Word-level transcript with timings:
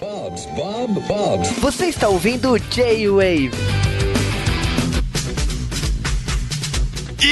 Bob's, 0.00 0.46
Bob. 1.06 1.44
Você 1.60 1.86
está 1.86 2.08
ouvindo 2.08 2.58
J-Wave. 2.58 3.71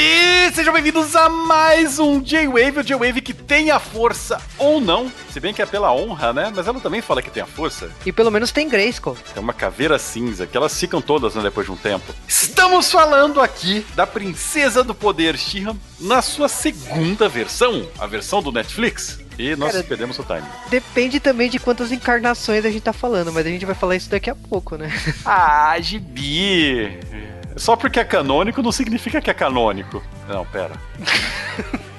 E 0.02 0.50
sejam 0.54 0.72
bem-vindos 0.72 1.14
a 1.14 1.28
mais 1.28 1.98
um 1.98 2.22
J-Wave, 2.22 2.78
o 2.78 2.82
J-Wave 2.82 3.20
que 3.20 3.34
tem 3.34 3.70
a 3.70 3.78
força 3.78 4.40
ou 4.56 4.80
não, 4.80 5.12
se 5.30 5.38
bem 5.38 5.52
que 5.52 5.60
é 5.60 5.66
pela 5.66 5.92
honra, 5.92 6.32
né? 6.32 6.50
Mas 6.56 6.66
ela 6.66 6.80
também 6.80 7.02
fala 7.02 7.20
que 7.20 7.28
tem 7.30 7.42
a 7.42 7.46
força. 7.46 7.90
E 8.06 8.10
pelo 8.10 8.30
menos 8.30 8.50
tem 8.50 8.66
Grayskull. 8.66 9.14
É 9.36 9.38
uma 9.38 9.52
caveira 9.52 9.98
cinza, 9.98 10.46
que 10.46 10.56
elas 10.56 10.80
ficam 10.80 11.02
todas 11.02 11.34
né, 11.34 11.42
depois 11.42 11.66
de 11.66 11.72
um 11.72 11.76
tempo. 11.76 12.14
Estamos 12.26 12.90
falando 12.90 13.42
aqui 13.42 13.84
da 13.94 14.06
Princesa 14.06 14.82
do 14.82 14.94
Poder 14.94 15.36
She-Ra 15.36 15.76
na 16.00 16.22
sua 16.22 16.48
segunda 16.48 17.28
versão, 17.28 17.86
a 17.98 18.06
versão 18.06 18.42
do 18.42 18.50
Netflix. 18.50 19.20
E 19.38 19.54
nós 19.54 19.72
Cara, 19.72 19.84
perdemos 19.84 20.18
o 20.18 20.24
time. 20.24 20.48
Depende 20.70 21.20
também 21.20 21.50
de 21.50 21.58
quantas 21.58 21.92
encarnações 21.92 22.64
a 22.64 22.70
gente 22.70 22.82
tá 22.82 22.94
falando, 22.94 23.30
mas 23.34 23.44
a 23.44 23.50
gente 23.50 23.66
vai 23.66 23.74
falar 23.74 23.96
isso 23.96 24.08
daqui 24.08 24.30
a 24.30 24.34
pouco, 24.34 24.76
né? 24.76 24.90
Ah, 25.26 25.78
Gibi! 25.78 26.98
Só 27.56 27.76
porque 27.76 28.00
é 28.00 28.04
canônico 28.04 28.62
não 28.62 28.72
significa 28.72 29.20
que 29.20 29.30
é 29.30 29.34
canônico. 29.34 30.02
Não, 30.28 30.44
pera. 30.46 30.74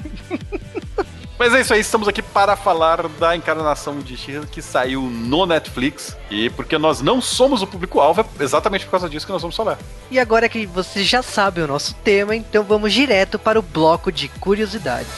Mas 1.37 1.55
é 1.55 1.61
isso 1.61 1.73
aí, 1.73 1.81
estamos 1.81 2.07
aqui 2.07 2.21
para 2.21 2.55
falar 2.55 3.07
da 3.07 3.35
encarnação 3.35 3.97
de 3.97 4.15
She 4.15 4.39
que 4.51 4.61
saiu 4.61 5.01
no 5.01 5.47
Netflix. 5.47 6.15
E 6.29 6.51
porque 6.51 6.77
nós 6.77 7.01
não 7.01 7.19
somos 7.19 7.63
o 7.63 7.67
público-alvo, 7.67 8.21
é 8.21 8.43
exatamente 8.43 8.85
por 8.85 8.91
causa 8.91 9.09
disso 9.09 9.25
que 9.25 9.31
nós 9.31 9.41
vamos 9.41 9.55
falar. 9.55 9.79
E 10.11 10.19
agora 10.19 10.47
que 10.47 10.67
você 10.67 11.03
já 11.03 11.23
sabe 11.23 11.59
o 11.61 11.67
nosso 11.67 11.95
tema, 11.95 12.35
então 12.35 12.63
vamos 12.63 12.93
direto 12.93 13.39
para 13.39 13.57
o 13.57 13.63
bloco 13.63 14.11
de 14.11 14.27
curiosidades. 14.27 15.09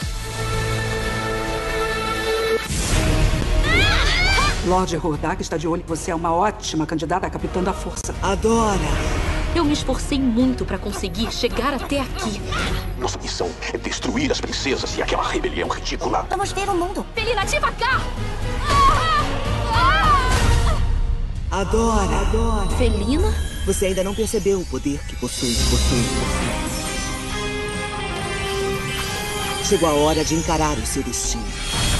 Lord 4.66 4.96
Hordak 4.96 5.42
está 5.42 5.58
de 5.58 5.68
olho. 5.68 5.84
Você 5.86 6.10
é 6.10 6.14
uma 6.14 6.32
ótima 6.32 6.86
candidata 6.86 7.26
a 7.26 7.30
capitã 7.30 7.62
da 7.62 7.74
força. 7.74 8.14
Eu 9.54 9.64
me 9.64 9.72
esforcei 9.72 10.18
muito 10.18 10.64
pra 10.64 10.78
conseguir 10.78 11.30
chegar 11.32 11.72
até 11.72 12.00
aqui. 12.00 12.40
Nossa 12.98 13.16
missão 13.18 13.48
é 13.72 13.78
destruir 13.78 14.32
as 14.32 14.40
princesas 14.40 14.96
e 14.96 15.02
aquela 15.02 15.22
rebelião 15.22 15.68
ridícula. 15.68 16.26
Vamos 16.28 16.50
ver 16.50 16.68
o 16.68 16.74
mundo. 16.74 17.06
Felina, 17.14 17.42
ativa 17.42 17.70
cá! 17.72 18.00
Adora, 21.52 22.16
adora. 22.20 22.68
Felina? 22.76 23.32
Você 23.64 23.86
ainda 23.86 24.02
não 24.02 24.12
percebeu 24.12 24.58
o 24.60 24.66
poder 24.66 24.98
que 25.06 25.14
possui, 25.16 25.54
possui, 25.54 26.02
possui. 26.02 26.64
Chegou 29.64 29.88
a 29.88 29.92
hora 29.92 30.24
de 30.24 30.34
encarar 30.34 30.76
o 30.76 30.84
seu 30.84 31.02
destino. 31.04 31.44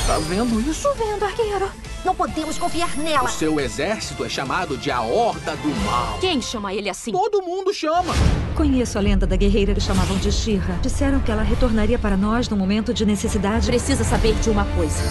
Tá 0.07 0.19
vendo 0.19 0.61
isso? 0.61 0.83
Tô 0.83 0.95
vendo, 0.95 1.25
arqueiro. 1.25 1.71
Não 2.05 2.15
podemos 2.15 2.59
confiar 2.59 2.95
nela. 2.99 3.25
O 3.25 3.29
seu 3.29 3.59
exército 3.59 4.23
é 4.23 4.29
chamado 4.29 4.77
de 4.77 4.91
a 4.91 5.01
Horda 5.01 5.57
do 5.57 5.69
Mal. 5.87 6.19
Quem 6.21 6.43
chama 6.43 6.75
ele 6.75 6.91
assim? 6.91 7.11
Todo 7.11 7.41
mundo 7.41 7.73
chama. 7.73 8.13
Conheço 8.55 8.99
a 8.99 9.01
lenda 9.01 9.27
da 9.27 9.35
guerreira 9.35 9.73
que 9.73 9.81
chamavam 9.81 10.19
de 10.19 10.31
Shira. 10.31 10.79
Disseram 10.83 11.21
que 11.21 11.31
ela 11.33 11.43
retornaria 11.43 11.99
para 11.99 12.19
nós 12.19 12.51
no 12.51 12.57
momento 12.57 12.93
de 12.93 13.07
necessidade. 13.07 13.67
Precisa 13.67 14.05
saber 14.05 14.35
de 14.35 14.51
uma 14.51 14.67
coisa. 14.77 15.03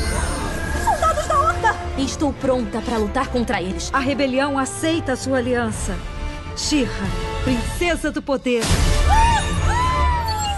Soldados 0.86 1.28
da 1.28 1.40
horda! 1.40 1.76
Estou 1.98 2.32
pronta 2.32 2.80
pra 2.80 2.98
lutar 2.98 3.30
contra 3.30 3.60
eles. 3.60 3.90
A 3.92 4.00
rebelião 4.00 4.60
aceita 4.60 5.14
a 5.14 5.18
sua 5.18 5.40
aliança. 5.40 5.98
Shira, 6.56 6.92
princesa 7.44 8.12
do 8.12 8.22
poder. 8.22 8.62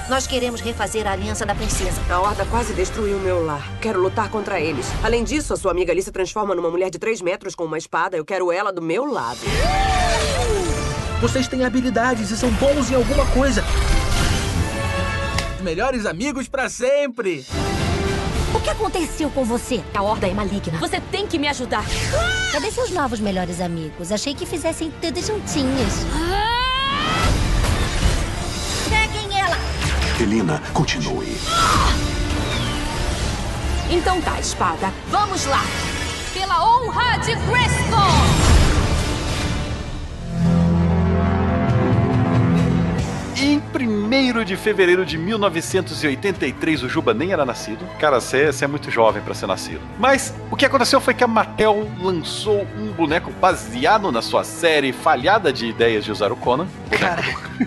Nós 0.07 0.27
queremos 0.27 0.61
refazer 0.61 1.07
a 1.07 1.13
aliança 1.13 1.45
da 1.45 1.55
princesa. 1.55 1.99
A 2.09 2.19
Horda 2.19 2.45
quase 2.45 2.73
destruiu 2.73 3.17
meu 3.19 3.43
lar. 3.43 3.67
Quero 3.81 3.99
lutar 3.99 4.29
contra 4.29 4.59
eles. 4.59 4.85
Além 5.03 5.23
disso, 5.23 5.51
a 5.51 5.57
sua 5.57 5.71
amiga 5.71 5.91
ali 5.91 6.01
se 6.01 6.11
transforma 6.11 6.53
numa 6.53 6.69
mulher 6.69 6.91
de 6.91 6.99
3 6.99 7.21
metros 7.21 7.55
com 7.55 7.63
uma 7.65 7.77
espada. 7.77 8.15
Eu 8.15 8.23
quero 8.23 8.51
ela 8.51 8.71
do 8.71 8.83
meu 8.83 9.05
lado. 9.05 9.39
Vocês 11.19 11.47
têm 11.47 11.65
habilidades 11.65 12.29
e 12.29 12.37
são 12.37 12.51
bons 12.51 12.91
em 12.91 12.95
alguma 12.95 13.25
coisa. 13.27 13.63
Melhores 15.61 16.05
amigos 16.05 16.47
pra 16.47 16.69
sempre. 16.69 17.43
O 18.53 18.59
que 18.59 18.69
aconteceu 18.69 19.31
com 19.31 19.43
você? 19.43 19.83
A 19.95 20.03
horda 20.03 20.27
é 20.27 20.33
maligna. 20.33 20.77
Você 20.77 21.01
tem 21.01 21.25
que 21.25 21.39
me 21.39 21.47
ajudar. 21.47 21.83
Cadê 22.51 22.69
seus 22.69 22.91
novos 22.91 23.19
melhores 23.19 23.59
amigos? 23.59 24.11
Achei 24.11 24.35
que 24.35 24.45
fizessem 24.45 24.93
tudo 25.01 25.19
juntinhos. 25.19 25.93
Peguem 26.03 26.44
Felina, 30.25 30.59
continue. 30.73 31.37
Então 33.91 34.19
tá, 34.21 34.39
espada. 34.39 34.91
Vamos 35.11 35.45
lá. 35.45 35.61
Pela 36.33 36.65
honra 36.65 37.19
de 37.19 37.35
Grayskull! 37.35 38.54
Em 43.37 43.61
1 43.61 44.45
de 44.45 44.55
fevereiro 44.55 45.05
de 45.05 45.17
1983, 45.17 46.83
o 46.83 46.89
Juba 46.89 47.13
nem 47.13 47.33
era 47.33 47.45
nascido. 47.45 47.85
Cara, 47.99 48.21
você 48.21 48.49
é 48.61 48.67
muito 48.67 48.89
jovem 48.89 49.21
pra 49.21 49.33
ser 49.33 49.45
nascido. 49.45 49.81
Mas 49.99 50.33
o 50.49 50.55
que 50.55 50.65
aconteceu 50.65 51.01
foi 51.01 51.13
que 51.13 51.23
a 51.23 51.27
Mattel 51.27 51.89
lançou 52.01 52.65
um 52.77 52.93
boneco 52.93 53.31
baseado 53.31 54.09
na 54.09 54.21
sua 54.21 54.45
série 54.45 54.93
falhada 54.93 55.51
de 55.51 55.65
ideias 55.65 56.05
de 56.05 56.11
usar 56.11 56.31
o 56.31 56.35
Conan. 56.37 56.67
Cara, 56.89 57.23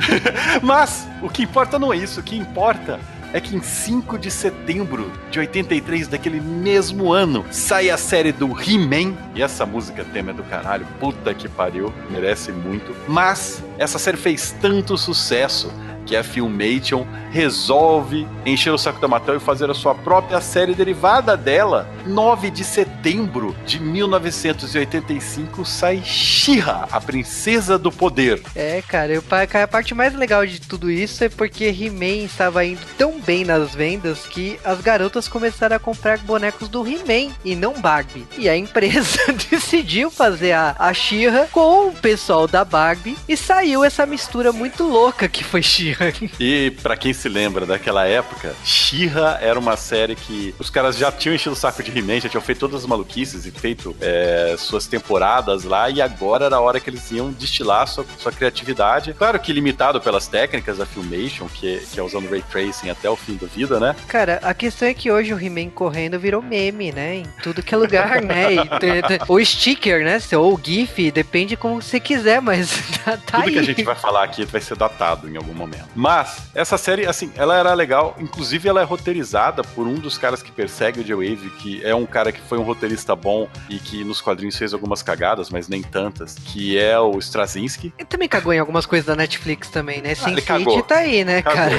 Mas 0.62 1.06
o 1.22 1.28
que 1.28 1.42
importa 1.42 1.78
não 1.78 1.92
é 1.92 1.96
isso, 1.96 2.20
o 2.20 2.22
que 2.22 2.36
importa 2.36 2.98
é 3.32 3.40
que 3.40 3.54
em 3.54 3.62
5 3.62 4.18
de 4.18 4.30
setembro 4.30 5.10
de 5.30 5.38
83, 5.38 6.08
daquele 6.08 6.40
mesmo 6.40 7.12
ano, 7.12 7.44
sai 7.50 7.90
a 7.90 7.96
série 7.96 8.32
do 8.32 8.48
He-Man. 8.48 9.16
E 9.34 9.42
essa 9.42 9.66
música 9.66 10.04
tema 10.04 10.30
é 10.30 10.34
do 10.34 10.42
caralho, 10.44 10.86
puta 10.98 11.34
que 11.34 11.48
pariu, 11.48 11.92
merece 12.10 12.52
muito. 12.52 12.94
Mas 13.06 13.62
essa 13.78 13.98
série 13.98 14.16
fez 14.16 14.54
tanto 14.60 14.96
sucesso 14.96 15.72
que 16.08 16.16
a 16.16 16.24
Filmation 16.24 17.06
resolve 17.30 18.26
encher 18.46 18.72
o 18.72 18.78
saco 18.78 18.98
da 18.98 19.06
Mattel 19.06 19.36
e 19.36 19.40
fazer 19.40 19.70
a 19.70 19.74
sua 19.74 19.94
própria 19.94 20.40
série 20.40 20.74
derivada 20.74 21.36
dela. 21.36 21.86
9 22.06 22.50
de 22.50 22.64
setembro 22.64 23.54
de 23.66 23.78
1985 23.78 25.66
sai 25.66 26.02
She-Ra, 26.02 26.88
a 26.90 27.00
Princesa 27.00 27.78
do 27.78 27.92
Poder. 27.92 28.40
é, 28.54 28.82
cara, 28.82 29.12
eu, 29.12 29.22
a 29.30 29.68
parte 29.68 29.94
mais 29.94 30.14
legal 30.14 30.46
de 30.46 30.60
tudo 30.60 30.90
isso 30.90 31.22
é 31.22 31.28
porque 31.28 31.66
He-Man 31.66 32.24
estava 32.24 32.64
indo 32.64 32.80
tão 32.96 33.20
bem 33.20 33.44
nas 33.44 33.74
vendas 33.74 34.20
que 34.26 34.58
as 34.64 34.80
garotas 34.80 35.28
começaram 35.28 35.76
a 35.76 35.78
comprar 35.78 36.18
bonecos 36.18 36.68
do 36.68 36.86
He-Man 36.86 37.34
e 37.44 37.54
não 37.54 37.78
Barbie. 37.80 38.26
E 38.38 38.48
a 38.48 38.56
empresa 38.56 39.18
decidiu 39.50 40.10
fazer 40.10 40.52
a, 40.52 40.74
a 40.78 40.94
She-Ra 40.94 41.48
com 41.52 41.88
o 41.88 41.92
pessoal 41.92 42.48
da 42.48 42.64
Barbie 42.64 43.18
e 43.28 43.36
saiu 43.36 43.84
essa 43.84 44.06
mistura 44.06 44.52
muito 44.52 44.84
louca 44.84 45.28
que 45.28 45.44
foi 45.44 45.62
She-Ra. 45.62 45.97
E 46.40 46.70
pra 46.82 46.96
quem 46.96 47.12
se 47.12 47.28
lembra 47.28 47.66
daquela 47.66 48.06
época, 48.06 48.54
She-Ra 48.64 49.38
era 49.40 49.58
uma 49.58 49.76
série 49.76 50.14
que 50.14 50.54
os 50.58 50.70
caras 50.70 50.96
já 50.96 51.10
tinham 51.10 51.34
enchido 51.34 51.52
o 51.54 51.56
saco 51.56 51.82
de 51.82 51.96
He-Man, 51.96 52.20
já 52.20 52.28
tinham 52.28 52.42
feito 52.42 52.58
todas 52.60 52.82
as 52.82 52.86
maluquices 52.86 53.46
e 53.46 53.50
feito 53.50 53.96
é, 54.00 54.54
suas 54.58 54.86
temporadas 54.86 55.64
lá, 55.64 55.90
e 55.90 56.00
agora 56.00 56.46
era 56.46 56.56
a 56.56 56.60
hora 56.60 56.78
que 56.80 56.88
eles 56.90 57.10
iam 57.10 57.30
destilar 57.32 57.86
sua, 57.88 58.04
sua 58.18 58.32
criatividade. 58.32 59.12
Claro 59.14 59.38
que 59.40 59.52
limitado 59.52 60.00
pelas 60.00 60.26
técnicas 60.28 60.78
da 60.78 60.86
Filmation, 60.86 61.46
que, 61.48 61.78
que 61.92 61.98
é 61.98 62.02
usando 62.02 62.28
Ray 62.30 62.42
Tracing 62.50 62.90
até 62.90 63.08
o 63.10 63.16
fim 63.16 63.34
da 63.36 63.46
vida, 63.46 63.80
né? 63.80 63.94
Cara, 64.06 64.38
a 64.42 64.54
questão 64.54 64.88
é 64.88 64.94
que 64.94 65.10
hoje 65.10 65.32
o 65.34 65.40
He-Man 65.40 65.70
correndo 65.70 66.18
virou 66.18 66.40
meme, 66.42 66.92
né? 66.92 67.16
Em 67.16 67.26
tudo 67.42 67.62
que 67.62 67.74
é 67.74 67.76
lugar, 67.76 68.20
né? 68.22 68.54
E 68.54 68.58
te- 68.78 69.02
te- 69.18 69.24
o 69.28 69.44
sticker, 69.44 70.04
né? 70.04 70.18
Ou 70.36 70.54
o 70.54 70.60
GIF, 70.62 71.10
depende 71.10 71.56
como 71.56 71.80
você 71.82 71.98
quiser, 71.98 72.40
mas 72.40 72.70
tá, 73.04 73.16
tá 73.16 73.38
Tudo 73.38 73.44
aí. 73.48 73.52
que 73.52 73.58
a 73.58 73.62
gente 73.62 73.82
vai 73.84 73.94
falar 73.96 74.24
aqui 74.24 74.44
vai 74.44 74.60
ser 74.60 74.76
datado 74.76 75.28
em 75.28 75.36
algum 75.36 75.54
momento. 75.54 75.87
Mas, 75.94 76.38
essa 76.54 76.78
série, 76.78 77.06
assim, 77.06 77.32
ela 77.36 77.56
era 77.56 77.72
legal. 77.74 78.16
Inclusive, 78.20 78.68
ela 78.68 78.80
é 78.80 78.84
roteirizada 78.84 79.62
por 79.64 79.86
um 79.86 79.94
dos 79.94 80.16
caras 80.16 80.42
que 80.42 80.52
persegue 80.52 81.00
o 81.00 81.04
J-Wave, 81.04 81.50
que 81.58 81.84
é 81.84 81.94
um 81.94 82.06
cara 82.06 82.30
que 82.30 82.40
foi 82.40 82.58
um 82.58 82.62
roteirista 82.62 83.16
bom 83.16 83.48
e 83.68 83.78
que 83.78 84.04
nos 84.04 84.20
quadrinhos 84.20 84.56
fez 84.56 84.72
algumas 84.72 85.02
cagadas, 85.02 85.50
mas 85.50 85.66
nem 85.68 85.82
tantas, 85.82 86.34
que 86.34 86.78
é 86.78 86.98
o 87.00 87.18
Straczynski. 87.18 87.92
Ele 87.98 88.06
também 88.06 88.28
cagou 88.28 88.52
em 88.52 88.58
algumas 88.58 88.86
coisas 88.86 89.06
da 89.06 89.16
Netflix 89.16 89.68
também, 89.70 90.00
né? 90.00 90.14
Ah, 90.22 90.30
ele 90.30 90.40
Sense8 90.40 90.44
cagou. 90.46 90.82
tá 90.82 90.96
aí, 90.96 91.24
né, 91.24 91.42
Cagou. 91.42 91.56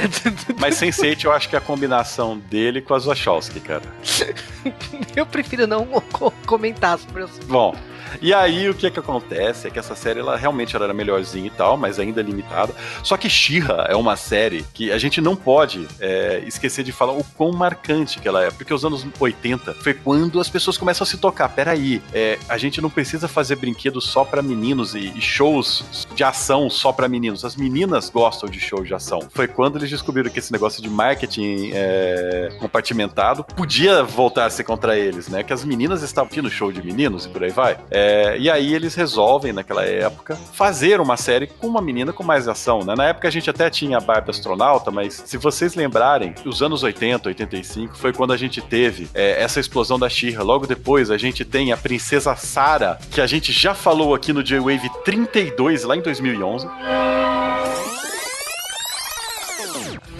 Mas 0.58 0.74
Sense8 0.76 1.24
eu 1.24 1.32
acho 1.32 1.48
que 1.48 1.54
é 1.54 1.58
a 1.58 1.62
combinação 1.62 2.36
dele 2.38 2.80
com 2.82 2.94
a 2.94 2.98
Wachowski, 2.98 3.60
cara. 3.60 3.82
Eu 5.16 5.26
prefiro 5.26 5.66
não 5.66 5.86
co- 6.12 6.32
comentar 6.46 6.98
sobre 6.98 7.24
isso. 7.24 7.40
Bom, 7.48 7.74
E 8.20 8.32
aí 8.32 8.68
o 8.68 8.74
que 8.74 8.86
é 8.86 8.90
que 8.90 8.98
acontece? 8.98 9.66
É 9.66 9.70
que 9.70 9.78
essa 9.78 9.94
série 9.94 10.20
ela 10.20 10.36
realmente 10.36 10.74
era 10.76 10.92
melhorzinha 10.92 11.46
e 11.46 11.50
tal, 11.50 11.76
mas 11.76 11.98
ainda 11.98 12.22
limitada. 12.22 12.74
Só 13.02 13.16
que 13.16 13.28
She-Ra 13.28 13.86
é 13.88 13.96
uma 13.96 14.16
série 14.16 14.64
que 14.74 14.90
a 14.92 14.98
gente 14.98 15.20
não 15.20 15.36
pode 15.36 15.86
é, 16.00 16.42
esquecer 16.46 16.84
de 16.84 16.92
falar 16.92 17.12
o 17.12 17.24
quão 17.36 17.52
marcante 17.52 18.18
que 18.18 18.28
ela 18.28 18.44
é, 18.44 18.50
porque 18.50 18.72
os 18.72 18.84
anos 18.84 19.06
80 19.18 19.74
foi 19.74 19.94
quando 19.94 20.40
as 20.40 20.48
pessoas 20.48 20.76
começam 20.76 21.04
a 21.04 21.06
se 21.06 21.18
tocar. 21.18 21.48
Peraí, 21.48 22.02
é, 22.12 22.38
a 22.48 22.58
gente 22.58 22.80
não 22.80 22.90
precisa 22.90 23.28
fazer 23.28 23.56
brinquedos 23.56 24.04
só 24.04 24.24
para 24.24 24.42
meninos 24.42 24.94
e, 24.94 25.12
e, 25.14 25.20
shows 25.20 26.06
de 26.14 26.24
ação 26.24 26.68
só 26.70 26.92
para 26.92 27.08
meninos. 27.08 27.44
As 27.44 27.56
meninas 27.56 28.08
gostam 28.10 28.48
de 28.48 28.60
shows 28.60 28.86
de 28.86 28.94
ação. 28.94 29.20
Foi 29.32 29.46
quando 29.46 29.78
eles 29.78 29.90
descobriram 29.90 30.30
que 30.30 30.38
esse 30.38 30.52
negócio 30.52 30.82
de 30.82 30.88
marketing 30.88 31.70
é, 31.72 32.56
compartimentado 32.58 33.44
podia 33.44 34.02
voltar 34.02 34.46
a 34.46 34.50
ser 34.50 34.64
contra 34.64 34.98
eles, 34.98 35.28
né? 35.28 35.42
Que 35.42 35.52
as 35.52 35.64
meninas 35.64 36.02
estavam 36.02 36.30
aqui 36.30 36.42
no 36.42 36.50
show 36.50 36.72
de 36.72 36.82
meninos 36.82 37.26
e 37.26 37.28
por 37.28 37.42
aí 37.44 37.50
vai. 37.50 37.78
É, 37.90 37.99
e 38.38 38.50
aí 38.50 38.74
eles 38.74 38.94
resolvem, 38.94 39.52
naquela 39.52 39.84
época, 39.84 40.36
fazer 40.52 41.00
uma 41.00 41.16
série 41.16 41.46
com 41.46 41.66
uma 41.66 41.80
menina 41.80 42.12
com 42.12 42.22
mais 42.22 42.48
ação, 42.48 42.80
né? 42.84 42.94
Na 42.96 43.06
época 43.06 43.28
a 43.28 43.30
gente 43.30 43.48
até 43.48 43.68
tinha 43.70 43.98
a 43.98 44.00
Barbie 44.00 44.30
astronauta, 44.30 44.90
mas 44.90 45.22
se 45.26 45.36
vocês 45.36 45.74
lembrarem, 45.74 46.34
os 46.44 46.62
anos 46.62 46.82
80, 46.82 47.28
85 47.28 47.96
foi 47.96 48.12
quando 48.12 48.32
a 48.32 48.36
gente 48.36 48.60
teve 48.60 49.08
é, 49.14 49.42
essa 49.42 49.60
explosão 49.60 49.98
da 49.98 50.08
Shira. 50.08 50.42
Logo 50.42 50.66
depois 50.66 51.10
a 51.10 51.18
gente 51.18 51.44
tem 51.44 51.72
a 51.72 51.76
princesa 51.76 52.34
Sarah, 52.36 52.98
que 53.10 53.20
a 53.20 53.26
gente 53.26 53.52
já 53.52 53.74
falou 53.74 54.14
aqui 54.14 54.32
no 54.32 54.42
J-Wave 54.42 54.90
32 55.04 55.84
lá 55.84 55.96
em 55.96 56.02
2011. 56.02 56.68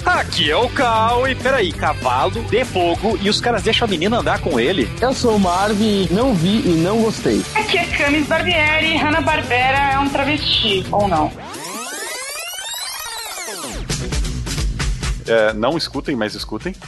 Aqui 0.04 0.50
é 0.50 0.56
o 0.56 0.68
Cal 0.70 1.28
e 1.28 1.34
peraí, 1.34 1.72
cavalo 1.72 2.42
de 2.44 2.64
fogo 2.64 3.18
e 3.20 3.28
os 3.28 3.40
caras 3.40 3.62
deixam 3.62 3.86
a 3.86 3.90
menina 3.90 4.18
andar 4.18 4.40
com 4.40 4.58
ele. 4.58 4.90
Eu 5.00 5.12
sou 5.12 5.36
o 5.36 5.40
Marvin, 5.40 6.08
não 6.10 6.34
vi 6.34 6.62
e 6.66 6.80
não 6.82 7.02
gostei. 7.02 7.42
Aqui 7.54 7.78
é 7.78 7.84
Camis 7.84 8.26
Barbieri, 8.26 8.96
Hanna 8.96 9.20
Barbera 9.20 9.92
é 9.92 9.98
um 9.98 10.08
travesti, 10.08 10.84
ou 10.90 11.06
não? 11.06 11.30
É, 15.26 15.52
não 15.52 15.76
escutem, 15.76 16.16
mas 16.16 16.34
escutem. 16.34 16.74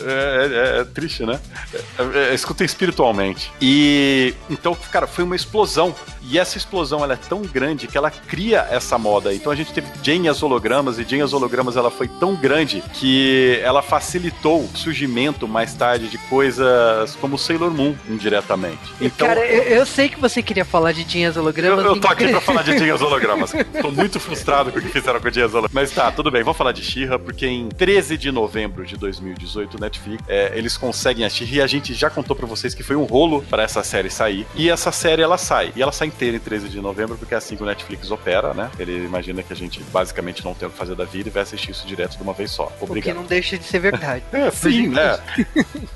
é, 0.00 0.76
é, 0.76 0.80
é, 0.80 0.84
triste, 0.84 1.24
né? 1.24 1.38
É, 1.74 2.30
é, 2.30 2.34
escutem 2.34 2.64
espiritualmente. 2.64 3.52
E 3.60 4.34
então, 4.48 4.76
cara, 4.90 5.06
foi 5.06 5.24
uma 5.24 5.36
explosão. 5.36 5.94
E 6.22 6.38
essa 6.38 6.58
explosão 6.58 7.02
ela 7.02 7.14
é 7.14 7.16
tão 7.16 7.42
grande 7.42 7.86
que 7.86 7.96
ela 7.96 8.10
cria 8.10 8.66
essa 8.70 8.98
moda. 8.98 9.34
Então 9.34 9.50
a 9.50 9.56
gente 9.56 9.72
teve 9.72 9.88
Jane 10.02 10.28
as 10.28 10.42
hologramas 10.42 10.98
e 10.98 11.04
Jane 11.04 11.22
as 11.22 11.32
hologramas 11.32 11.76
ela 11.76 11.90
foi 11.90 12.08
tão 12.08 12.34
grande 12.34 12.82
que 12.94 13.60
ela 13.62 13.82
facilitou 13.82 14.62
o 14.62 14.70
surgimento 14.76 15.48
mais 15.48 15.74
tarde 15.74 16.08
de 16.08 16.18
coisas 16.18 17.16
como 17.20 17.38
Sailor 17.38 17.70
Moon 17.70 17.94
indiretamente. 18.08 18.78
Então, 19.00 19.26
cara, 19.26 19.44
eu, 19.46 19.62
eu 19.62 19.86
sei 19.86 20.08
que 20.08 20.20
você 20.20 20.42
queria 20.42 20.64
falar 20.64 20.92
de 20.92 21.02
Jane 21.02 21.26
as 21.26 21.36
hologramas. 21.36 21.84
Eu, 21.84 21.94
eu 21.94 22.00
tô 22.00 22.08
aqui 22.08 22.28
pra 22.28 22.40
falar 22.40 22.62
de 22.62 22.78
Jane 22.78 22.90
as 22.92 23.02
hologramas. 23.02 23.52
tô 23.80 23.90
muito 23.90 24.20
frustrado 24.20 24.72
com 24.72 24.78
o 24.78 24.82
que 24.82 24.88
fizeram 24.88 25.20
com 25.20 25.30
Jane 25.30 25.46
as 25.46 25.54
hologramas. 25.54 25.72
Mas 25.72 25.90
tá, 25.90 26.10
tudo 26.20 26.30
bem, 26.30 26.42
vamos 26.42 26.58
falar 26.58 26.72
de 26.72 26.82
She-Ra 26.82 27.18
porque 27.18 27.46
em 27.46 27.70
13 27.70 28.18
de 28.18 28.30
novembro 28.30 28.84
de 28.84 28.94
2018 28.94 29.80
Netflix 29.80 30.22
é, 30.28 30.52
eles 30.54 30.76
conseguem 30.76 31.24
assistir 31.24 31.54
e 31.54 31.62
a 31.62 31.66
gente 31.66 31.94
já 31.94 32.10
contou 32.10 32.36
para 32.36 32.46
vocês 32.46 32.74
que 32.74 32.82
foi 32.82 32.94
um 32.94 33.04
rolo 33.04 33.40
para 33.48 33.62
essa 33.62 33.82
série 33.82 34.10
sair. 34.10 34.46
E 34.54 34.68
essa 34.68 34.92
série 34.92 35.22
ela 35.22 35.38
sai 35.38 35.72
e 35.74 35.80
ela 35.80 35.92
sai 35.92 36.08
inteira 36.08 36.36
em 36.36 36.40
13 36.40 36.68
de 36.68 36.78
novembro, 36.78 37.16
porque 37.16 37.32
é 37.32 37.38
assim 37.38 37.56
que 37.56 37.62
o 37.62 37.66
Netflix 37.66 38.10
opera, 38.10 38.52
né? 38.52 38.70
Ele 38.78 39.02
imagina 39.02 39.42
que 39.42 39.50
a 39.50 39.56
gente 39.56 39.82
basicamente 39.84 40.44
não 40.44 40.52
tem 40.52 40.68
o 40.68 40.70
que 40.70 40.76
fazer 40.76 40.94
da 40.94 41.06
vida 41.06 41.30
e 41.30 41.32
vai 41.32 41.42
assistir 41.42 41.70
isso 41.70 41.86
direto 41.86 42.18
de 42.18 42.22
uma 42.22 42.34
vez 42.34 42.50
só. 42.50 42.70
Obrigado. 42.82 43.12
O 43.12 43.14
que 43.14 43.22
não 43.22 43.26
deixa 43.26 43.56
de 43.56 43.64
ser 43.64 43.78
verdade. 43.78 44.22
é, 44.30 44.50
sim, 44.50 44.88
né? 44.88 45.18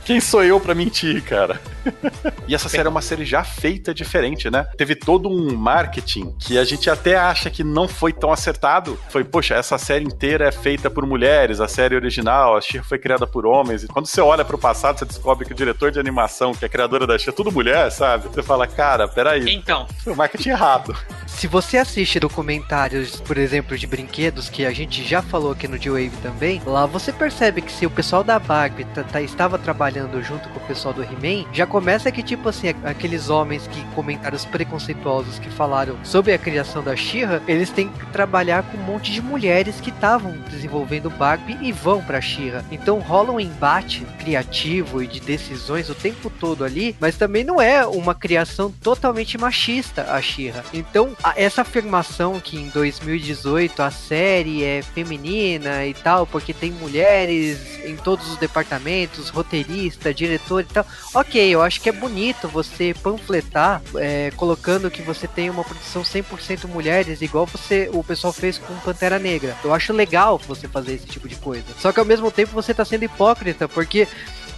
Quem 0.06 0.20
sou 0.20 0.42
eu 0.42 0.58
para 0.58 0.74
mentir, 0.74 1.22
cara? 1.22 1.60
e 2.48 2.54
essa 2.54 2.70
série 2.70 2.86
é 2.86 2.90
uma 2.90 3.02
série 3.02 3.26
já 3.26 3.44
feita 3.44 3.92
diferente, 3.92 4.48
né? 4.48 4.66
Teve 4.78 4.94
todo 4.94 5.28
um 5.28 5.54
marketing 5.54 6.34
que 6.38 6.56
a 6.56 6.64
gente 6.64 6.88
até 6.88 7.14
acha 7.14 7.50
que 7.50 7.62
não 7.62 7.86
foi 7.86 8.10
tão 8.10 8.32
acertado. 8.32 8.98
Foi, 9.10 9.22
poxa, 9.22 9.54
essa 9.54 9.76
série 9.76 10.13
inteira 10.14 10.46
é 10.46 10.52
feita 10.52 10.88
por 10.88 11.04
mulheres, 11.04 11.60
a 11.60 11.66
série 11.66 11.96
original, 11.96 12.56
a 12.56 12.60
She 12.60 12.80
foi 12.82 12.98
criada 12.98 13.26
por 13.26 13.44
homens. 13.44 13.82
E 13.82 13.88
quando 13.88 14.06
você 14.06 14.20
olha 14.20 14.44
pro 14.44 14.56
passado, 14.56 14.98
você 14.98 15.04
descobre 15.04 15.44
que 15.44 15.52
o 15.52 15.56
diretor 15.56 15.90
de 15.90 15.98
animação, 15.98 16.54
que 16.54 16.64
é 16.64 16.66
a 16.66 16.68
criadora 16.68 17.06
da 17.06 17.18
She, 17.18 17.30
é 17.30 17.32
tudo 17.32 17.50
mulher, 17.50 17.90
sabe? 17.90 18.28
Você 18.28 18.42
fala, 18.42 18.66
cara, 18.66 19.08
peraí. 19.08 19.52
Então. 19.52 19.86
Foi 20.02 20.12
o 20.12 20.16
marketing 20.16 20.50
errado. 20.50 20.96
Se 21.26 21.48
você 21.48 21.78
assiste 21.78 22.20
documentários, 22.20 23.20
por 23.20 23.36
exemplo, 23.36 23.76
de 23.76 23.86
brinquedos, 23.86 24.48
que 24.48 24.64
a 24.64 24.70
gente 24.70 25.02
já 25.02 25.20
falou 25.20 25.50
aqui 25.50 25.66
no 25.66 25.78
D-Wave 25.78 26.16
também, 26.22 26.62
lá 26.64 26.86
você 26.86 27.12
percebe 27.12 27.60
que 27.60 27.72
se 27.72 27.84
o 27.84 27.90
pessoal 27.90 28.22
da 28.22 28.38
Barbie 28.38 28.86
estava 29.24 29.58
trabalhando 29.58 30.22
junto 30.22 30.48
com 30.50 30.58
o 30.58 30.66
pessoal 30.66 30.94
do 30.94 31.02
He-Man, 31.02 31.46
já 31.52 31.66
começa 31.66 32.12
que, 32.12 32.22
tipo 32.22 32.48
assim, 32.48 32.68
aqueles 32.84 33.30
homens 33.30 33.66
que 33.66 33.84
comentários 33.94 34.44
preconceituosos 34.44 35.40
que 35.40 35.50
falaram 35.50 35.96
sobre 36.04 36.32
a 36.32 36.38
criação 36.38 36.82
da 36.84 36.94
She-Ra, 36.94 37.42
eles 37.48 37.70
têm 37.70 37.88
que 37.88 38.06
trabalhar 38.06 38.62
com 38.62 38.78
um 38.78 38.82
monte 38.82 39.10
de 39.10 39.20
mulheres 39.20 39.80
que 39.80 39.90
estavam 40.04 40.32
desenvolvendo 40.50 41.08
Barbie 41.08 41.56
e 41.62 41.72
vão 41.72 42.02
pra 42.02 42.20
She-Ra. 42.20 42.62
Então 42.70 42.98
rola 42.98 43.32
um 43.32 43.40
embate 43.40 44.06
criativo 44.18 45.02
e 45.02 45.06
de 45.06 45.18
decisões 45.18 45.88
o 45.88 45.94
tempo 45.94 46.28
todo 46.28 46.62
ali, 46.62 46.94
mas 47.00 47.16
também 47.16 47.42
não 47.42 47.58
é 47.58 47.86
uma 47.86 48.14
criação 48.14 48.70
totalmente 48.70 49.38
machista 49.38 50.02
a 50.12 50.20
She-Ra. 50.20 50.62
Então, 50.74 51.16
a, 51.22 51.32
essa 51.40 51.62
afirmação 51.62 52.38
que 52.38 52.58
em 52.58 52.68
2018 52.68 53.82
a 53.82 53.90
série 53.90 54.62
é 54.62 54.82
feminina 54.82 55.86
e 55.86 55.94
tal, 55.94 56.26
porque 56.26 56.52
tem 56.52 56.70
mulheres 56.70 57.82
em 57.82 57.96
todos 57.96 58.30
os 58.30 58.36
departamentos, 58.36 59.30
roteirista, 59.30 60.12
diretor 60.12 60.60
e 60.60 60.64
tal. 60.64 60.86
Ok, 61.14 61.48
eu 61.48 61.62
acho 61.62 61.80
que 61.80 61.88
é 61.88 61.92
bonito 61.92 62.46
você 62.46 62.92
panfletar 63.02 63.80
é, 63.96 64.30
colocando 64.36 64.90
que 64.90 65.00
você 65.00 65.26
tem 65.26 65.48
uma 65.48 65.64
produção 65.64 66.02
100% 66.02 66.66
mulheres, 66.68 67.22
igual 67.22 67.46
você 67.46 67.88
o 67.90 68.04
pessoal 68.04 68.34
fez 68.34 68.58
com 68.58 68.74
Pantera 68.80 69.18
Negra. 69.18 69.56
Eu 69.64 69.72
acho 69.72 69.93
legal 69.94 70.38
você 70.38 70.68
fazer 70.68 70.94
esse 70.94 71.06
tipo 71.06 71.28
de 71.28 71.36
coisa. 71.36 71.64
Só 71.80 71.92
que 71.92 72.00
ao 72.00 72.06
mesmo 72.06 72.30
tempo 72.30 72.52
você 72.52 72.74
tá 72.74 72.84
sendo 72.84 73.04
hipócrita, 73.04 73.68
porque 73.68 74.06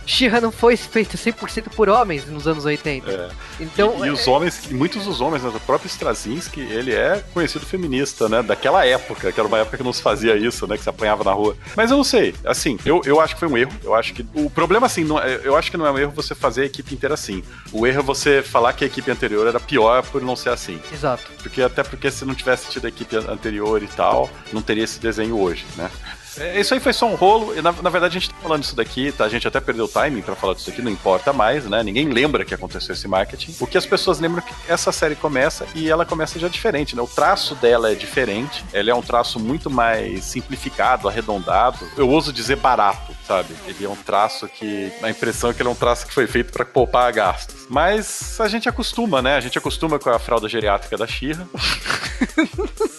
She-Ra 0.06 0.40
não 0.40 0.52
foi 0.52 0.76
feita 0.76 1.16
100% 1.16 1.70
por 1.74 1.88
homens 1.88 2.26
nos 2.26 2.46
anos 2.46 2.64
80. 2.64 3.10
É. 3.10 3.28
Então, 3.60 4.04
e, 4.04 4.08
e 4.08 4.10
os 4.10 4.26
homens, 4.26 4.68
muitos 4.70 5.04
dos 5.04 5.20
homens, 5.20 5.42
né, 5.42 5.50
o 5.54 5.60
próprio 5.60 5.88
Straczynski, 5.88 6.60
ele 6.60 6.94
é 6.94 7.22
conhecido 7.34 7.66
feminista, 7.66 8.28
né? 8.28 8.42
Daquela 8.42 8.86
época, 8.86 9.32
que 9.32 9.40
era 9.40 9.48
uma 9.48 9.58
época 9.58 9.76
que 9.76 9.82
não 9.82 9.92
se 9.92 10.02
fazia 10.02 10.36
isso, 10.36 10.66
né? 10.66 10.76
Que 10.76 10.82
se 10.82 10.88
apanhava 10.88 11.24
na 11.24 11.32
rua. 11.32 11.56
Mas 11.76 11.90
eu 11.90 11.96
não 11.96 12.04
sei, 12.04 12.34
assim, 12.44 12.78
eu, 12.84 13.02
eu 13.04 13.20
acho 13.20 13.34
que 13.34 13.40
foi 13.40 13.48
um 13.48 13.58
erro. 13.58 13.72
Eu 13.82 13.94
acho 13.94 14.14
que. 14.14 14.24
O 14.34 14.48
problema, 14.48 14.86
assim, 14.86 15.04
não, 15.04 15.18
é, 15.18 15.40
eu 15.42 15.56
acho 15.56 15.70
que 15.70 15.76
não 15.76 15.86
é 15.86 15.90
um 15.90 15.98
erro 15.98 16.12
você 16.12 16.34
fazer 16.34 16.62
a 16.62 16.66
equipe 16.66 16.94
inteira 16.94 17.14
assim. 17.14 17.42
O 17.72 17.86
erro 17.86 18.00
é 18.00 18.02
você 18.02 18.42
falar 18.42 18.72
que 18.72 18.84
a 18.84 18.86
equipe 18.86 19.10
anterior 19.10 19.46
era 19.46 19.58
pior 19.58 20.02
por 20.04 20.22
não 20.22 20.36
ser 20.36 20.50
assim. 20.50 20.80
Exato. 20.92 21.24
Porque 21.42 21.60
até 21.62 21.82
porque 21.82 22.10
se 22.10 22.24
não 22.24 22.34
tivesse 22.34 22.70
tido 22.70 22.84
a 22.84 22.88
equipe 22.88 23.16
anterior 23.16 23.82
e 23.82 23.88
tal, 23.88 24.30
não 24.52 24.62
teria 24.62 24.84
esse 24.84 25.00
desenho 25.00 25.38
hoje, 25.38 25.64
né? 25.76 25.90
É, 26.38 26.60
isso 26.60 26.74
aí 26.74 26.80
foi 26.80 26.92
só 26.92 27.06
um 27.06 27.14
rolo. 27.14 27.54
Na, 27.62 27.72
na, 27.72 27.90
verdade 27.90 28.16
a 28.16 28.20
gente 28.20 28.30
tá 28.30 28.36
falando 28.42 28.62
isso 28.62 28.76
daqui, 28.76 29.12
tá? 29.12 29.24
A 29.24 29.28
gente 29.28 29.46
até 29.46 29.60
perdeu 29.60 29.86
o 29.86 29.88
timing 29.88 30.22
para 30.22 30.34
falar 30.34 30.54
disso 30.54 30.70
aqui, 30.70 30.82
não 30.82 30.90
importa 30.90 31.32
mais, 31.32 31.64
né? 31.66 31.82
Ninguém 31.82 32.08
lembra 32.08 32.44
que 32.44 32.54
aconteceu 32.54 32.94
esse 32.94 33.08
marketing. 33.08 33.54
O 33.60 33.66
que 33.66 33.78
as 33.78 33.86
pessoas 33.86 34.18
lembram 34.18 34.42
é 34.44 34.48
que 34.48 34.54
essa 34.70 34.92
série 34.92 35.14
começa 35.14 35.66
e 35.74 35.88
ela 35.88 36.04
começa 36.04 36.38
já 36.38 36.48
diferente, 36.48 36.94
né? 36.94 37.02
O 37.02 37.06
traço 37.06 37.54
dela 37.56 37.90
é 37.90 37.94
diferente. 37.94 38.64
Ela 38.72 38.90
é 38.90 38.94
um 38.94 39.02
traço 39.02 39.38
muito 39.38 39.70
mais 39.70 40.24
simplificado, 40.24 41.08
arredondado. 41.08 41.86
Eu 41.96 42.08
ouso 42.08 42.32
dizer 42.32 42.56
barato, 42.56 43.14
sabe? 43.26 43.54
Ele 43.66 43.84
é 43.84 43.88
um 43.88 43.96
traço 43.96 44.48
que. 44.48 44.92
A 45.02 45.10
impressão 45.10 45.50
é 45.50 45.54
que 45.54 45.62
ele 45.62 45.68
é 45.68 45.72
um 45.72 45.76
traço 45.76 46.06
que 46.06 46.14
foi 46.14 46.26
feito 46.26 46.52
para 46.52 46.64
poupar 46.64 47.12
gastos. 47.12 47.66
Mas 47.68 48.38
a 48.40 48.48
gente 48.48 48.68
acostuma, 48.68 49.22
né? 49.22 49.36
A 49.36 49.40
gente 49.40 49.58
acostuma 49.58 49.98
com 49.98 50.10
a 50.10 50.18
fralda 50.18 50.48
geriátrica 50.48 50.96
da 50.96 51.06
Xirra. 51.06 51.48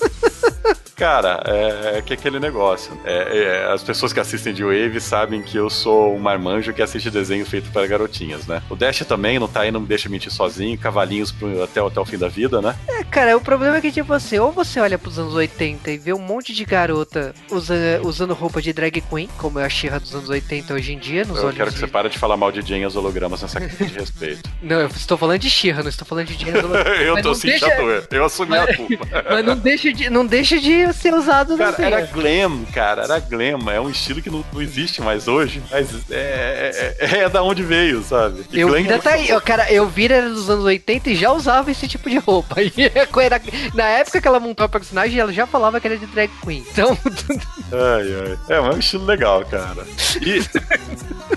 Cara, 0.98 1.44
é, 1.46 1.98
é 2.00 2.02
que 2.02 2.12
aquele 2.12 2.40
negócio. 2.40 3.00
É, 3.06 3.38
é, 3.38 3.72
as 3.72 3.84
pessoas 3.84 4.12
que 4.12 4.20
assistem 4.20 4.52
de 4.52 4.64
Wave 4.64 5.00
sabem 5.00 5.44
que 5.44 5.56
eu 5.56 5.70
sou 5.70 6.16
um 6.16 6.20
marmanjo 6.20 6.74
que 6.74 6.82
assiste 6.82 7.12
desenho 7.12 7.46
feito 7.46 7.70
para 7.72 7.86
garotinhas, 7.86 8.48
né? 8.48 8.64
O 8.68 8.76
Dash 8.76 9.06
também 9.08 9.38
não 9.38 9.48
tá 9.48 9.62
aí, 9.62 9.72
não 9.72 9.82
me 9.82 9.86
deixa 9.86 10.10
mentir 10.10 10.32
sozinho, 10.32 10.76
cavalinhos 10.76 11.32
pro, 11.32 11.62
até, 11.64 11.80
até 11.80 12.00
o 12.00 12.06
fim 12.06 12.18
da 12.18 12.28
vida, 12.28 12.64
né? 12.64 12.76
É, 12.88 13.04
cara, 13.04 13.38
o 13.38 13.42
problema 13.42 13.78
é 13.78 13.82
que, 13.82 13.92
tipo 13.92 14.12
assim, 14.12 14.40
ou 14.40 14.52
você 14.52 14.80
olha 14.80 14.98
pros 14.98 15.20
anos 15.20 15.36
80 15.36 15.92
e 15.92 15.98
vê 16.00 16.14
um 16.14 16.20
monte 16.20 16.52
de 16.52 16.66
garota 16.66 17.32
usa, 17.52 17.76
usando 18.04 18.34
roupa 18.34 18.60
de 18.60 18.74
drag 18.74 19.00
queen, 19.02 19.30
como 19.38 19.60
é 19.60 19.66
a 19.66 19.70
Xirra 19.70 20.00
dos 20.00 20.16
anos 20.16 20.30
80 20.30 20.74
hoje 20.74 20.94
em 20.94 20.98
dia, 20.98 21.24
nos 21.26 21.38
Eu 21.38 21.54
quero 21.54 21.70
que 21.70 21.76
de... 21.76 21.80
você 21.80 21.88
pare 21.88 22.10
de 22.10 22.18
falar 22.18 22.38
mal 22.38 22.52
de 22.52 22.68
Jane 22.68 22.82
e 22.82 22.86
os 22.88 22.96
hologramas 22.96 23.44
nessa 23.44 23.62
questão 23.62 23.86
de 23.86 23.94
respeito. 23.94 24.50
Não, 24.64 24.82
eu 24.82 24.88
estou 24.88 25.16
falando 25.16 25.40
de 25.40 25.50
Xirra, 25.50 25.84
não 25.84 25.90
estou 25.90 26.08
falando 26.08 26.28
de 26.28 26.44
Jane 26.44 26.58
e 26.58 26.60
os 26.60 26.66
hologramas. 26.66 27.02
eu 27.06 27.22
tô 27.22 27.36
sentindo 27.36 27.68
deixa... 27.68 28.08
eu 28.12 28.26
assumi 28.26 28.50
mas, 28.50 28.70
a 28.70 28.76
culpa. 28.76 29.08
mas 29.30 29.46
não 29.46 29.56
deixa 29.56 29.94
de, 29.94 30.10
não 30.10 30.26
deixa 30.26 30.60
de 30.60 30.87
ser 30.94 31.14
usado 31.14 31.58
cara, 31.58 31.76
era 31.80 32.02
glam, 32.02 32.66
cara, 32.74 33.04
era 33.04 33.20
glam. 33.20 33.70
É 33.72 33.80
um 33.80 33.90
estilo 33.90 34.22
que 34.22 34.30
não, 34.30 34.44
não 34.52 34.62
existe 34.62 35.02
mais 35.02 35.28
hoje, 35.28 35.62
mas 35.72 35.90
é, 36.10 36.96
é, 37.00 37.18
é 37.20 37.30
da 37.30 37.44
onde 37.44 37.64
veio, 37.64 38.04
sabe? 38.04 38.46
E 38.52 38.60
eu 38.60 38.72
vira 38.72 39.00
tá 39.00 39.12
aí, 39.12 39.30
eu, 39.30 39.42
cara, 39.42 39.72
eu 39.72 39.88
vi 39.88 40.06
era 40.06 40.30
dos 40.30 40.50
anos 40.50 40.66
80 40.66 41.10
e 41.10 41.16
já 41.16 41.32
usava 41.32 41.72
esse 41.72 41.88
tipo 41.88 42.10
de 42.10 42.18
roupa. 42.18 42.56
Era, 43.28 43.42
na 43.74 43.84
época 43.84 44.22
que 44.22 44.28
ela 44.28 44.40
montou 44.40 44.66
a 44.66 44.70
personagem, 44.70 45.20
ela 45.20 45.34
já 45.34 45.46
falava 45.46 45.82
que 45.82 45.88
era 45.88 45.98
de 45.98 46.06
drag 46.06 46.32
queen. 46.42 46.66
Então. 46.72 46.98
ai, 47.74 48.30
ai. 48.30 48.40
É, 48.48 48.62
mas 48.62 48.74
é 48.74 48.76
um 48.76 48.80
estilo 48.80 49.06
legal, 49.06 49.44
cara. 49.46 49.86
E. 50.22 50.40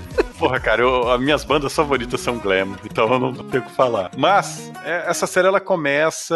Porra, 0.41 0.59
cara, 0.59 0.81
eu, 0.81 1.07
as 1.11 1.21
minhas 1.21 1.43
bandas 1.43 1.71
favoritas 1.71 2.19
são 2.19 2.39
glam, 2.39 2.75
então 2.83 3.13
eu 3.13 3.19
não 3.19 3.31
tenho 3.31 3.61
o 3.61 3.65
que 3.67 3.71
falar. 3.73 4.09
Mas 4.17 4.71
é, 4.83 5.03
essa 5.05 5.27
série 5.27 5.47
ela 5.47 5.59
começa 5.59 6.35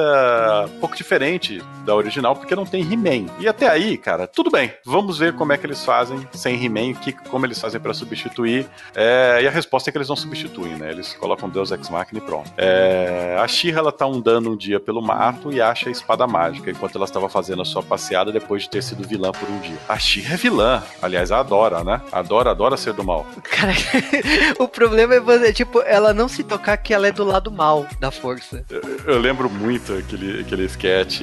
um 0.75 0.79
pouco 0.79 0.95
diferente 0.95 1.59
da 1.83 1.95
original, 1.95 2.35
porque 2.35 2.55
não 2.55 2.67
tem 2.67 2.83
He-Man. 2.83 3.25
E 3.39 3.47
até 3.47 3.67
aí, 3.67 3.97
cara, 3.97 4.27
tudo 4.27 4.51
bem. 4.51 4.71
Vamos 4.85 5.17
ver 5.17 5.33
como 5.33 5.53
é 5.53 5.57
que 5.57 5.65
eles 5.65 5.83
fazem 5.83 6.19
sem 6.33 6.63
He-Man, 6.63 6.93
como 7.29 7.47
eles 7.47 7.59
fazem 7.59 7.81
para 7.81 7.95
substituir. 7.95 8.67
É, 8.93 9.39
e 9.41 9.47
a 9.47 9.49
resposta 9.49 9.89
é 9.89 9.91
que 9.91 9.97
eles 9.97 10.09
não 10.09 10.15
substituem, 10.15 10.75
né? 10.75 10.91
Eles 10.91 11.15
colocam 11.15 11.49
Deus 11.49 11.71
Ex 11.71 11.89
Machina 11.89 12.19
e 12.19 12.21
pronto. 12.21 12.51
É, 12.57 13.35
a 13.39 13.47
She-Ra, 13.47 13.79
ela 13.79 13.91
tá 13.91 14.05
andando 14.05 14.51
um 14.51 14.55
dia 14.55 14.79
pelo 14.79 15.01
mato 15.01 15.51
e 15.51 15.59
acha 15.59 15.89
a 15.89 15.91
espada 15.91 16.27
mágica, 16.27 16.69
enquanto 16.69 16.95
ela 16.95 17.05
estava 17.05 17.27
fazendo 17.27 17.63
a 17.63 17.65
sua 17.65 17.81
passeada 17.81 18.31
depois 18.31 18.61
de 18.61 18.69
ter 18.69 18.83
sido 18.83 19.07
vilã 19.07 19.31
por 19.31 19.49
um 19.49 19.57
dia. 19.61 19.77
A 19.89 19.97
She-Ra 19.97 20.35
é 20.35 20.37
vilã. 20.37 20.83
Aliás, 21.01 21.31
adora, 21.31 21.83
né? 21.83 21.99
Adora, 22.11 22.51
adora 22.51 22.77
ser 22.77 22.93
do 22.93 23.03
mal. 23.03 23.25
Cara, 23.41 23.73
o 24.59 24.67
problema 24.67 25.15
é 25.15 25.19
você, 25.19 25.53
tipo, 25.53 25.81
ela 25.81 26.13
não 26.13 26.27
se 26.27 26.43
tocar 26.43 26.77
que 26.77 26.93
ela 26.93 27.07
é 27.07 27.11
do 27.11 27.23
lado 27.23 27.51
mal 27.51 27.85
da 27.99 28.11
força. 28.11 28.63
Eu, 28.69 28.81
eu 29.13 29.19
lembro 29.19 29.49
muito 29.49 29.93
aquele, 29.93 30.41
aquele 30.41 30.65
sketch 30.65 31.21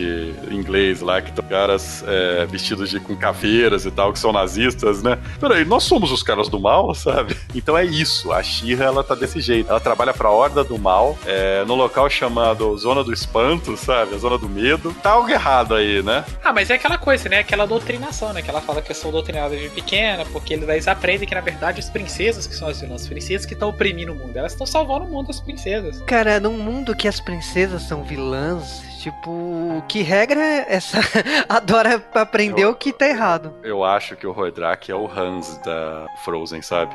inglês 0.50 1.00
lá, 1.00 1.21
que 1.21 1.33
tem 1.33 1.43
caras 1.45 2.02
é, 2.07 2.47
vestidos 2.47 2.88
de, 2.88 2.99
com 2.99 3.14
caveiras 3.17 3.85
e 3.85 3.91
tal, 3.91 4.12
que 4.12 4.19
são 4.19 4.33
nazistas, 4.33 5.02
né? 5.02 5.19
Peraí, 5.38 5.64
nós 5.64 5.85
somos 5.85 6.11
os 6.11 6.23
caras 6.23 6.49
do 6.49 6.59
mal, 6.59 6.95
sabe? 6.97 7.37
Então 7.55 7.76
é 7.76 7.85
isso, 7.85 8.33
a 8.33 8.43
Shira 8.43 8.85
ela 8.85 9.05
tá 9.05 9.14
desse 9.14 9.41
jeito. 9.41 9.69
Ela 9.69 9.81
trabalha 9.81 10.14
pra 10.14 10.31
Horda 10.31 10.64
do 10.64 10.79
Mal, 10.79 11.19
é, 11.26 11.64
no 11.64 11.75
local 11.75 12.09
chamado 12.09 12.76
Zona 12.79 13.05
do 13.05 13.12
Espanto, 13.12 13.76
sabe? 13.76 14.14
A 14.14 14.19
Zona 14.19 14.38
do 14.38 14.49
Medo. 14.49 14.95
Tá 15.02 15.11
algo 15.11 15.29
errado 15.29 15.75
aí, 15.75 16.02
né? 16.02 16.25
Ah, 16.43 16.52
mas 16.52 16.71
é 16.71 16.75
aquela 16.75 16.99
coisa, 16.99 17.29
né? 17.29 17.41
Aquela 17.41 17.67
doutrinação, 17.67 18.33
né? 18.33 18.41
Que 18.41 18.50
ela 18.50 18.61
fala 18.61 18.81
que 18.81 18.91
eu 18.91 18.97
sou 18.97 19.12
doutrinada 19.12 19.57
de 19.57 19.69
pequena, 19.69 20.25
porque 20.33 20.55
eles 20.55 20.88
aprendem 20.88 21.29
que, 21.29 21.35
na 21.35 21.41
verdade, 21.41 21.81
as 21.81 21.91
princesas 21.91 22.47
que 22.47 22.55
são 22.62 22.69
as 22.71 22.81
vilãs 22.81 23.07
princesas 23.09 23.45
que 23.45 23.54
estão 23.54 23.71
oprimindo 23.71 24.12
o 24.12 24.14
mundo. 24.14 24.37
Elas 24.37 24.52
estão 24.52 24.64
salvando 24.66 25.04
o 25.04 25.09
mundo 25.09 25.26
das 25.26 25.40
princesas. 25.40 26.00
Cara, 26.02 26.38
num 26.38 26.57
mundo 26.57 26.95
que 26.95 27.09
as 27.09 27.21
princesas 27.21 27.83
são 27.83 28.02
vilãs, 28.04 28.83
Tipo, 29.02 29.83
que 29.88 30.00
regra 30.00 30.38
é 30.40 30.76
essa? 30.76 30.99
Adora 31.49 32.00
aprender 32.14 32.62
Eu- 32.62 32.71
o 32.71 32.75
que 32.76 32.92
tá 32.92 33.09
errado. 33.09 33.52
Eu 33.64 33.83
acho 33.83 34.14
que 34.14 34.25
o 34.25 34.31
Rodrak 34.31 34.88
é 34.92 34.95
o 34.95 35.11
Hans 35.11 35.59
da 35.64 36.07
Frozen, 36.25 36.62
sabe? 36.62 36.95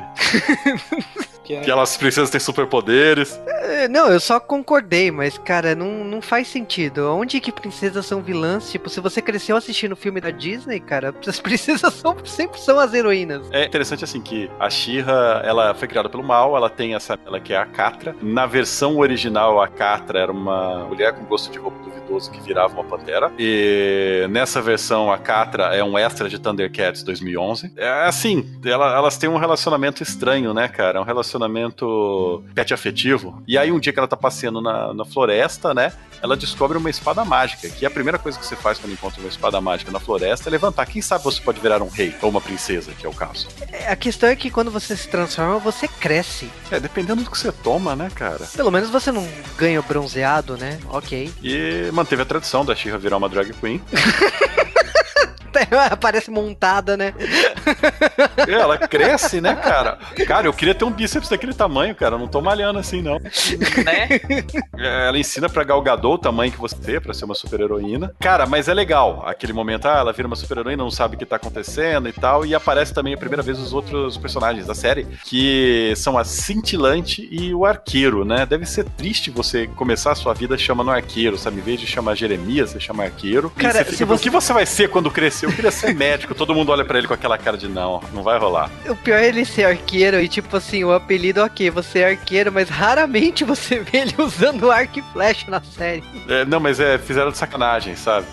Que 1.48 1.54
é- 1.54 1.60
Que 1.62 1.70
elas 1.70 1.96
precisam 1.96 2.26
ter 2.30 2.40
superpoderes. 2.40 3.40
É, 3.46 3.88
Não, 3.88 4.08
eu 4.08 4.20
só 4.20 4.38
concordei, 4.38 5.10
mas, 5.10 5.38
cara, 5.38 5.74
não, 5.74 6.04
não 6.04 6.20
faz 6.20 6.46
sentido. 6.48 7.10
Onde 7.10 7.40
que 7.40 7.50
princesas 7.50 8.04
são 8.04 8.20
vilãs? 8.20 8.70
Tipo, 8.70 8.90
se 8.90 9.00
você 9.00 9.22
cresceu 9.22 9.56
assistindo 9.56 9.96
filme 9.96 10.20
da 10.20 10.30
Disney, 10.30 10.78
cara, 10.78 11.14
as 11.26 11.40
princesas 11.40 11.94
são, 11.94 12.14
sempre 12.24 12.60
são 12.60 12.78
as 12.78 12.92
heroínas. 12.92 13.46
É 13.50 13.64
interessante 13.64 14.04
assim 14.04 14.20
que 14.20 14.50
a 14.60 14.68
She-Ra, 14.68 15.40
ela 15.42 15.72
foi 15.74 15.88
criada 15.88 16.08
pelo 16.10 16.22
mal, 16.22 16.54
ela 16.54 16.68
tem 16.68 16.94
essa, 16.94 17.18
ela 17.26 17.40
que 17.40 17.54
é 17.54 17.56
a 17.56 17.64
Catra. 17.64 18.14
Na 18.20 18.44
versão 18.44 18.98
original, 18.98 19.60
a 19.62 19.68
Catra 19.68 20.18
era 20.20 20.30
uma 20.32 20.84
mulher 20.84 21.14
com 21.14 21.24
gosto 21.24 21.50
de 21.50 21.58
roupa 21.58 21.78
duvidoso 21.82 22.30
que 22.30 22.40
virava 22.42 22.74
uma 22.74 22.84
pantera. 22.84 23.32
E 23.38 24.26
nessa 24.30 24.60
versão, 24.60 25.10
a 25.10 25.16
Catra 25.16 25.74
é 25.74 25.82
um 25.82 25.96
extra 25.96 26.28
de 26.28 26.38
Thundercats 26.38 27.02
2011. 27.02 27.72
É 27.76 27.88
assim, 28.04 28.44
ela- 28.66 28.94
elas 28.94 29.16
têm 29.16 29.30
um 29.30 29.38
relacionamento 29.38 30.02
estranho, 30.02 30.52
né, 30.52 30.68
cara? 30.68 30.98
É 30.98 31.00
um 31.00 31.04
relacionamento 31.04 31.37
pet 32.54 32.72
afetivo. 32.74 33.42
E 33.46 33.56
aí 33.58 33.70
um 33.70 33.78
dia 33.78 33.92
que 33.92 33.98
ela 33.98 34.08
tá 34.08 34.16
passeando 34.16 34.60
na, 34.60 34.92
na 34.94 35.04
floresta, 35.04 35.72
né? 35.74 35.92
Ela 36.22 36.36
descobre 36.36 36.76
uma 36.76 36.90
espada 36.90 37.24
mágica, 37.24 37.68
que 37.68 37.84
é 37.84 37.88
a 37.88 37.90
primeira 37.90 38.18
coisa 38.18 38.38
que 38.38 38.44
você 38.44 38.56
faz 38.56 38.78
quando 38.78 38.92
encontra 38.92 39.20
uma 39.20 39.28
espada 39.28 39.60
mágica 39.60 39.92
na 39.92 40.00
floresta 40.00 40.48
é 40.48 40.50
levantar. 40.50 40.86
Quem 40.86 41.00
sabe 41.00 41.22
você 41.22 41.40
pode 41.40 41.60
virar 41.60 41.80
um 41.82 41.88
rei 41.88 42.14
ou 42.20 42.30
uma 42.30 42.40
princesa, 42.40 42.90
que 42.98 43.06
é 43.06 43.08
o 43.08 43.14
caso. 43.14 43.46
É, 43.70 43.92
A 43.92 43.96
questão 43.96 44.28
é 44.28 44.34
que 44.34 44.50
quando 44.50 44.70
você 44.70 44.96
se 44.96 45.08
transforma, 45.08 45.58
você 45.58 45.86
cresce. 45.86 46.50
É, 46.70 46.80
dependendo 46.80 47.22
do 47.22 47.30
que 47.30 47.38
você 47.38 47.52
toma, 47.52 47.94
né, 47.94 48.10
cara? 48.14 48.46
Pelo 48.56 48.70
menos 48.70 48.90
você 48.90 49.12
não 49.12 49.26
ganha 49.56 49.80
bronzeado, 49.80 50.56
né? 50.56 50.78
Ok. 50.88 51.32
E 51.42 51.90
manteve 51.92 52.22
a 52.22 52.24
tradição 52.24 52.64
da 52.64 52.74
She-Ra 52.74 52.98
virar 52.98 53.16
uma 53.16 53.28
drag 53.28 53.52
queen. 53.54 53.80
Parece 56.00 56.30
montada, 56.30 56.96
né? 56.96 57.14
E 58.46 58.52
ela 58.52 58.78
cresce, 58.88 59.40
né, 59.40 59.54
cara? 59.54 59.98
Cara, 60.26 60.46
eu 60.46 60.52
queria 60.52 60.74
ter 60.74 60.84
um 60.84 60.90
bíceps 60.90 61.28
daquele 61.28 61.52
tamanho, 61.54 61.94
cara. 61.94 62.14
Eu 62.14 62.18
não 62.18 62.28
tô 62.28 62.40
malhando 62.40 62.78
assim, 62.78 63.02
não. 63.02 63.18
Né? 63.18 64.08
É, 64.78 65.08
Ela 65.08 65.18
ensina 65.18 65.48
pra 65.48 65.64
Gal 65.64 65.80
Gadot 65.82 66.14
o 66.14 66.18
tamanho 66.18 66.52
que 66.52 66.58
você 66.58 66.76
tem 66.76 67.00
pra 67.00 67.12
ser 67.14 67.24
uma 67.24 67.34
super 67.34 67.60
heroína. 67.60 68.12
Cara, 68.20 68.46
mas 68.46 68.68
é 68.68 68.74
legal. 68.74 69.22
Aquele 69.26 69.52
momento, 69.52 69.86
ah, 69.86 69.98
ela 69.98 70.12
vira 70.12 70.26
uma 70.26 70.36
super 70.36 70.58
heroína, 70.58 70.82
não 70.82 70.90
sabe 70.90 71.16
o 71.16 71.18
que 71.18 71.26
tá 71.26 71.36
acontecendo 71.36 72.08
e 72.08 72.12
tal. 72.12 72.44
E 72.46 72.54
aparece 72.54 72.92
também 72.94 73.14
a 73.14 73.18
primeira 73.18 73.42
vez 73.42 73.58
os 73.58 73.72
outros 73.72 74.16
personagens 74.16 74.66
da 74.66 74.74
série, 74.74 75.06
que 75.24 75.92
são 75.96 76.16
a 76.18 76.24
Cintilante 76.24 77.28
e 77.30 77.54
o 77.54 77.64
Arqueiro, 77.64 78.24
né? 78.24 78.46
Deve 78.46 78.66
ser 78.66 78.84
triste 78.84 79.30
você 79.30 79.66
começar 79.66 80.12
a 80.12 80.14
sua 80.14 80.34
vida 80.34 80.56
chamando 80.58 80.90
Arqueiro, 80.90 81.38
sabe? 81.38 81.58
Em 81.58 81.62
vez 81.62 81.80
de 81.80 81.86
chamar 81.86 82.14
Jeremias, 82.14 82.70
você 82.72 82.80
chama 82.80 83.04
Arqueiro. 83.04 83.52
E 83.56 83.60
Cara, 83.60 83.72
você 83.74 83.84
se 83.84 83.90
fica, 83.92 84.06
você- 84.06 84.14
o 84.14 84.22
que 84.22 84.30
você 84.30 84.52
vai 84.52 84.66
ser 84.66 84.88
quando 84.88 85.10
crescer? 85.10 85.37
Eu 85.46 85.52
queria 85.52 85.70
ser 85.70 85.94
médico. 85.94 86.34
Todo 86.34 86.54
mundo 86.54 86.70
olha 86.72 86.84
pra 86.84 86.98
ele 86.98 87.06
com 87.08 87.14
aquela 87.14 87.36
cara 87.38 87.56
de 87.56 87.68
não, 87.68 88.00
não 88.12 88.22
vai 88.22 88.38
rolar. 88.38 88.70
O 88.88 88.96
pior 88.96 89.18
é 89.18 89.28
ele 89.28 89.44
ser 89.44 89.64
arqueiro 89.64 90.20
e, 90.20 90.28
tipo 90.28 90.56
assim, 90.56 90.84
o 90.84 90.92
apelido, 90.92 91.42
ok, 91.42 91.70
você 91.70 92.00
é 92.00 92.10
arqueiro, 92.10 92.50
mas 92.52 92.68
raramente 92.68 93.44
você 93.44 93.80
vê 93.80 93.98
ele 93.98 94.14
usando 94.18 94.70
arco 94.70 94.98
e 94.98 95.02
flecha 95.12 95.50
na 95.50 95.60
série. 95.60 96.02
É, 96.28 96.44
não, 96.44 96.60
mas 96.60 96.80
é, 96.80 96.98
fizeram 96.98 97.30
de 97.30 97.38
sacanagem, 97.38 97.94
sabe? 97.96 98.26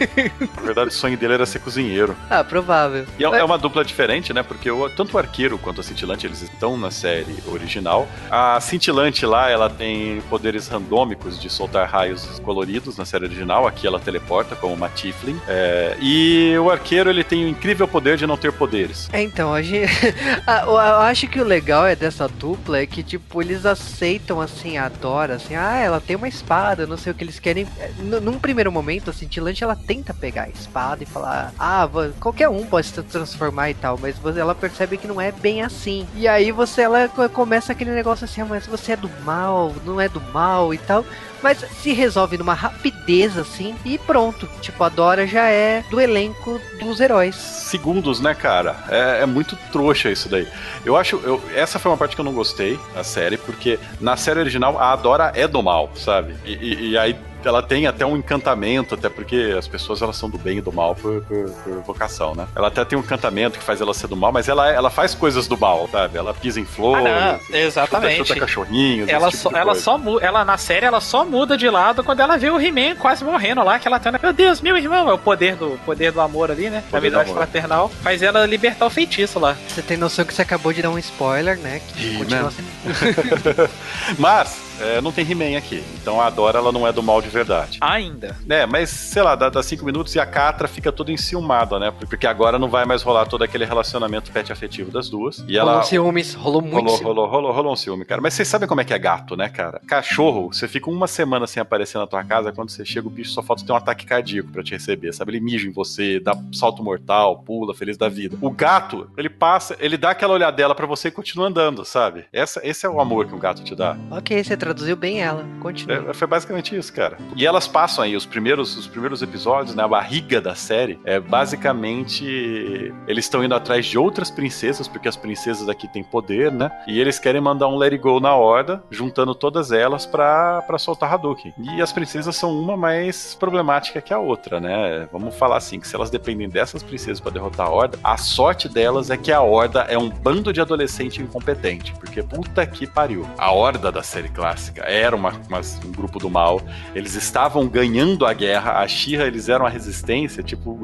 Na 0.56 0.62
verdade, 0.62 0.88
o 0.88 0.92
sonho 0.92 1.16
dele 1.16 1.34
era 1.34 1.46
ser 1.46 1.58
cozinheiro. 1.60 2.16
Ah, 2.30 2.42
provável. 2.44 3.06
E 3.18 3.24
é, 3.24 3.28
Mas- 3.28 3.40
é 3.40 3.44
uma 3.44 3.58
dupla 3.58 3.84
diferente, 3.84 4.32
né? 4.32 4.42
Porque 4.42 4.70
o- 4.70 4.88
tanto 4.90 5.14
o 5.14 5.18
arqueiro 5.18 5.58
quanto 5.58 5.80
a 5.80 5.84
cintilante 5.84 6.26
eles 6.26 6.42
estão 6.42 6.76
na 6.76 6.90
série 6.90 7.36
original. 7.46 8.08
A 8.30 8.60
cintilante 8.60 9.24
lá, 9.26 9.50
ela 9.50 9.68
tem 9.70 10.20
poderes 10.28 10.68
randômicos 10.68 11.40
de 11.40 11.48
soltar 11.50 11.88
raios 11.88 12.40
coloridos 12.44 12.96
na 12.96 13.04
série 13.04 13.24
original. 13.24 13.66
Aqui 13.66 13.86
ela 13.86 13.98
teleporta 14.00 14.54
como 14.56 14.74
uma 14.74 14.88
Tiflin. 14.88 15.40
É, 15.48 15.96
e 16.00 16.47
o 16.56 16.70
arqueiro 16.70 17.10
ele 17.10 17.24
tem 17.24 17.44
o 17.44 17.48
incrível 17.48 17.88
poder 17.88 18.16
de 18.16 18.26
não 18.26 18.36
ter 18.36 18.52
poderes. 18.52 19.08
É, 19.12 19.20
então, 19.22 19.52
a 19.52 19.60
gente. 19.62 19.90
Eu 20.66 20.76
acho 20.78 21.26
que 21.26 21.40
o 21.40 21.44
legal 21.44 21.86
é 21.86 21.96
dessa 21.96 22.28
dupla 22.28 22.78
é 22.78 22.86
que, 22.86 23.02
tipo, 23.02 23.42
eles 23.42 23.66
aceitam, 23.66 24.40
assim, 24.40 24.78
a 24.78 24.88
Dora, 24.88 25.34
assim, 25.34 25.56
ah, 25.56 25.76
ela 25.76 26.00
tem 26.00 26.14
uma 26.16 26.28
espada, 26.28 26.86
não 26.86 26.96
sei 26.96 27.12
o 27.12 27.14
que 27.14 27.24
eles 27.24 27.38
querem. 27.40 27.66
É, 27.78 27.90
n- 27.98 28.20
Num 28.20 28.38
primeiro 28.38 28.70
momento, 28.70 29.10
a 29.10 29.12
Cintilante, 29.12 29.64
ela 29.64 29.74
tenta 29.76 30.12
pegar 30.14 30.44
a 30.44 30.48
espada 30.48 31.02
e 31.02 31.06
falar, 31.06 31.52
ah, 31.58 31.88
qualquer 32.20 32.48
um 32.48 32.64
pode 32.64 32.86
se 32.86 33.02
transformar 33.02 33.70
e 33.70 33.74
tal, 33.74 33.98
mas 34.00 34.14
ela 34.36 34.54
percebe 34.54 34.96
que 34.96 35.08
não 35.08 35.20
é 35.20 35.32
bem 35.32 35.62
assim. 35.62 36.06
E 36.14 36.28
aí 36.28 36.52
você, 36.52 36.82
ela 36.82 37.08
co- 37.08 37.28
começa 37.28 37.72
aquele 37.72 37.90
negócio 37.92 38.24
assim, 38.24 38.40
ah, 38.42 38.46
mas 38.48 38.66
você 38.66 38.92
é 38.92 38.96
do 38.96 39.10
mal, 39.24 39.74
não 39.84 40.00
é 40.00 40.08
do 40.08 40.20
mal 40.20 40.72
e 40.74 40.78
tal. 40.78 41.04
Mas 41.40 41.58
se 41.80 41.92
resolve 41.92 42.36
numa 42.36 42.52
rapidez 42.54 43.38
assim 43.38 43.76
e 43.84 43.96
pronto. 43.96 44.48
Tipo, 44.60 44.82
a 44.82 44.88
Dora 44.88 45.24
já 45.24 45.48
é 45.48 45.84
do 45.88 46.00
elenco 46.00 46.37
dos 46.80 47.00
heróis. 47.00 47.34
segundos, 47.34 48.20
né, 48.20 48.34
cara? 48.34 48.76
É, 48.88 49.22
é 49.22 49.26
muito 49.26 49.56
trouxa 49.72 50.10
isso 50.10 50.28
daí. 50.28 50.46
Eu 50.84 50.96
acho. 50.96 51.16
eu- 51.24 51.42
essa 51.54 51.78
foi 51.78 51.90
uma 51.90 51.98
parte 51.98 52.14
que 52.14 52.20
eu 52.20 52.24
não 52.24 52.32
gostei 52.32 52.78
da 52.94 53.04
série, 53.04 53.36
porque 53.36 53.78
na 54.00 54.16
série 54.16 54.40
original 54.40 54.78
a 54.78 54.92
Adora 54.92 55.32
é 55.34 55.46
do 55.46 55.62
mal, 55.62 55.90
sabe? 55.96 56.34
E, 56.44 56.52
e- 56.54 56.88
e 56.90 56.98
aí 56.98 57.16
ela 57.44 57.62
tem 57.62 57.86
até 57.86 58.04
um 58.04 58.16
encantamento, 58.16 58.94
até 58.94 59.08
porque 59.08 59.54
as 59.58 59.66
pessoas 59.68 60.02
elas 60.02 60.16
são 60.16 60.28
do 60.28 60.38
bem 60.38 60.58
e 60.58 60.60
do 60.60 60.72
mal 60.72 60.94
por, 60.94 61.22
por- 61.22 61.50
por 61.50 61.82
vocação, 61.82 62.34
né? 62.34 62.46
Ela 62.56 62.68
até 62.68 62.84
tem 62.84 62.98
um 62.98 63.02
encantamento 63.02 63.58
que 63.58 63.64
faz 63.64 63.80
ela 63.80 63.94
ser 63.94 64.06
do 64.08 64.16
mal, 64.16 64.32
mas 64.32 64.48
ela, 64.48 64.70
ela 64.70 64.90
faz 64.90 65.14
coisas 65.14 65.46
do 65.46 65.56
mal, 65.56 65.88
sabe? 65.90 66.18
Ela 66.18 66.34
pisa 66.34 66.60
em 66.60 66.64
flores, 66.64 67.06
Ah, 67.06 67.38
não, 67.50 67.56
exatamente. 67.58 68.16
chuta, 68.18 68.28
chuta 68.28 68.40
cachorrinhos. 68.40 69.08
Ela 69.08 69.28
esse 69.28 69.36
tipo 69.38 69.42
só, 69.44 69.48
de 69.50 69.54
ela 69.56 69.64
coisa. 69.72 69.80
só 69.82 70.00
ela 70.20 70.44
na 70.44 70.56
série 70.58 70.86
ela 70.86 71.00
só 71.00 71.24
muda 71.24 71.56
de 71.56 71.68
lado 71.68 72.02
quando 72.04 72.20
ela 72.20 72.36
vê 72.36 72.50
o 72.50 72.60
He-Man 72.60 72.96
quase 72.96 73.24
morrendo 73.24 73.62
lá, 73.62 73.78
que 73.78 73.86
ela 73.88 73.98
tá, 73.98 74.10
meu 74.20 74.32
Deus, 74.32 74.60
meu 74.60 74.76
irmão, 74.76 75.08
é 75.08 75.12
o 75.12 75.18
poder 75.18 75.54
do 75.56 75.78
poder 75.84 76.12
do 76.12 76.20
amor 76.20 76.50
ali, 76.50 76.68
né? 76.70 76.82
Da 76.90 76.98
amizade 76.98 77.32
fraternal, 77.32 77.88
faz 78.02 78.22
ela 78.22 78.44
libertar 78.46 78.86
o 78.86 78.90
feitiço 78.90 79.38
lá. 79.38 79.56
Você 79.68 79.82
tem 79.82 79.96
noção 79.96 80.24
que 80.24 80.34
você 80.34 80.42
acabou 80.42 80.72
de 80.72 80.82
dar 80.82 80.90
um 80.90 80.98
spoiler, 80.98 81.58
né? 81.58 81.80
Que 81.94 82.18
continua 82.18 82.42
né? 82.44 82.50
sendo. 82.50 83.70
Mas 84.18 84.67
é, 84.80 85.00
não 85.00 85.12
tem 85.12 85.28
He-Man 85.28 85.56
aqui, 85.56 85.82
então 86.00 86.20
a 86.20 86.26
Adora 86.26 86.58
ela 86.58 86.72
não 86.72 86.86
é 86.86 86.92
do 86.92 87.02
mal 87.02 87.20
de 87.20 87.28
verdade. 87.28 87.78
Ainda. 87.80 88.36
É, 88.48 88.66
mas 88.66 88.90
sei 88.90 89.22
lá, 89.22 89.34
dá, 89.34 89.48
dá 89.48 89.62
cinco 89.62 89.84
minutos 89.84 90.14
e 90.14 90.20
a 90.20 90.26
Catra 90.26 90.68
fica 90.68 90.92
toda 90.92 91.12
enciumada, 91.12 91.78
né? 91.78 91.90
Porque 91.90 92.26
agora 92.26 92.58
não 92.58 92.68
vai 92.68 92.84
mais 92.84 93.02
rolar 93.02 93.26
todo 93.26 93.42
aquele 93.42 93.64
relacionamento 93.64 94.30
pet 94.30 94.52
afetivo 94.52 94.90
das 94.90 95.08
duas. 95.08 95.44
E 95.48 95.56
ela. 95.56 95.72
Rolou 95.72 95.86
ciúmes, 95.86 96.34
rolou 96.34 96.62
muito 96.62 96.74
Rolou, 96.74 96.96
rolou, 96.96 97.26
rolou, 97.28 97.52
rolou 97.52 97.72
um 97.72 97.76
ciúme, 97.76 98.04
cara. 98.04 98.20
Mas 98.20 98.34
vocês 98.34 98.48
sabem 98.48 98.68
como 98.68 98.80
é 98.80 98.84
que 98.84 98.94
é 98.94 98.98
gato, 98.98 99.36
né, 99.36 99.48
cara? 99.48 99.80
Cachorro, 99.86 100.52
você 100.52 100.68
fica 100.68 100.90
uma 100.90 101.06
semana 101.06 101.46
sem 101.46 101.60
aparecer 101.60 101.98
na 101.98 102.06
tua 102.06 102.24
casa, 102.24 102.52
quando 102.52 102.70
você 102.70 102.84
chega, 102.84 103.06
o 103.06 103.10
bicho 103.10 103.30
só 103.30 103.42
falta 103.42 103.64
ter 103.64 103.72
um 103.72 103.76
ataque 103.76 104.06
cardíaco 104.06 104.50
pra 104.50 104.62
te 104.62 104.72
receber, 104.72 105.12
sabe? 105.12 105.32
Ele 105.32 105.40
mija 105.40 105.66
em 105.66 105.72
você, 105.72 106.20
dá 106.20 106.36
salto 106.52 106.82
mortal, 106.82 107.38
pula, 107.38 107.74
feliz 107.74 107.96
da 107.96 108.08
vida. 108.08 108.36
O 108.40 108.50
gato, 108.50 109.10
ele 109.16 109.28
passa, 109.28 109.76
ele 109.80 109.96
dá 109.96 110.10
aquela 110.10 110.34
olhadela 110.34 110.74
pra 110.74 110.86
você 110.86 111.08
e 111.08 111.10
continua 111.10 111.48
andando, 111.48 111.84
sabe? 111.84 112.26
Essa, 112.32 112.60
esse 112.64 112.86
é 112.86 112.88
o 112.88 113.00
amor 113.00 113.26
que 113.26 113.34
um 113.34 113.38
gato 113.38 113.62
te 113.62 113.74
dá. 113.74 113.96
Ok, 114.10 114.42
você 114.42 114.56
traduziu 114.68 114.96
bem 114.96 115.22
ela. 115.22 115.46
Continua. 115.60 116.10
É, 116.10 116.12
foi 116.12 116.26
basicamente 116.26 116.76
isso, 116.76 116.92
cara. 116.92 117.16
E 117.34 117.46
elas 117.46 117.66
passam 117.66 118.04
aí 118.04 118.14
os 118.14 118.26
primeiros, 118.26 118.76
os 118.76 118.86
primeiros 118.86 119.22
episódios, 119.22 119.74
né? 119.74 119.82
A 119.82 119.88
barriga 119.88 120.40
da 120.40 120.54
série 120.54 120.98
é 121.04 121.18
basicamente 121.18 122.92
eles 123.06 123.24
estão 123.24 123.42
indo 123.42 123.54
atrás 123.54 123.86
de 123.86 123.96
outras 123.96 124.30
princesas, 124.30 124.86
porque 124.86 125.08
as 125.08 125.16
princesas 125.16 125.68
aqui 125.68 125.88
têm 125.88 126.04
poder, 126.04 126.52
né? 126.52 126.70
E 126.86 127.00
eles 127.00 127.18
querem 127.18 127.40
mandar 127.40 127.68
um 127.68 127.76
Let 127.76 127.92
It 127.92 128.02
Go 128.02 128.20
na 128.20 128.34
horda, 128.34 128.82
juntando 128.90 129.34
todas 129.34 129.72
elas 129.72 130.04
pra, 130.04 130.62
pra 130.62 130.78
soltar 130.78 131.12
Hadouken. 131.14 131.54
E 131.58 131.80
as 131.80 131.92
princesas 131.92 132.36
são 132.36 132.52
uma 132.52 132.76
mais 132.76 133.34
problemática 133.34 134.02
que 134.02 134.12
a 134.12 134.18
outra, 134.18 134.60
né? 134.60 135.08
Vamos 135.10 135.34
falar 135.34 135.56
assim, 135.56 135.80
que 135.80 135.88
se 135.88 135.96
elas 135.96 136.10
dependem 136.10 136.48
dessas 136.48 136.82
princesas 136.82 137.20
para 137.20 137.32
derrotar 137.32 137.68
a 137.68 137.70
horda, 137.70 137.98
a 138.04 138.18
sorte 138.18 138.68
delas 138.68 139.08
é 139.08 139.16
que 139.16 139.32
a 139.32 139.40
horda 139.40 139.80
é 139.88 139.96
um 139.96 140.10
bando 140.10 140.52
de 140.52 140.60
adolescente 140.60 141.22
incompetente, 141.22 141.94
porque 141.94 142.22
puta 142.22 142.66
que 142.66 142.86
pariu. 142.86 143.26
A 143.38 143.50
horda 143.50 143.90
da 143.90 144.02
série 144.02 144.28
clássica 144.28 144.57
era 144.76 145.14
uma, 145.14 145.32
uma 145.48 145.60
um 145.84 145.92
grupo 145.92 146.18
do 146.18 146.30
mal, 146.30 146.60
eles 146.94 147.14
estavam 147.14 147.66
ganhando 147.66 148.26
a 148.26 148.32
guerra, 148.32 148.80
a 148.80 148.88
Shira 148.88 149.26
eles 149.26 149.48
eram 149.48 149.66
a 149.66 149.68
resistência, 149.68 150.42
tipo, 150.42 150.74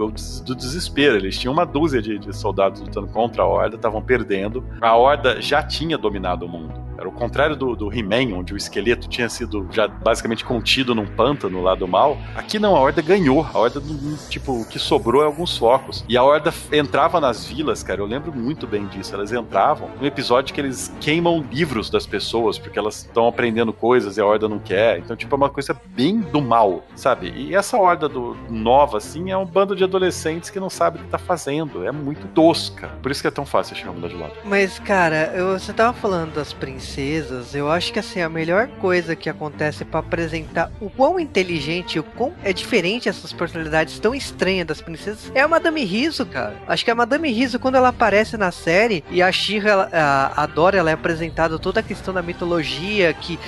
do 0.45 0.55
desespero, 0.55 1.17
eles 1.17 1.39
tinham 1.39 1.53
uma 1.53 1.65
dúzia 1.65 2.01
de, 2.01 2.19
de 2.19 2.35
soldados 2.35 2.81
lutando 2.81 3.09
contra 3.09 3.43
a 3.43 3.47
horda, 3.47 3.77
estavam 3.77 4.03
perdendo, 4.03 4.65
a 4.81 4.95
horda 4.97 5.41
já 5.41 5.63
tinha 5.63 5.97
dominado 5.97 6.47
o 6.47 6.49
mundo. 6.49 6.85
Era 6.99 7.09
o 7.09 7.13
contrário 7.13 7.57
do, 7.57 7.75
do 7.75 7.93
He-Man, 7.93 8.37
onde 8.37 8.55
o 8.55 8.57
esqueleto 8.57 9.09
tinha 9.09 9.29
sido 9.29 9.67
já 9.71 9.89
basicamente 9.89 10.45
contido 10.45 10.95
num 10.95 11.07
pântano 11.07 11.63
lá 11.63 11.75
do 11.75 11.87
mal. 11.87 12.17
Aqui 12.35 12.59
não, 12.59 12.77
a 12.77 12.81
Horda 12.81 13.03
ganhou. 13.03 13.47
A 13.53 13.59
Horda, 13.59 13.83
tipo, 14.29 14.61
o 14.61 14.65
que 14.65 14.79
sobrou 14.79 15.23
é 15.23 15.27
alguns 15.27 15.57
focos. 15.57 16.05
E 16.09 16.17
a 16.17 16.23
Horda 16.23 16.53
entrava 16.73 17.21
nas 17.21 17.45
vilas, 17.45 17.83
cara, 17.83 18.01
eu 18.01 18.07
lembro 18.07 18.33
muito 18.33 18.67
bem 18.67 18.87
disso. 18.87 19.15
Elas 19.15 19.33
entravam 19.33 19.91
no 20.01 20.07
episódio 20.07 20.55
que 20.55 20.61
eles 20.61 20.95
queimam 21.01 21.45
livros 21.53 21.91
das 21.91 22.07
pessoas, 22.07 22.59
porque 22.59 22.79
elas 22.79 22.99
estão 22.99 23.27
aprendendo 23.27 23.64
coisas 23.73 24.17
e 24.17 24.21
a 24.21 24.27
Horda 24.27 24.49
não 24.49 24.59
quer. 24.59 24.99
Então, 24.99 25.17
tipo, 25.17 25.35
é 25.35 25.37
uma 25.37 25.51
coisa 25.51 25.79
bem 25.87 26.21
do 26.21 26.41
mal, 26.41 26.85
sabe? 26.95 27.33
E 27.35 27.55
essa 27.55 27.77
Horda 27.77 28.09
do, 28.09 28.37
nova, 28.51 28.99
assim, 28.99 29.31
é 29.31 29.37
um 29.37 29.47
bando 29.47 29.75
de 29.75 29.85
adolescentes 29.85 30.51
que 30.51 30.61
não 30.61 30.71
sabe 30.71 30.99
o 30.99 31.03
que 31.03 31.09
tá 31.09 31.19
fazendo. 31.19 31.85
É 31.85 31.93
muito 31.93 32.27
tosca. 32.29 32.89
Por 33.03 33.11
isso 33.11 33.21
que 33.21 33.29
é 33.29 33.31
tão 33.31 33.47
fácil 33.47 33.77
achar 33.77 33.93
mudar 33.93 34.09
de 34.09 34.17
lado. 34.17 34.35
Mas, 34.45 34.79
cara, 34.79 35.33
eu, 35.35 35.59
você 35.59 35.73
tava 35.73 35.93
falando 35.93 36.35
das 36.35 36.53
princesas 36.53 37.15
princesas, 37.15 37.55
eu 37.55 37.71
acho 37.71 37.93
que 37.93 37.99
assim, 37.99 38.21
a 38.21 38.29
melhor 38.29 38.69
coisa 38.81 39.15
que 39.15 39.29
acontece 39.29 39.85
para 39.85 40.01
apresentar 40.01 40.71
o 40.81 40.91
quão 40.91 41.19
inteligente, 41.19 41.99
o 41.99 42.03
quão 42.03 42.33
é 42.43 42.53
diferente 42.53 43.09
essas 43.09 43.33
personalidades 43.33 43.99
tão 43.99 44.15
estranhas 44.15 44.67
das 44.67 44.81
princesas 44.81 45.31
é 45.35 45.41
a 45.41 45.49
Madame 45.49 45.85
Riso, 45.85 46.27
cara. 46.27 46.55
Acho 46.67 46.85
que 46.85 46.91
a 46.91 46.95
Madame 46.95 47.31
Riso, 47.31 47.59
quando 47.59 47.77
ela 47.77 47.89
aparece 47.89 48.37
na 48.37 48.51
série 48.51 49.05
e 49.11 49.23
a 49.23 49.31
Shira, 49.31 49.89
a, 49.93 50.43
a 50.43 50.47
Dora, 50.47 50.79
ela 50.79 50.91
é 50.91 50.95
apresentada 50.95 51.59
toda 51.59 51.81
a 51.81 51.83
questão 51.83 52.13
da 52.13 52.23
mitologia, 52.23 53.13
que 53.13 53.39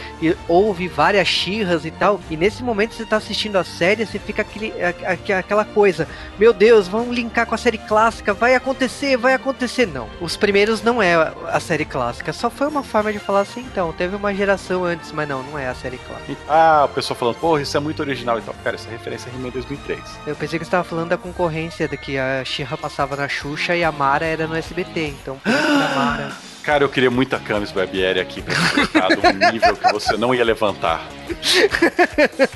houve 0.48 0.88
várias 0.88 1.28
Shirras 1.28 1.84
e 1.84 1.90
tal, 1.90 2.20
e 2.30 2.36
nesse 2.36 2.62
momento 2.62 2.94
você 2.94 3.04
tá 3.04 3.16
assistindo 3.16 3.56
a 3.56 3.64
série, 3.64 4.06
você 4.06 4.18
fica 4.18 4.42
aquele, 4.42 4.72
a, 4.82 4.94
a, 5.10 5.38
aquela 5.38 5.64
coisa, 5.64 6.08
meu 6.38 6.52
Deus, 6.52 6.88
vamos 6.88 7.14
linkar 7.14 7.46
com 7.46 7.54
a 7.54 7.58
série 7.58 7.78
clássica, 7.78 8.32
vai 8.32 8.54
acontecer, 8.54 9.16
vai 9.16 9.34
acontecer. 9.34 9.86
Não, 9.86 10.08
os 10.20 10.36
primeiros 10.36 10.82
não 10.82 11.02
é 11.02 11.14
a 11.48 11.60
série 11.60 11.84
clássica, 11.84 12.32
só 12.32 12.50
foi 12.50 12.66
uma 12.66 12.82
forma 12.82 13.12
de 13.12 13.18
falar 13.18 13.40
assim, 13.40 13.60
então, 13.60 13.92
teve 13.92 14.16
uma 14.16 14.34
geração 14.34 14.84
antes, 14.84 15.12
mas 15.12 15.28
não, 15.28 15.42
não 15.42 15.58
é 15.58 15.68
a 15.68 15.74
série 15.74 15.98
clássica. 15.98 16.36
Ah, 16.48 16.86
o 16.90 16.94
pessoal 16.94 17.18
falando, 17.18 17.36
porra, 17.36 17.62
isso 17.62 17.76
é 17.76 17.80
muito 17.80 18.00
original 18.00 18.38
e 18.38 18.42
tal. 18.42 18.54
Cara, 18.62 18.76
essa 18.76 18.88
referência 18.88 19.30
é 19.30 19.34
He-Man 19.34 19.50
2003. 19.50 20.00
Eu 20.26 20.34
pensei 20.36 20.58
que 20.58 20.64
você 20.64 20.68
estava 20.68 20.84
falando 20.84 21.10
da 21.10 21.18
concorrência, 21.18 21.88
de 21.88 21.96
que 21.96 22.18
a 22.18 22.44
She-Ra 22.44 22.76
passava 22.76 23.16
na 23.16 23.28
Xuxa 23.28 23.76
e 23.76 23.84
a 23.84 23.92
Mara 23.92 24.24
era 24.24 24.46
no 24.46 24.56
SBT, 24.56 25.08
então 25.08 25.40
a 25.44 25.94
Mara... 25.94 26.55
Cara, 26.66 26.82
eu 26.82 26.88
queria 26.88 27.12
muito 27.12 27.32
a 27.36 27.38
Camis 27.38 27.70
Barbieri 27.70 28.18
aqui 28.18 28.42
pra 28.42 28.52
explicar 28.52 29.08
um 29.12 29.52
nível 29.52 29.76
que 29.76 29.92
você 29.92 30.16
não 30.16 30.34
ia 30.34 30.42
levantar. 30.42 31.06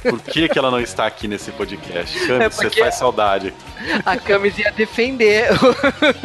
Por 0.03 0.21
que, 0.21 0.49
que 0.49 0.59
ela 0.59 0.69
não 0.69 0.81
está 0.81 1.07
aqui 1.07 1.29
nesse 1.29 1.53
podcast? 1.53 2.19
Camis, 2.27 2.43
é 2.43 2.49
você 2.51 2.71
faz 2.71 2.97
saudade. 2.97 3.55
A 4.05 4.17
Camis 4.17 4.59
ia 4.59 4.73
defender 4.73 5.51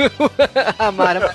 a 0.79 0.91
Mara. 0.91 1.31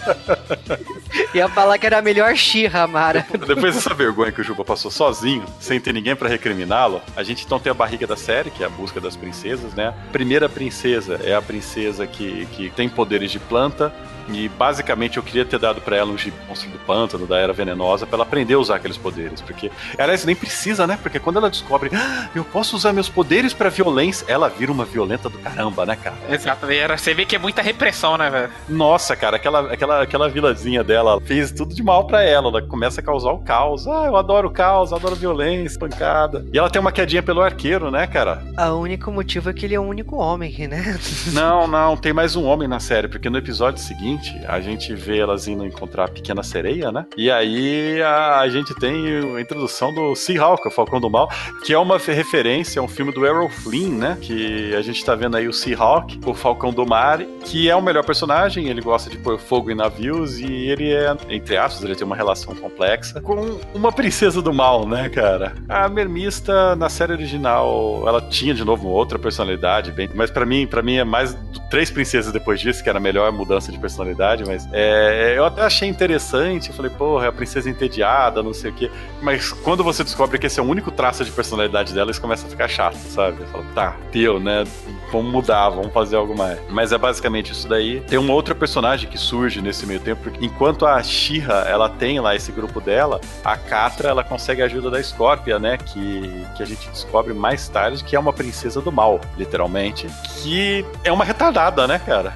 Ia 1.33 1.49
falar 1.49 1.79
que 1.79 1.87
era 1.87 1.99
a 1.99 2.03
melhor 2.03 2.35
Xirra, 2.35 2.85
Mara. 2.85 3.25
Depois 3.47 3.77
dessa 3.77 3.95
vergonha 3.95 4.33
que 4.33 4.41
o 4.41 4.45
Juba 4.45 4.65
passou 4.65 4.91
sozinho, 4.91 5.45
sem 5.61 5.79
ter 5.79 5.93
ninguém 5.93 6.17
para 6.17 6.29
recriminá-lo, 6.29 7.01
a 7.15 7.23
gente 7.23 7.45
então 7.45 7.61
tem 7.61 7.71
a 7.71 7.75
barriga 7.75 8.09
da 8.09 8.17
série, 8.17 8.51
que 8.51 8.65
é 8.65 8.67
a 8.67 8.71
busca 8.71 9.01
das 9.01 9.15
princesas, 9.15 9.73
né? 9.73 9.95
Primeira 10.11 10.49
princesa 10.49 11.21
é 11.23 11.33
a 11.33 11.41
princesa 11.41 12.09
que, 12.09 12.45
que 12.47 12.71
tem 12.71 12.89
poderes 12.89 13.31
de 13.31 13.39
planta, 13.39 13.95
e 14.33 14.49
basicamente 14.49 15.17
eu 15.17 15.23
queria 15.23 15.45
ter 15.45 15.59
dado 15.59 15.81
para 15.81 15.97
ela 15.97 16.11
um 16.11 16.17
monstro 16.49 16.71
do 16.71 16.79
pântano, 16.79 17.27
da 17.27 17.39
Era 17.39 17.53
Venenosa, 17.53 18.07
para 18.07 18.17
ela 18.17 18.25
aprender 18.25 18.55
a 18.55 18.59
usar 18.59 18.77
aqueles 18.77 18.97
poderes. 18.97 19.41
Porque, 19.41 19.71
aliás, 19.99 20.25
nem 20.25 20.37
precisa, 20.37 20.87
né? 20.87 20.99
Porque 21.03 21.19
quando 21.19 21.39
ela 21.39 21.51
descobre, 21.51 21.91
ah, 21.95 22.29
eu 22.35 22.45
posso 22.45 22.77
usar 22.77 22.93
meus 22.93 23.09
poderes 23.09 23.53
para 23.53 23.69
violência, 23.69 24.25
ela 24.29 24.49
vira 24.49 24.73
uma 24.73 24.85
violenta 24.85 25.29
do 25.29 25.39
caramba, 25.39 25.87
né, 25.87 25.97
cara? 25.97 26.17
Exato, 26.29 26.67
você 26.97 27.15
vê 27.15 27.25
que 27.25 27.37
é 27.37 27.39
muita 27.39 27.63
repressão, 27.63 28.17
né, 28.17 28.31
velho? 28.31 28.51
Nossa, 28.69 29.17
cara, 29.17 29.37
aquela, 29.37 29.73
aquela, 29.73 30.03
aquela 30.03 30.29
vilazinha 30.29 30.83
dela 30.85 31.21
fez 31.21 31.51
tudo 31.53 31.75
de 31.75 31.83
mal 31.83 32.07
para 32.07 32.23
ela. 32.23 32.49
Ela 32.49 32.63
começa 32.63 33.01
a 33.01 33.05
causar 33.05 33.31
o 33.33 33.39
caos. 33.39 33.87
Ah, 33.87 34.07
eu 34.07 34.17
adoro 34.17 34.49
o 34.49 34.51
caos, 34.51 34.93
adoro 34.93 35.15
violência, 35.15 35.79
pancada. 35.79 36.45
E 36.53 36.59
ela 36.59 36.71
tem 36.71 36.81
uma 36.81 36.93
quedinha 36.93 37.23
pelo 37.23 37.41
arqueiro, 37.41 37.91
né, 37.91 38.07
cara? 38.07 38.43
O 38.59 38.77
único 38.77 39.11
motivo 39.11 39.51
é 39.51 39.53
que 39.53 39.67
ele 39.67 39.75
é 39.75 39.81
o 39.81 39.83
único 39.83 40.17
homem, 40.17 40.69
né? 40.69 40.99
não, 41.33 41.67
não, 41.67 41.97
tem 41.97 42.13
mais 42.13 42.37
um 42.37 42.45
homem 42.45 42.69
na 42.69 42.81
série, 42.81 43.09
porque 43.09 43.31
no 43.31 43.39
episódio 43.39 43.81
seguinte 43.81 44.20
seguinte, 44.21 44.41
a 44.47 44.61
gente 44.61 44.95
vê 44.95 45.19
elas 45.19 45.49
indo 45.49 45.65
encontrar 45.65 46.05
a 46.05 46.09
pequena 46.09 46.43
sereia, 46.43 46.93
né? 46.93 47.07
E 47.17 47.31
aí 47.31 48.01
a, 48.03 48.41
a 48.41 48.49
gente 48.49 48.75
tem 48.75 49.37
a 49.37 49.41
introdução 49.41 49.93
do 49.93 50.15
Seahawk, 50.15 50.67
o 50.69 50.71
Falcão 50.71 51.01
do 51.01 51.11
Mal, 51.11 51.29
que 51.65 51.73
é 51.73 51.79
uma 51.79 51.99
referência 51.99 52.81
a 52.81 52.85
um 52.85 52.89
filme 52.89 53.13
do 53.13 53.27
Errol 53.27 53.49
Flynn, 53.49 53.97
né? 53.97 54.19
Que 54.21 54.75
a 54.75 54.83
gente 54.83 55.05
tá 55.05 55.15
vendo 55.15 55.37
aí 55.37 55.49
o 55.49 55.53
Seahawk, 55.53 56.21
o 56.25 56.35
Falcão 56.35 56.73
do 56.73 56.87
Mar, 56.87 57.21
que 57.45 57.69
é 57.69 57.75
o 57.75 57.83
melhor 57.83 58.05
personagem, 58.05 58.69
ele 58.69 58.81
gosta 58.81 59.09
de 59.09 59.17
pôr 59.17 59.39
fogo 59.39 59.71
em 59.71 59.75
navios 59.75 60.39
e 60.39 60.47
ele 60.47 60.93
é, 60.93 61.17
entre 61.29 61.57
aspas, 61.57 61.83
ele 61.83 61.95
tem 61.95 62.07
uma 62.07 62.17
relação 62.17 62.55
complexa 62.55 63.21
com 63.21 63.59
uma 63.75 63.91
princesa 63.91 64.43
do 64.43 64.53
mal, 64.53 64.87
né, 64.87 65.09
cara? 65.09 65.55
A 65.69 65.89
Mermista, 65.89 66.77
na 66.77 66.89
série 66.89 67.13
original, 67.13 68.05
ela 68.07 68.21
tinha 68.21 68.55
de 68.55 68.65
novo 68.65 68.89
outra 68.89 69.19
personalidade, 69.19 69.93
bem, 69.93 70.09
mas 70.15 70.31
para 70.31 70.45
mim, 70.45 70.67
para 70.67 70.83
mim 70.83 70.97
é 70.97 71.05
mais 71.05 71.37
três 71.71 71.91
princesas 71.91 72.33
depois 72.33 72.61
disso, 72.61 72.83
que 72.83 72.89
era 72.89 72.99
a 72.99 73.01
melhor 73.01 73.31
mudança 73.33 73.71
de 73.71 73.79
personalidade 73.79 74.00
personalidade, 74.01 74.45
mas 74.45 74.69
é, 74.73 75.35
eu 75.37 75.45
até 75.45 75.63
achei 75.63 75.89
interessante. 75.89 76.73
Falei, 76.73 76.91
porra, 76.91 77.27
é 77.27 77.29
a 77.29 77.33
princesa 77.33 77.69
entediada, 77.69 78.43
não 78.43 78.53
sei 78.53 78.71
o 78.71 78.75
quê. 78.75 78.91
Mas 79.23 79.53
quando 79.53 79.85
você 79.85 80.03
descobre 80.03 80.39
que 80.39 80.47
esse 80.47 80.59
é 80.59 80.63
o 80.63 80.67
único 80.67 80.91
traço 80.91 81.25
de 81.25 81.31
personalidade 81.31 81.93
dela, 81.93 82.11
isso 82.11 82.21
começa 82.21 82.47
a 82.47 82.51
ficar 82.51 82.69
chato, 82.69 82.97
sabe? 82.97 83.41
Eu 83.41 83.47
falo, 83.49 83.65
tá, 83.75 83.97
deu, 84.13 84.41
né? 84.41 84.65
Vamos 85.13 85.33
mudar, 85.33 85.69
vamos 85.71 85.93
fazer 85.93 86.17
algo 86.17 86.37
mais. 86.37 86.59
Mas 86.69 86.93
é 86.93 86.99
basicamente 86.99 87.53
isso 87.53 87.69
daí. 87.69 88.01
Tem 88.01 88.19
uma 88.19 88.33
outra 88.33 88.55
personagem 88.55 89.09
que 89.09 89.19
surge 89.19 89.61
nesse 89.61 89.87
meio 89.87 90.01
tempo, 90.01 90.23
porque 90.23 90.45
enquanto 90.45 90.87
a 90.87 91.03
Shira 91.03 91.65
ela 91.69 91.89
tem 91.89 92.21
lá 92.21 92.35
esse 92.35 92.53
grupo 92.53 92.81
dela, 92.81 93.21
a 93.45 93.57
Catra 93.57 94.09
ela 94.09 94.25
consegue 94.25 94.63
a 94.63 94.67
ajuda 94.67 94.91
da 94.91 95.03
Scorpia, 95.03 95.59
né? 95.59 95.77
Que, 95.77 96.47
que 96.57 96.63
a 96.63 96.67
gente 96.67 96.89
descobre 96.89 97.35
mais 97.35 97.69
tarde 97.69 98.03
que 98.05 98.17
é 98.17 98.19
uma 98.19 98.33
princesa 98.33 98.81
do 98.81 98.93
mal, 98.93 99.21
literalmente. 99.37 100.07
Que 100.43 100.85
é 101.05 101.13
uma 101.13 101.25
retardada, 101.25 101.87
né, 101.87 101.99
cara? 101.99 102.33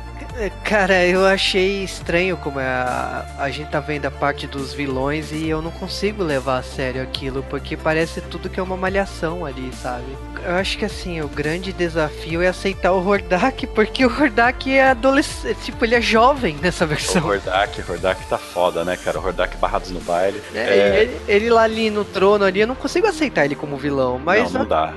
Cara, 0.64 1.04
eu 1.06 1.24
achei 1.24 1.84
estranho 1.84 2.36
como 2.36 2.58
é 2.58 2.66
a, 2.66 3.24
a 3.38 3.50
gente 3.50 3.70
tá 3.70 3.78
vendo 3.78 4.06
a 4.06 4.10
parte 4.10 4.46
dos 4.46 4.74
vilões 4.74 5.30
e 5.30 5.48
eu 5.48 5.62
não 5.62 5.70
consigo 5.70 6.24
levar 6.24 6.58
a 6.58 6.62
sério 6.62 7.02
aquilo, 7.02 7.44
porque 7.44 7.76
parece 7.76 8.20
tudo 8.20 8.50
que 8.50 8.58
é 8.58 8.62
uma 8.62 8.76
malhação 8.76 9.46
ali, 9.46 9.70
sabe? 9.72 10.04
Eu 10.44 10.56
acho 10.56 10.76
que 10.76 10.84
assim, 10.84 11.20
o 11.20 11.28
grande 11.28 11.72
desafio 11.72 12.42
é 12.42 12.48
aceitar 12.48 12.92
o 12.92 13.06
Hordak, 13.06 13.66
porque 13.74 14.04
o 14.04 14.08
Hordak 14.08 14.72
é 14.72 14.90
adolescente, 14.90 15.56
tipo, 15.62 15.84
ele 15.84 15.94
é 15.94 16.00
jovem 16.00 16.56
nessa 16.60 16.84
versão. 16.84 17.22
O 17.22 17.28
Hordak, 17.28 17.80
o 17.80 17.92
Hordak 17.92 18.26
tá 18.26 18.38
foda, 18.38 18.84
né, 18.84 18.96
cara? 18.96 19.20
O 19.20 19.24
Hordak 19.24 19.56
barrados 19.58 19.90
no 19.90 20.00
baile. 20.00 20.42
É, 20.52 20.58
é... 20.58 21.02
Ele, 21.02 21.20
ele, 21.28 21.50
lá 21.50 21.62
ali 21.62 21.90
no 21.90 22.04
trono 22.04 22.44
ali, 22.44 22.60
eu 22.60 22.66
não 22.66 22.74
consigo 22.74 23.06
aceitar 23.06 23.44
ele 23.44 23.54
como 23.54 23.76
vilão, 23.76 24.18
mas... 24.18 24.52
Não, 24.52 24.60
não 24.60 24.68
dá 24.68 24.92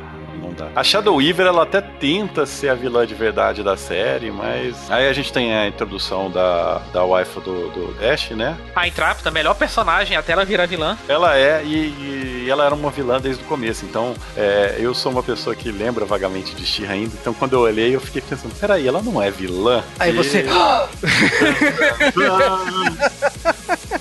tá. 0.58 0.68
A 0.76 0.84
Shadow 0.84 1.16
Weaver, 1.16 1.46
ela 1.48 1.64
até 1.64 1.80
tenta 1.82 2.46
ser 2.46 2.70
a 2.70 2.74
vilã 2.76 3.06
de 3.06 3.14
verdade 3.16 3.64
da 3.64 3.78
série, 3.78 4.32
mas. 4.32 4.90
Aí 4.90 5.08
a 5.08 5.14
gente 5.14 5.32
tem 5.32 5.56
a 5.56 5.68
introdução 5.68 6.30
da, 6.32 6.80
da 6.92 7.04
wife 7.04 7.40
do, 7.42 7.70
do 7.70 7.94
Dash, 8.00 8.32
né? 8.32 8.58
A 8.76 8.88
Intrapta, 8.88 9.30
melhor 9.32 9.54
personagem 9.56 10.18
até 10.18 10.34
ela 10.34 10.44
virar 10.46 10.66
vilã. 10.66 10.98
Ela 11.08 11.38
é, 11.38 11.64
e, 11.64 12.46
e 12.46 12.48
ela 12.50 12.66
era 12.66 12.74
uma 12.76 12.90
vilã 12.92 13.20
desde 13.20 13.44
o 13.44 13.46
começo. 13.48 13.86
Então, 13.86 14.14
é, 14.36 14.76
eu 14.80 14.94
sou 14.94 15.12
uma 15.12 15.24
pessoa 15.24 15.56
que 15.56 15.72
lembra 15.72 16.06
vagamente 16.06 16.56
de 16.56 16.66
She 16.66 16.86
ainda. 16.86 17.14
Então, 17.20 17.34
quando 17.34 17.54
eu 17.54 17.62
olhei, 17.62 17.96
eu 17.96 18.02
fiquei 18.02 18.22
pensando: 18.22 18.54
peraí, 18.60 18.88
ela 18.88 19.02
não 19.02 19.22
é 19.22 19.30
vilã? 19.32 19.84
Aí 20.00 20.12
e... 20.12 20.14
você. 20.16 20.46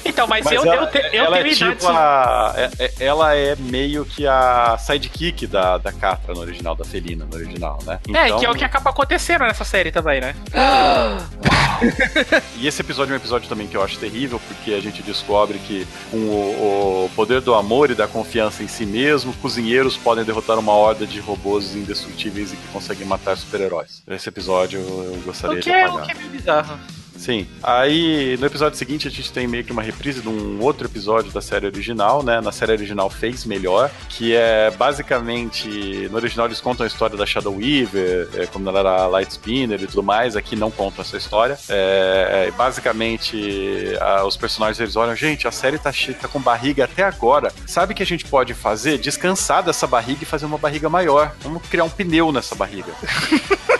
então, 0.04 0.26
Então, 0.26 0.26
mas, 0.26 0.46
eu, 0.50 0.62
ela, 0.64 0.74
eu, 0.84 0.86
te- 0.90 1.16
eu 1.16 1.24
ela 1.24 1.36
tenho 1.36 1.48
é 1.48 1.52
idade. 1.52 1.74
tipo 1.76 1.88
a, 1.88 2.54
é- 2.56 2.70
é- 2.78 2.92
ela 3.00 3.34
é 3.34 3.54
meio 3.56 4.04
que 4.04 4.26
a 4.26 4.76
sidekick 4.78 5.46
da, 5.46 5.78
da 5.78 5.92
Catra 5.92 6.34
no 6.34 6.45
original, 6.46 6.74
da 6.76 6.84
Felina 6.84 7.24
no 7.24 7.36
original, 7.36 7.78
né? 7.84 7.98
É, 8.14 8.26
Então- 8.26 8.38
que 8.40 8.46
é 8.46 8.50
o 8.50 8.54
que 8.54 8.64
acaba 8.64 8.90
acontecendo 8.90 9.42
nessa 9.42 9.64
série 9.64 9.90
também, 9.92 10.20
né? 10.20 10.34
E 12.56 12.66
esse 12.66 12.80
episódio 12.80 13.12
é 13.12 13.14
um 13.14 13.18
episódio 13.20 13.48
também 13.48 13.66
que 13.66 13.76
eu 13.76 13.82
acho 13.82 13.98
terrível, 13.98 14.40
porque 14.48 14.72
a 14.72 14.80
gente 14.80 15.02
descobre 15.02 15.58
que 15.58 15.86
com 16.10 16.16
o, 16.16 17.04
o 17.04 17.10
poder 17.14 17.40
do 17.42 17.54
amor 17.54 17.90
e 17.90 17.94
da 17.94 18.08
confiança 18.08 18.62
em 18.62 18.68
si 18.68 18.86
mesmo, 18.86 19.32
cozinheiros 19.34 19.96
podem 19.96 20.24
derrotar 20.24 20.58
uma 20.58 20.72
horda 20.72 21.06
de 21.06 21.20
robôs 21.20 21.74
indestrutíveis 21.74 22.52
e 22.52 22.56
que 22.56 22.66
conseguem 22.68 23.06
matar 23.06 23.36
super-heróis. 23.36 24.02
Esse 24.08 24.28
episódio 24.28 24.78
eu 24.80 25.20
gostaria 25.24 25.58
O 25.58 25.60
que, 25.60 25.68
de 25.68 25.70
é, 25.76 25.84
apagar. 25.84 26.02
o 26.02 26.06
que 26.06 26.12
é 26.12 26.14
meio 26.14 26.30
bizarro. 26.30 26.78
Sim. 27.18 27.46
Aí, 27.62 28.36
no 28.38 28.46
episódio 28.46 28.78
seguinte, 28.78 29.08
a 29.08 29.10
gente 29.10 29.32
tem 29.32 29.46
meio 29.46 29.64
que 29.64 29.72
uma 29.72 29.82
reprise 29.82 30.20
de 30.20 30.28
um 30.28 30.60
outro 30.62 30.86
episódio 30.86 31.30
da 31.32 31.40
série 31.40 31.66
original, 31.66 32.22
né? 32.22 32.40
Na 32.40 32.52
série 32.52 32.72
original 32.72 33.10
fez 33.10 33.44
melhor, 33.44 33.90
que 34.08 34.34
é 34.34 34.70
basicamente. 34.70 36.08
No 36.10 36.16
original 36.16 36.46
eles 36.46 36.60
contam 36.60 36.84
a 36.84 36.86
história 36.86 37.16
da 37.16 37.26
Shadow 37.26 37.54
Weaver, 37.56 38.28
é, 38.34 38.46
como 38.46 38.68
ela 38.68 38.78
era 38.80 39.06
Light 39.06 39.30
Spinner 39.30 39.82
e 39.82 39.86
tudo 39.86 40.02
mais. 40.02 40.36
Aqui 40.36 40.54
não 40.54 40.70
contam 40.70 41.02
essa 41.02 41.16
história. 41.16 41.58
É, 41.68 42.46
é, 42.48 42.50
basicamente, 42.52 43.96
a- 44.00 44.24
os 44.24 44.36
personagens 44.36 44.78
eles 44.80 44.96
olham, 44.96 45.14
gente, 45.16 45.48
a 45.48 45.52
série 45.52 45.78
tá, 45.78 45.92
tá 46.20 46.28
com 46.28 46.40
barriga 46.40 46.84
até 46.84 47.02
agora. 47.02 47.52
Sabe 47.66 47.92
o 47.92 47.96
que 47.96 48.02
a 48.02 48.06
gente 48.06 48.24
pode 48.24 48.54
fazer? 48.54 48.98
Descansar 48.98 49.62
dessa 49.62 49.86
barriga 49.86 50.22
e 50.22 50.26
fazer 50.26 50.46
uma 50.46 50.58
barriga 50.58 50.88
maior. 50.88 51.34
Vamos 51.40 51.62
criar 51.68 51.84
um 51.84 51.90
pneu 51.90 52.30
nessa 52.32 52.54
barriga. 52.54 52.92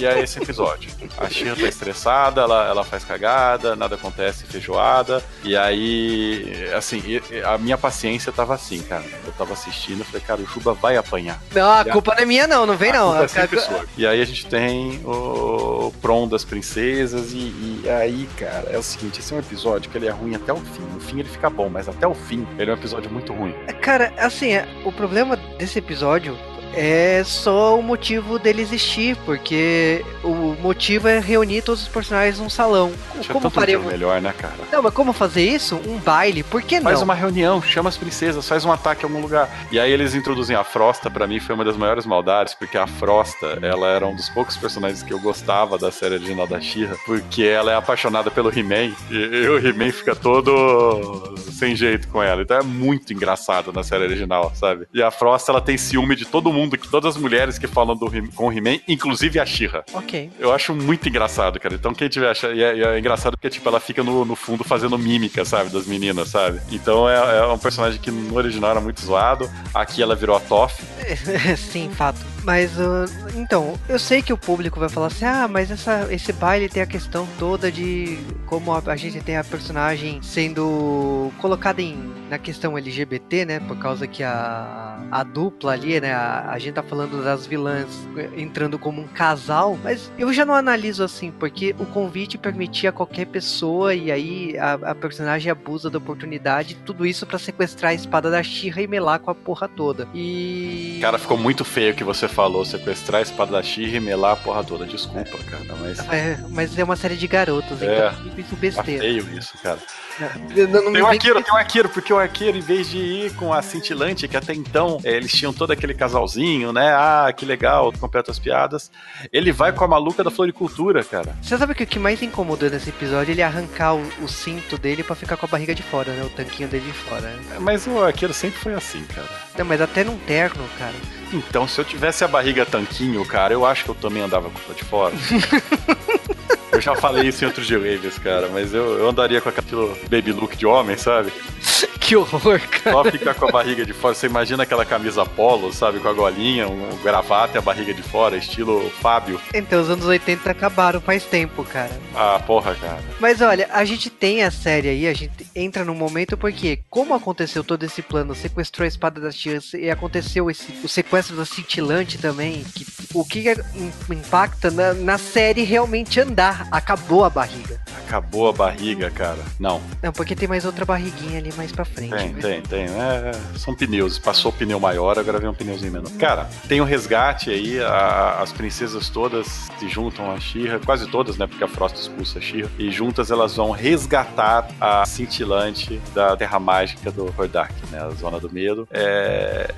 E 0.00 0.04
é 0.04 0.20
esse 0.20 0.38
episódio. 0.38 0.90
A 1.16 1.28
Shira 1.28 1.56
tá 1.56 1.68
estressada, 1.68 2.42
ela, 2.42 2.68
ela 2.68 2.84
faz 2.84 3.04
cagada, 3.04 3.74
nada 3.74 3.94
acontece, 3.94 4.44
feijoada. 4.44 5.22
E 5.42 5.56
aí, 5.56 6.70
assim, 6.76 7.02
a 7.44 7.56
minha 7.58 7.78
paciência 7.78 8.30
tava 8.32 8.54
assim, 8.54 8.80
cara. 8.82 9.04
Eu 9.24 9.32
tava 9.32 9.52
assistindo, 9.54 10.00
eu 10.00 10.04
falei, 10.04 10.20
cara, 10.20 10.40
o 10.40 10.46
Juba 10.46 10.74
vai 10.74 10.96
apanhar. 10.96 11.40
Não, 11.54 11.70
a 11.70 11.84
culpa 11.84 12.14
não 12.14 12.22
é 12.22 12.26
minha, 12.26 12.46
não, 12.46 12.66
não 12.66 12.76
vem 12.76 12.92
não. 12.92 13.12
culpa 13.12 13.40
é 13.40 13.42
A-. 13.42 13.84
E 13.96 14.06
aí 14.06 14.20
a 14.20 14.24
gente 14.24 14.46
tem 14.46 15.00
o 15.04 15.92
Prom 16.02 16.28
das 16.28 16.44
princesas 16.44 17.32
e, 17.32 17.82
e 17.84 17.88
aí, 17.88 18.28
cara, 18.36 18.68
é 18.70 18.78
o 18.78 18.82
seguinte, 18.82 19.20
esse 19.20 19.32
é 19.32 19.36
um 19.36 19.40
episódio 19.40 19.90
que 19.90 19.96
ele 19.96 20.06
é 20.06 20.10
ruim 20.10 20.34
até 20.34 20.52
o 20.52 20.56
fim. 20.56 20.82
No 20.92 21.00
fim 21.00 21.20
ele 21.20 21.28
fica 21.28 21.48
bom, 21.48 21.68
mas 21.68 21.88
até 21.88 22.06
o 22.06 22.14
fim 22.14 22.46
ele 22.58 22.70
é 22.70 22.74
um 22.74 22.76
episódio 22.76 23.10
muito 23.10 23.32
ruim. 23.32 23.54
Cara, 23.80 24.12
assim, 24.18 24.52
é, 24.52 24.66
o 24.84 24.92
problema 24.92 25.36
desse 25.36 25.78
episódio 25.78 26.36
é 26.76 27.22
só 27.24 27.78
o 27.78 27.82
motivo 27.82 28.38
dele 28.38 28.60
existir, 28.60 29.16
porque 29.24 30.04
o 30.22 30.54
motivo 30.60 31.08
é 31.08 31.18
reunir 31.18 31.62
todos 31.62 31.82
os 31.82 31.88
personagens 31.88 32.38
num 32.38 32.50
salão. 32.50 32.92
Tinha 33.20 33.32
Como 33.32 33.48
faremos? 33.48 33.86
melhor, 33.86 34.20
né, 34.20 34.34
cara? 34.36 34.54
Não, 34.70 34.82
mas 34.82 34.92
como 34.92 35.12
fazer 35.12 35.42
isso? 35.42 35.80
Um 35.86 35.98
baile? 35.98 36.42
Por 36.42 36.60
que 36.62 36.76
não? 36.76 36.84
Faz 36.84 37.00
uma 37.00 37.14
reunião, 37.14 37.62
chama 37.62 37.88
as 37.88 37.96
princesas, 37.96 38.46
faz 38.46 38.64
um 38.64 38.70
ataque 38.70 39.04
em 39.04 39.08
algum 39.08 39.20
lugar. 39.22 39.48
E 39.72 39.80
aí 39.80 39.90
eles 39.90 40.14
introduzem 40.14 40.54
a 40.54 40.62
Frosta, 40.62 41.10
pra 41.10 41.26
mim 41.26 41.40
foi 41.40 41.54
uma 41.54 41.64
das 41.64 41.76
maiores 41.76 42.04
maldades, 42.04 42.54
porque 42.54 42.76
a 42.76 42.86
Frosta, 42.86 43.58
ela 43.62 43.88
era 43.88 44.06
um 44.06 44.14
dos 44.14 44.28
poucos 44.28 44.56
personagens 44.56 45.02
que 45.02 45.12
eu 45.12 45.18
gostava 45.18 45.78
da 45.78 45.90
série 45.90 46.16
original 46.16 46.46
da 46.46 46.60
She-Ra, 46.60 46.96
porque 47.06 47.42
ela 47.44 47.72
é 47.72 47.76
apaixonada 47.76 48.30
pelo 48.30 48.50
He-Man, 48.50 48.92
e, 49.10 49.14
e 49.14 49.48
o 49.48 49.58
He-Man 49.58 49.92
fica 49.92 50.14
todo 50.14 51.34
sem 51.52 51.74
jeito 51.74 52.08
com 52.08 52.22
ela. 52.22 52.42
Então 52.42 52.58
é 52.58 52.62
muito 52.62 53.12
engraçado 53.12 53.72
na 53.72 53.82
série 53.82 54.04
original, 54.04 54.52
sabe? 54.54 54.86
E 54.92 55.02
a 55.02 55.10
Frosta, 55.10 55.52
ela 55.52 55.60
tem 55.60 55.78
ciúme 55.78 56.14
de 56.16 56.24
todo 56.24 56.52
mundo, 56.52 56.65
que 56.70 56.88
todas 56.88 57.16
as 57.16 57.22
mulheres 57.22 57.58
que 57.58 57.66
falam 57.66 57.96
do 57.96 58.06
com 58.34 58.48
o 58.48 58.52
He-Man, 58.52 58.78
inclusive 58.88 59.38
a 59.38 59.46
She-Ra. 59.46 59.84
Ok. 59.92 60.30
Eu 60.38 60.52
acho 60.52 60.74
muito 60.74 61.08
engraçado, 61.08 61.60
cara. 61.60 61.74
Então 61.74 61.92
quem 61.92 62.08
tiver 62.08 62.30
achando. 62.30 62.54
E 62.54 62.62
é, 62.62 62.76
e 62.76 62.82
é 62.82 62.98
engraçado 62.98 63.36
porque, 63.36 63.50
tipo, 63.50 63.68
ela 63.68 63.80
fica 63.80 64.02
no, 64.02 64.24
no 64.24 64.36
fundo 64.36 64.64
fazendo 64.64 64.98
mímica, 64.98 65.44
sabe? 65.44 65.70
Das 65.70 65.86
meninas, 65.86 66.28
sabe? 66.28 66.60
Então 66.70 67.08
é, 67.08 67.38
é 67.38 67.46
um 67.46 67.58
personagem 67.58 68.00
que 68.00 68.10
no 68.10 68.36
original 68.36 68.70
era 68.70 68.80
muito 68.80 69.00
zoado. 69.00 69.50
Aqui 69.74 70.02
ela 70.02 70.14
virou 70.14 70.36
a 70.36 70.40
Toff. 70.40 70.82
Sim, 71.56 71.90
fato. 71.90 72.35
Mas, 72.46 72.78
uh, 72.78 73.06
então, 73.34 73.74
eu 73.88 73.98
sei 73.98 74.22
que 74.22 74.32
o 74.32 74.38
público 74.38 74.78
vai 74.78 74.88
falar 74.88 75.08
assim, 75.08 75.24
ah, 75.24 75.48
mas 75.48 75.68
essa, 75.68 76.06
esse 76.12 76.32
baile 76.32 76.68
tem 76.68 76.80
a 76.80 76.86
questão 76.86 77.26
toda 77.40 77.72
de 77.72 78.20
como 78.46 78.72
a, 78.72 78.80
a 78.86 78.94
gente 78.94 79.20
tem 79.20 79.36
a 79.36 79.42
personagem 79.42 80.22
sendo 80.22 81.32
colocada 81.40 81.82
em, 81.82 82.14
na 82.30 82.38
questão 82.38 82.78
LGBT, 82.78 83.44
né, 83.44 83.58
por 83.60 83.76
causa 83.78 84.06
que 84.06 84.22
a, 84.22 85.00
a 85.10 85.22
dupla 85.24 85.72
ali, 85.72 86.00
né, 86.00 86.12
a, 86.12 86.50
a 86.50 86.58
gente 86.60 86.74
tá 86.74 86.84
falando 86.84 87.22
das 87.22 87.46
vilãs 87.46 87.88
eh, 88.16 88.30
entrando 88.36 88.78
como 88.78 89.02
um 89.02 89.08
casal, 89.08 89.76
mas 89.82 90.12
eu 90.16 90.32
já 90.32 90.46
não 90.46 90.54
analiso 90.54 91.02
assim, 91.02 91.32
porque 91.32 91.74
o 91.80 91.86
convite 91.86 92.38
permitia 92.38 92.92
qualquer 92.92 93.26
pessoa 93.26 93.92
e 93.92 94.12
aí 94.12 94.56
a, 94.58 94.74
a 94.74 94.94
personagem 94.94 95.50
abusa 95.50 95.90
da 95.90 95.98
oportunidade, 95.98 96.76
tudo 96.86 97.04
isso 97.04 97.26
pra 97.26 97.38
sequestrar 97.38 97.90
a 97.90 97.94
espada 97.94 98.30
da 98.30 98.40
Shira 98.40 98.80
e 98.80 98.86
melar 98.86 99.18
com 99.18 99.32
a 99.32 99.34
porra 99.34 99.68
toda. 99.68 100.06
E... 100.14 100.98
Cara, 101.00 101.18
ficou 101.18 101.36
muito 101.36 101.64
feio 101.64 101.94
que 101.94 102.04
você 102.04 102.28
falou. 102.36 102.64
Sequestrar 102.64 103.20
a 103.20 103.22
espada 103.22 103.52
da 103.52 103.62
She 103.62 103.82
e 103.96 103.98
melar 104.00 104.34
a 104.34 104.36
porra 104.36 104.62
toda. 104.62 104.84
Desculpa, 104.86 105.38
cara, 105.50 105.64
mas. 105.80 105.98
É, 106.12 106.38
mas 106.50 106.78
é 106.78 106.84
uma 106.84 106.94
série 106.96 107.16
de 107.16 107.26
garotas, 107.26 107.82
É, 107.82 108.12
então 108.24 108.38
isso 108.38 108.50
Tá 108.50 108.56
besteira. 108.60 109.00
feio 109.00 109.26
isso, 109.38 109.56
cara. 109.62 109.78
Não, 110.18 110.82
não 110.84 110.90
me 110.90 110.92
Tem 110.94 111.02
um 111.02 111.06
arqueiro, 111.06 111.42
tem 111.42 111.52
um 111.52 111.56
arqueiro, 111.58 111.88
porque 111.90 112.10
o 112.12 112.18
arqueiro, 112.18 112.56
em 112.56 112.60
vez 112.62 112.88
de 112.88 112.96
ir 112.96 113.34
com 113.34 113.52
a 113.52 113.60
cintilante, 113.60 114.26
que 114.26 114.36
até 114.36 114.54
então 114.54 114.98
eh, 115.04 115.10
eles 115.16 115.30
tinham 115.30 115.52
todo 115.52 115.72
aquele 115.72 115.92
casalzinho, 115.92 116.72
né? 116.72 116.90
Ah, 116.94 117.30
que 117.36 117.44
legal, 117.44 117.92
completa 117.92 118.30
as 118.30 118.38
piadas. 118.38 118.90
Ele 119.30 119.52
vai 119.52 119.72
com 119.72 119.84
a 119.84 119.88
maluca 119.88 120.24
da 120.24 120.30
floricultura, 120.30 121.04
cara. 121.04 121.36
Você 121.42 121.58
sabe 121.58 121.74
que 121.74 121.82
o 121.82 121.86
que 121.86 121.98
mais 121.98 122.22
incomodou 122.22 122.70
nesse 122.70 122.88
episódio 122.88 123.30
é 123.30 123.34
ele 123.34 123.42
arrancar 123.42 123.94
o, 123.94 124.02
o 124.22 124.28
cinto 124.28 124.78
dele 124.78 125.02
pra 125.02 125.14
ficar 125.14 125.36
com 125.36 125.44
a 125.44 125.48
barriga 125.50 125.74
de 125.74 125.82
fora, 125.82 126.10
né? 126.12 126.24
O 126.24 126.30
tanquinho 126.30 126.68
dele 126.68 126.86
de 126.86 126.92
fora. 126.92 127.20
né? 127.20 127.58
Mas 127.60 127.86
o 127.86 128.02
arqueiro 128.02 128.32
sempre 128.32 128.58
foi 128.58 128.72
assim, 128.72 129.04
cara. 129.14 129.28
Não, 129.58 129.66
mas 129.66 129.82
até 129.82 130.02
num 130.02 130.16
terno, 130.18 130.64
cara. 130.78 130.94
Então, 131.32 131.66
se 131.68 131.78
eu 131.78 131.84
tivesse 131.84 132.24
a 132.26 132.28
barriga 132.28 132.66
tanquinho, 132.66 133.24
cara, 133.24 133.54
eu 133.54 133.64
acho 133.64 133.84
que 133.84 133.90
eu 133.90 133.94
também 133.94 134.22
andava 134.22 134.50
com 134.50 134.72
o 134.72 134.74
de 134.74 134.84
fora. 134.84 135.14
eu 136.72 136.80
já 136.80 136.94
falei 136.94 137.28
isso 137.28 137.44
em 137.44 137.46
outros 137.46 137.66
G-Waves, 137.66 138.18
cara, 138.18 138.48
mas 138.48 138.74
eu, 138.74 138.98
eu 138.98 139.08
andaria 139.08 139.40
com 139.40 139.48
aquele 139.48 139.94
baby 140.10 140.32
look 140.32 140.56
de 140.56 140.66
homem, 140.66 140.96
sabe? 140.96 141.32
Que 142.06 142.14
horror, 142.14 142.60
cara. 142.60 142.92
Só 142.92 143.04
ficar 143.10 143.34
com 143.34 143.48
a 143.48 143.50
barriga 143.50 143.84
de 143.84 143.92
fora. 143.92 144.14
Você 144.14 144.26
imagina 144.26 144.62
aquela 144.62 144.84
camisa 144.84 145.26
polo, 145.26 145.72
sabe? 145.72 145.98
Com 145.98 146.06
a 146.06 146.12
golinha, 146.12 146.68
um 146.68 146.96
gravata 147.02 147.56
e 147.56 147.58
a 147.58 147.60
barriga 147.60 147.92
de 147.92 148.00
fora, 148.00 148.36
estilo 148.36 148.88
Fábio. 149.02 149.40
Então, 149.52 149.82
os 149.82 149.90
anos 149.90 150.06
80 150.06 150.48
acabaram 150.48 151.00
faz 151.00 151.24
tempo, 151.24 151.64
cara. 151.64 151.90
Ah, 152.14 152.40
porra, 152.46 152.76
cara. 152.76 153.02
Mas 153.18 153.40
olha, 153.40 153.68
a 153.72 153.84
gente 153.84 154.08
tem 154.08 154.44
a 154.44 154.52
série 154.52 154.88
aí, 154.88 155.08
a 155.08 155.12
gente 155.12 155.48
entra 155.52 155.84
num 155.84 155.96
momento 155.96 156.36
porque, 156.36 156.78
como 156.88 157.12
aconteceu 157.12 157.64
todo 157.64 157.82
esse 157.82 158.02
plano, 158.02 158.36
sequestrou 158.36 158.84
a 158.84 158.88
espada 158.88 159.20
da 159.20 159.32
tia 159.32 159.58
e 159.74 159.90
aconteceu 159.90 160.48
esse, 160.48 160.72
o 160.84 160.88
sequestro 160.88 161.34
da 161.34 161.44
cintilante 161.44 162.18
também, 162.18 162.64
que, 162.72 162.84
o 163.20 163.24
que 163.24 163.48
é- 163.48 163.56
im- 163.74 163.92
impacta 164.14 164.70
na, 164.70 164.92
na 164.94 165.18
série 165.18 165.62
realmente 165.64 166.20
andar, 166.20 166.66
acabou 166.70 167.24
a 167.24 167.30
barriga. 167.30 167.80
Acabou 168.06 168.48
a 168.48 168.52
barriga, 168.52 169.10
cara. 169.10 169.38
Não, 169.58 169.80
Não, 170.02 170.12
porque 170.12 170.36
tem 170.36 170.46
mais 170.48 170.64
outra 170.64 170.84
barriguinha 170.84 171.38
ali 171.38 171.52
mais 171.56 171.72
pra 171.72 171.84
frente. 171.84 172.14
tem, 172.14 172.28
né? 172.32 172.40
tem, 172.40 172.62
tem. 172.62 172.84
É, 172.84 173.32
são 173.58 173.74
pneus. 173.74 174.16
Passou 174.18 174.52
o 174.52 174.54
pneu 174.54 174.78
maior, 174.78 175.18
agora 175.18 175.40
vem 175.40 175.48
um 175.48 175.54
pneuzinho 175.54 175.90
menor. 175.92 176.10
Cara, 176.12 176.48
tem 176.68 176.80
o 176.80 176.84
resgate 176.84 177.50
aí, 177.50 177.80
a- 177.80 178.38
as 178.40 178.52
princesas 178.52 179.08
todas 179.08 179.46
se 179.78 179.88
juntam 179.88 180.30
a 180.30 180.38
Shira, 180.38 180.78
quase 180.84 181.06
todas, 181.08 181.36
né? 181.36 181.46
Porque 181.48 181.64
a 181.64 181.68
Frost 181.68 181.96
expulsa 181.96 182.38
a 182.38 182.42
Shira. 182.42 182.68
E 182.78 182.90
juntas 182.92 183.30
elas 183.32 183.56
vão 183.56 183.70
resgatar 183.72 184.68
a 184.80 185.04
cintilante 185.04 186.00
da 186.14 186.36
Terra 186.36 186.60
Mágica 186.60 187.10
do 187.10 187.34
Hordak, 187.36 187.72
né? 187.90 188.00
A 188.00 188.10
Zona 188.10 188.38
do 188.38 188.48
Medo. 188.52 188.86
É, 188.90 189.68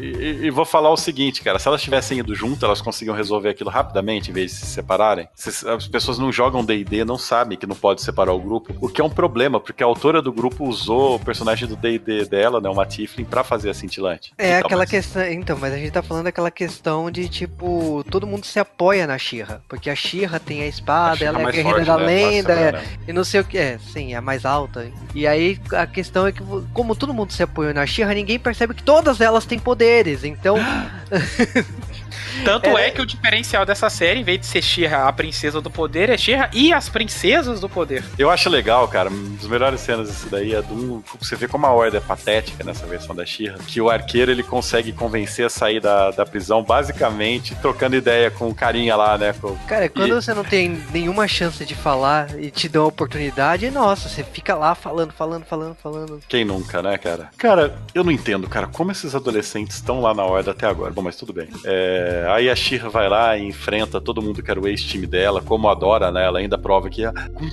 e, 0.00 0.40
e 0.46 0.50
vou 0.50 0.64
falar 0.64 0.90
o 0.90 0.96
seguinte, 0.96 1.42
cara. 1.42 1.58
Se 1.58 1.68
elas 1.68 1.82
tivessem 1.82 2.18
ido 2.18 2.34
junto, 2.34 2.64
elas 2.64 2.80
conseguiam 2.84 3.16
resolver 3.16 3.48
aquilo 3.48 3.70
rapidamente, 3.70 4.30
em 4.30 4.34
vez 4.34 4.52
de 4.52 4.58
se 4.58 4.66
separarem. 4.66 5.28
Se- 5.34 5.68
As 5.68 5.88
pessoas 5.88 6.18
não 6.18 6.30
jogam 6.30 6.64
D&D, 6.64 7.04
não 7.04 7.16
sabem 7.18 7.56
que 7.58 7.66
não 7.66 7.74
pode 7.76 8.02
separar 8.02 8.32
o 8.32 8.38
grupo, 8.38 8.74
o 8.80 8.88
que 8.88 9.00
é 9.00 9.04
um 9.04 9.10
problema, 9.10 9.58
porque 9.58 9.82
a 9.82 9.86
autora 9.86 10.20
do 10.20 10.32
grupo 10.32 10.64
usou 10.68 11.16
o 11.16 11.18
personagem 11.20 11.66
do 11.66 11.74
D&D 11.76 12.26
dela, 12.26 12.60
né? 12.60 12.68
Uma 12.68 12.84
Tiflin, 12.86 13.24
pra 13.24 13.42
fazer 13.42 13.70
a 13.70 13.74
cintilante. 13.74 14.32
É 14.38 14.56
Então, 14.58 14.66
aquela 14.66 14.86
questão. 14.86 15.24
Então, 15.24 15.58
mas 15.58 15.72
a 15.72 15.76
gente 15.78 15.90
tá 15.90 16.02
falando 16.02 16.24
daquela 16.24 16.50
questão 16.50 17.10
de 17.10 17.28
tipo, 17.28 18.04
todo 18.10 18.26
mundo 18.26 18.44
se 18.44 18.58
apoia 18.58 19.06
na 19.06 19.16
Shira. 19.18 19.62
Porque 19.68 19.88
a 19.88 19.94
Shira 19.96 20.38
tem 20.38 20.62
a 20.62 20.66
espada, 20.66 21.16
She-Ra 21.16 21.28
ela 21.30 21.38
é 21.38 21.40
a 21.40 21.44
mais 21.44 21.56
guerreira 21.56 21.84
forte, 21.84 21.86
da 21.88 21.96
né? 21.98 22.06
lenda, 22.06 22.48
Nossa, 22.54 22.60
é- 22.60 22.72
cara. 22.72 22.84
e 23.08 23.12
não 23.12 23.24
sei 23.24 23.40
o 23.40 23.44
que. 23.44 23.58
É, 23.58 23.78
sim, 23.78 24.12
é 24.12 24.16
a 24.16 24.20
mais 24.20 24.44
alta. 24.44 24.90
E 25.14 25.26
aí 25.26 25.58
a 25.72 25.86
questão 25.86 26.26
é 26.26 26.32
que, 26.32 26.42
como 26.72 26.94
todo 26.94 27.14
mundo 27.14 27.32
se 27.32 27.42
apoia 27.42 27.72
na 27.72 27.86
Shira, 27.86 28.12
ninguém 28.14 28.38
percebe 28.38 28.74
que 28.74 28.82
todas 28.82 29.20
elas 29.20 29.46
têm 29.46 29.58
poderes. 29.58 30.24
Então. 30.24 30.56
Tanto 32.44 32.76
é... 32.78 32.88
é... 32.88 32.90
que 32.90 33.00
o 33.00 33.06
diferencial 33.06 33.64
dessa 33.64 33.90
série, 33.90 34.20
em 34.20 34.24
vez 34.24 34.40
de 34.40 34.46
ser 34.46 34.62
Shira 34.62 35.06
a 35.06 35.12
princesa 35.12 35.60
do 35.60 35.70
poder, 35.70 36.10
é 36.10 36.16
Shira 36.16 36.48
e 36.52 36.72
as 36.72 36.88
princesas 36.88 37.60
do 37.60 37.68
poder. 37.68 38.04
Eu 38.18 38.30
acho 38.30 38.48
legal, 38.48 38.86
cara. 38.88 39.10
Uma 39.10 39.36
das 39.36 39.46
melhores 39.46 39.80
cenas 39.80 40.08
disso 40.08 40.28
daí 40.30 40.54
é 40.54 40.62
do. 40.62 41.04
Você 41.18 41.36
vê 41.36 41.46
como 41.46 41.66
a 41.66 41.72
Horda 41.72 41.98
é 41.98 42.00
patética 42.00 42.64
nessa 42.64 42.86
versão 42.86 43.14
da 43.14 43.24
Shira. 43.24 43.58
Que 43.66 43.80
o 43.80 43.90
arqueiro 43.90 44.30
ele 44.30 44.42
consegue 44.42 44.92
convencer 44.92 45.46
a 45.46 45.50
sair 45.50 45.80
da, 45.80 46.10
da 46.10 46.24
prisão, 46.24 46.62
basicamente 46.62 47.54
trocando 47.56 47.96
ideia 47.96 48.30
com 48.30 48.48
o 48.48 48.54
carinha 48.54 48.96
lá, 48.96 49.16
né? 49.18 49.34
Com... 49.40 49.56
Cara, 49.66 49.88
quando 49.88 50.08
e... 50.08 50.12
você 50.12 50.32
não 50.32 50.44
tem 50.44 50.80
nenhuma 50.92 51.28
chance 51.28 51.64
de 51.64 51.74
falar 51.74 52.38
e 52.38 52.50
te 52.50 52.68
dão 52.68 52.84
a 52.84 52.88
oportunidade, 52.88 53.70
nossa, 53.70 54.08
você 54.08 54.24
fica 54.24 54.54
lá 54.54 54.74
falando, 54.74 55.12
falando, 55.12 55.44
falando, 55.44 55.74
falando. 55.74 56.20
Quem 56.28 56.44
nunca, 56.44 56.82
né, 56.82 56.96
cara? 56.98 57.30
Cara, 57.36 57.76
eu 57.94 58.04
não 58.04 58.12
entendo, 58.12 58.48
cara, 58.48 58.66
como 58.66 58.92
esses 58.92 59.14
adolescentes 59.14 59.76
estão 59.76 60.00
lá 60.00 60.14
na 60.14 60.24
Horda 60.24 60.52
até 60.52 60.66
agora. 60.66 60.92
Bom, 60.92 61.02
mas 61.02 61.16
tudo 61.16 61.32
bem. 61.32 61.48
É... 61.64 62.23
Aí 62.26 62.50
a 62.50 62.56
Shira 62.56 62.88
vai 62.88 63.08
lá 63.08 63.36
e 63.36 63.46
enfrenta 63.46 64.00
todo 64.00 64.22
mundo 64.22 64.42
que 64.42 64.50
era 64.50 64.60
o 64.60 64.66
ex-time 64.66 65.06
dela, 65.06 65.42
como 65.42 65.68
a 65.68 65.74
Dora, 65.74 66.10
né? 66.10 66.24
Ela 66.24 66.38
ainda 66.38 66.58
prova 66.58 66.88
que, 66.88 67.02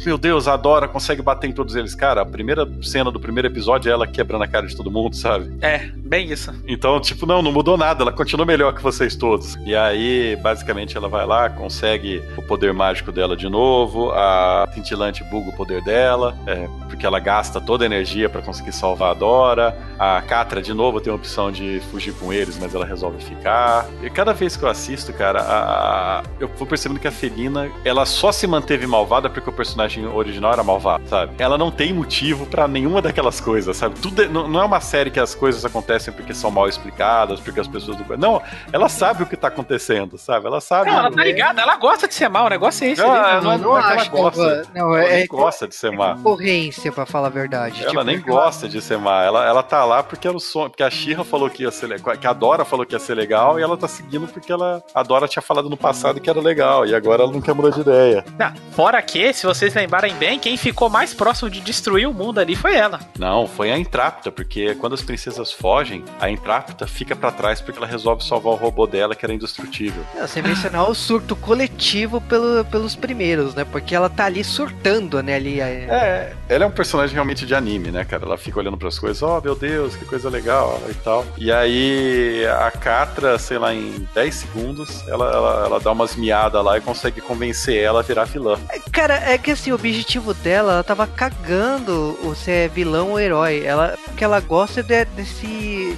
meu 0.06 0.18
Deus, 0.18 0.48
a 0.48 0.56
Dora 0.56 0.88
consegue 0.88 1.22
bater 1.22 1.50
em 1.50 1.54
todos 1.54 1.76
eles. 1.76 1.96
Cara, 1.96 2.22
a 2.22 2.26
primeira 2.26 2.68
cena 2.82 3.12
do 3.12 3.20
primeiro 3.20 3.48
episódio 3.48 3.90
é 3.90 3.94
ela 3.94 4.08
quebrando 4.08 4.44
a 4.44 4.48
cara 4.48 4.68
de 4.68 4.76
todo 4.76 4.92
mundo, 4.92 5.16
sabe? 5.16 5.52
É, 5.62 5.90
bem 5.96 6.32
isso. 6.32 6.54
Então, 6.68 7.00
tipo, 7.00 7.26
não, 7.26 7.42
não 7.42 7.52
mudou 7.52 7.78
nada, 7.78 8.04
ela 8.04 8.12
continua 8.12 8.46
melhor 8.46 8.74
que 8.74 8.82
vocês 8.82 9.16
todos. 9.16 9.56
E 9.66 9.76
aí, 9.76 10.36
basicamente, 10.42 10.96
ela 10.98 11.08
vai 11.08 11.26
lá, 11.26 11.50
consegue 11.50 12.22
o 12.38 12.42
poder 12.42 12.74
mágico 12.74 13.12
dela 13.12 13.36
de 13.36 13.50
novo, 13.50 14.12
a 14.12 14.68
cintilante 14.74 15.24
buga 15.26 15.50
o 15.50 15.54
poder 15.54 15.84
dela, 15.84 16.36
é, 16.46 16.68
porque 16.88 17.06
ela 17.06 17.20
gasta 17.20 17.60
toda 17.60 17.84
a 17.84 17.88
energia 17.88 18.30
para 18.30 18.42
conseguir 18.42 18.72
salvar 18.72 19.12
a 19.12 19.14
Dora. 19.14 19.78
A 20.00 20.22
Catra, 20.22 20.62
de 20.62 20.74
novo, 20.74 21.00
tem 21.00 21.12
a 21.12 21.16
opção 21.16 21.52
de 21.52 21.82
fugir 21.92 22.14
com 22.14 22.34
eles, 22.34 22.58
mas 22.60 22.74
ela 22.74 22.86
resolve 22.86 23.24
ficar. 23.24 23.88
E 24.02 24.10
cada 24.10 24.34
vez 24.34 24.58
que 24.58 24.61
eu 24.66 24.70
assisto, 24.70 25.14
cara, 25.14 25.42
a, 25.42 26.20
a, 26.20 26.24
eu 26.40 26.48
vou 26.48 26.68
percebendo 26.68 27.00
que 27.00 27.08
a 27.08 27.12
Felina, 27.12 27.72
ela 27.84 28.06
só 28.06 28.32
se 28.32 28.46
manteve 28.48 28.86
malvada 28.88 29.30
porque 29.30 29.50
o 29.50 29.54
personagem 29.54 30.06
original 30.06 30.54
era 30.54 30.64
malvado, 30.64 31.08
sabe? 31.08 31.34
Ela 31.38 31.58
não 31.58 31.72
tem 31.72 31.94
motivo 31.94 32.46
para 32.46 32.68
nenhuma 32.68 33.02
daquelas 33.02 33.40
coisas, 33.40 33.76
sabe? 33.78 34.00
Tudo 34.00 34.24
é, 34.24 34.28
não, 34.28 34.48
não, 34.48 34.62
é 34.62 34.66
uma 34.66 34.82
série 34.82 35.12
que 35.12 35.20
as 35.20 35.36
coisas 35.36 35.64
acontecem 35.66 36.14
porque 36.14 36.34
são 36.34 36.52
mal 36.52 36.68
explicadas, 36.68 37.40
porque 37.40 37.60
as 37.60 37.68
pessoas 37.68 37.98
não. 37.98 38.18
Não, 38.18 38.42
ela 38.72 38.88
sabe 38.88 39.24
o 39.24 39.26
que 39.26 39.36
tá 39.36 39.48
acontecendo, 39.48 40.18
sabe? 40.18 40.48
Ela 40.48 40.62
sabe. 40.62 40.90
Não, 40.90 41.00
ela 41.00 41.12
tá 41.12 41.24
ligada, 41.24 41.62
ela 41.62 41.76
gosta 41.78 42.08
de 42.08 42.14
ser 42.14 42.30
mal, 42.30 42.46
o 42.46 42.50
negócio 42.50 42.86
é 42.86 42.92
esse. 42.92 43.02
Não, 43.02 43.10
não, 43.14 43.42
não, 43.42 43.58
não, 43.58 43.78
é 43.78 43.94
ela 43.94 44.06
gosta. 44.06 44.64
Não, 44.74 44.96
ela 44.96 45.04
é, 45.04 45.18
nem 45.18 45.28
gosta 45.28 45.68
de 45.68 45.76
ser 45.76 45.92
má. 45.92 46.16
Concorrência, 46.16 46.92
pra 46.92 47.06
falar 47.06 47.28
a 47.28 47.32
verdade. 47.32 47.82
Ela 47.82 47.90
tipo, 47.90 48.04
nem 48.04 48.22
gosta 48.22 48.68
de 48.68 48.82
ser 48.82 48.98
má. 48.98 49.24
Ela, 49.24 49.46
ela 49.46 49.64
tá 49.64 49.84
lá 49.86 50.04
porque 50.04 50.28
era 50.28 50.36
o 50.36 50.40
sonho, 50.40 50.70
porque 50.70 50.84
a 50.84 50.90
Shira 50.90 51.24
falou 51.24 51.50
que 51.50 51.64
ia 51.64 51.72
ser 51.72 51.88
legal, 51.88 52.18
que 52.18 52.28
a 52.28 52.34
Dora 52.34 52.66
falou 52.66 52.86
que 52.86 52.94
ia 52.96 53.00
ser 53.00 53.16
legal 53.16 53.60
e 53.60 53.64
ela 53.64 53.78
tá 53.78 53.88
seguindo 53.88 54.28
porque 54.28 54.51
ela, 54.52 54.84
a 54.94 55.04
Dora 55.04 55.28
tinha 55.28 55.42
falado 55.42 55.70
no 55.70 55.78
passado 55.78 56.20
que 56.20 56.30
era 56.30 56.40
legal 56.40 56.86
e 56.86 56.94
agora 56.94 57.24
ela 57.24 57.32
não 57.32 57.42
quer 57.42 57.54
mudar 57.54 57.72
de 57.72 57.82
ideia. 57.82 58.24
Não, 58.38 58.54
fora 58.72 59.02
que, 59.02 59.34
se 59.34 59.46
vocês 59.46 59.74
lembrarem 59.74 60.14
bem, 60.16 60.40
quem 60.40 60.58
ficou 60.58 60.90
mais 60.90 61.14
próximo 61.14 61.50
de 61.50 61.62
destruir 61.62 62.08
o 62.08 62.14
mundo 62.14 62.40
ali 62.40 62.56
foi 62.56 62.76
ela. 62.76 63.00
Não, 63.18 63.48
foi 63.48 63.72
a 63.72 63.78
Intrápita, 63.78 64.32
porque 64.32 64.76
quando 64.76 64.94
as 64.94 65.02
princesas 65.02 65.52
fogem, 65.52 66.04
a 66.20 66.30
Intrápita 66.30 66.88
fica 66.88 67.16
para 67.16 67.32
trás 67.32 67.62
porque 67.62 67.78
ela 67.78 67.88
resolve 67.88 68.24
salvar 68.24 68.54
o 68.54 68.56
robô 68.56 68.86
dela 68.88 69.16
que 69.16 69.26
era 69.26 69.34
indestrutível. 69.34 70.04
Você 70.20 70.42
mencionou 70.42 70.90
o 70.90 70.96
surto 70.96 71.36
coletivo 71.36 72.22
pelo, 72.22 72.64
pelos 72.66 72.96
primeiros, 72.96 73.56
né? 73.56 73.66
Porque 73.66 73.96
ela 73.96 74.10
tá 74.10 74.26
ali 74.26 74.44
surtando, 74.44 75.22
né? 75.22 75.36
Ali, 75.36 75.60
é... 75.60 75.88
é, 75.90 76.34
ela 76.50 76.66
é 76.66 76.68
um 76.68 76.72
personagem 76.72 77.14
realmente 77.14 77.46
de 77.46 77.56
anime, 77.56 77.92
né, 77.92 78.04
cara? 78.04 78.26
Ela 78.26 78.38
fica 78.38 78.60
olhando 78.60 78.78
para 78.78 78.88
as 78.88 79.00
coisas, 79.00 79.22
oh 79.22 79.42
meu 79.42 79.56
Deus, 79.56 79.96
que 79.96 80.06
coisa 80.06 80.30
legal 80.30 80.82
e 80.90 80.94
tal. 80.96 81.26
E 81.38 81.52
aí 81.52 82.46
a 82.46 82.72
Catra, 82.72 83.38
sei 83.38 83.58
lá, 83.58 83.74
em 83.74 84.08
10 84.14 84.41
segundos, 84.42 85.08
ela, 85.08 85.26
ela, 85.32 85.66
ela 85.66 85.80
dá 85.80 85.92
umas 85.92 86.16
miadas 86.16 86.64
lá 86.64 86.78
e 86.78 86.82
consegue 86.82 87.22
convencer 87.22 87.78
ela 87.78 88.00
a 88.00 88.04
virar 88.04 88.26
vilã. 88.26 88.60
É, 88.70 88.80
cara, 88.92 89.16
é 89.16 89.38
que 89.38 89.52
assim, 89.52 89.72
o 89.72 89.76
objetivo 89.76 90.34
dela, 90.34 90.74
ela 90.74 90.84
tava 90.84 91.08
cagando 91.08 92.18
se 92.36 92.52
é 92.52 92.68
vilão 92.68 93.12
ou 93.12 93.20
herói. 93.20 93.64
Ela, 93.64 93.98
o 94.08 94.14
que 94.16 94.24
ela 94.24 94.40
gosta 94.40 94.80
é 94.82 95.06
desse 95.06 95.98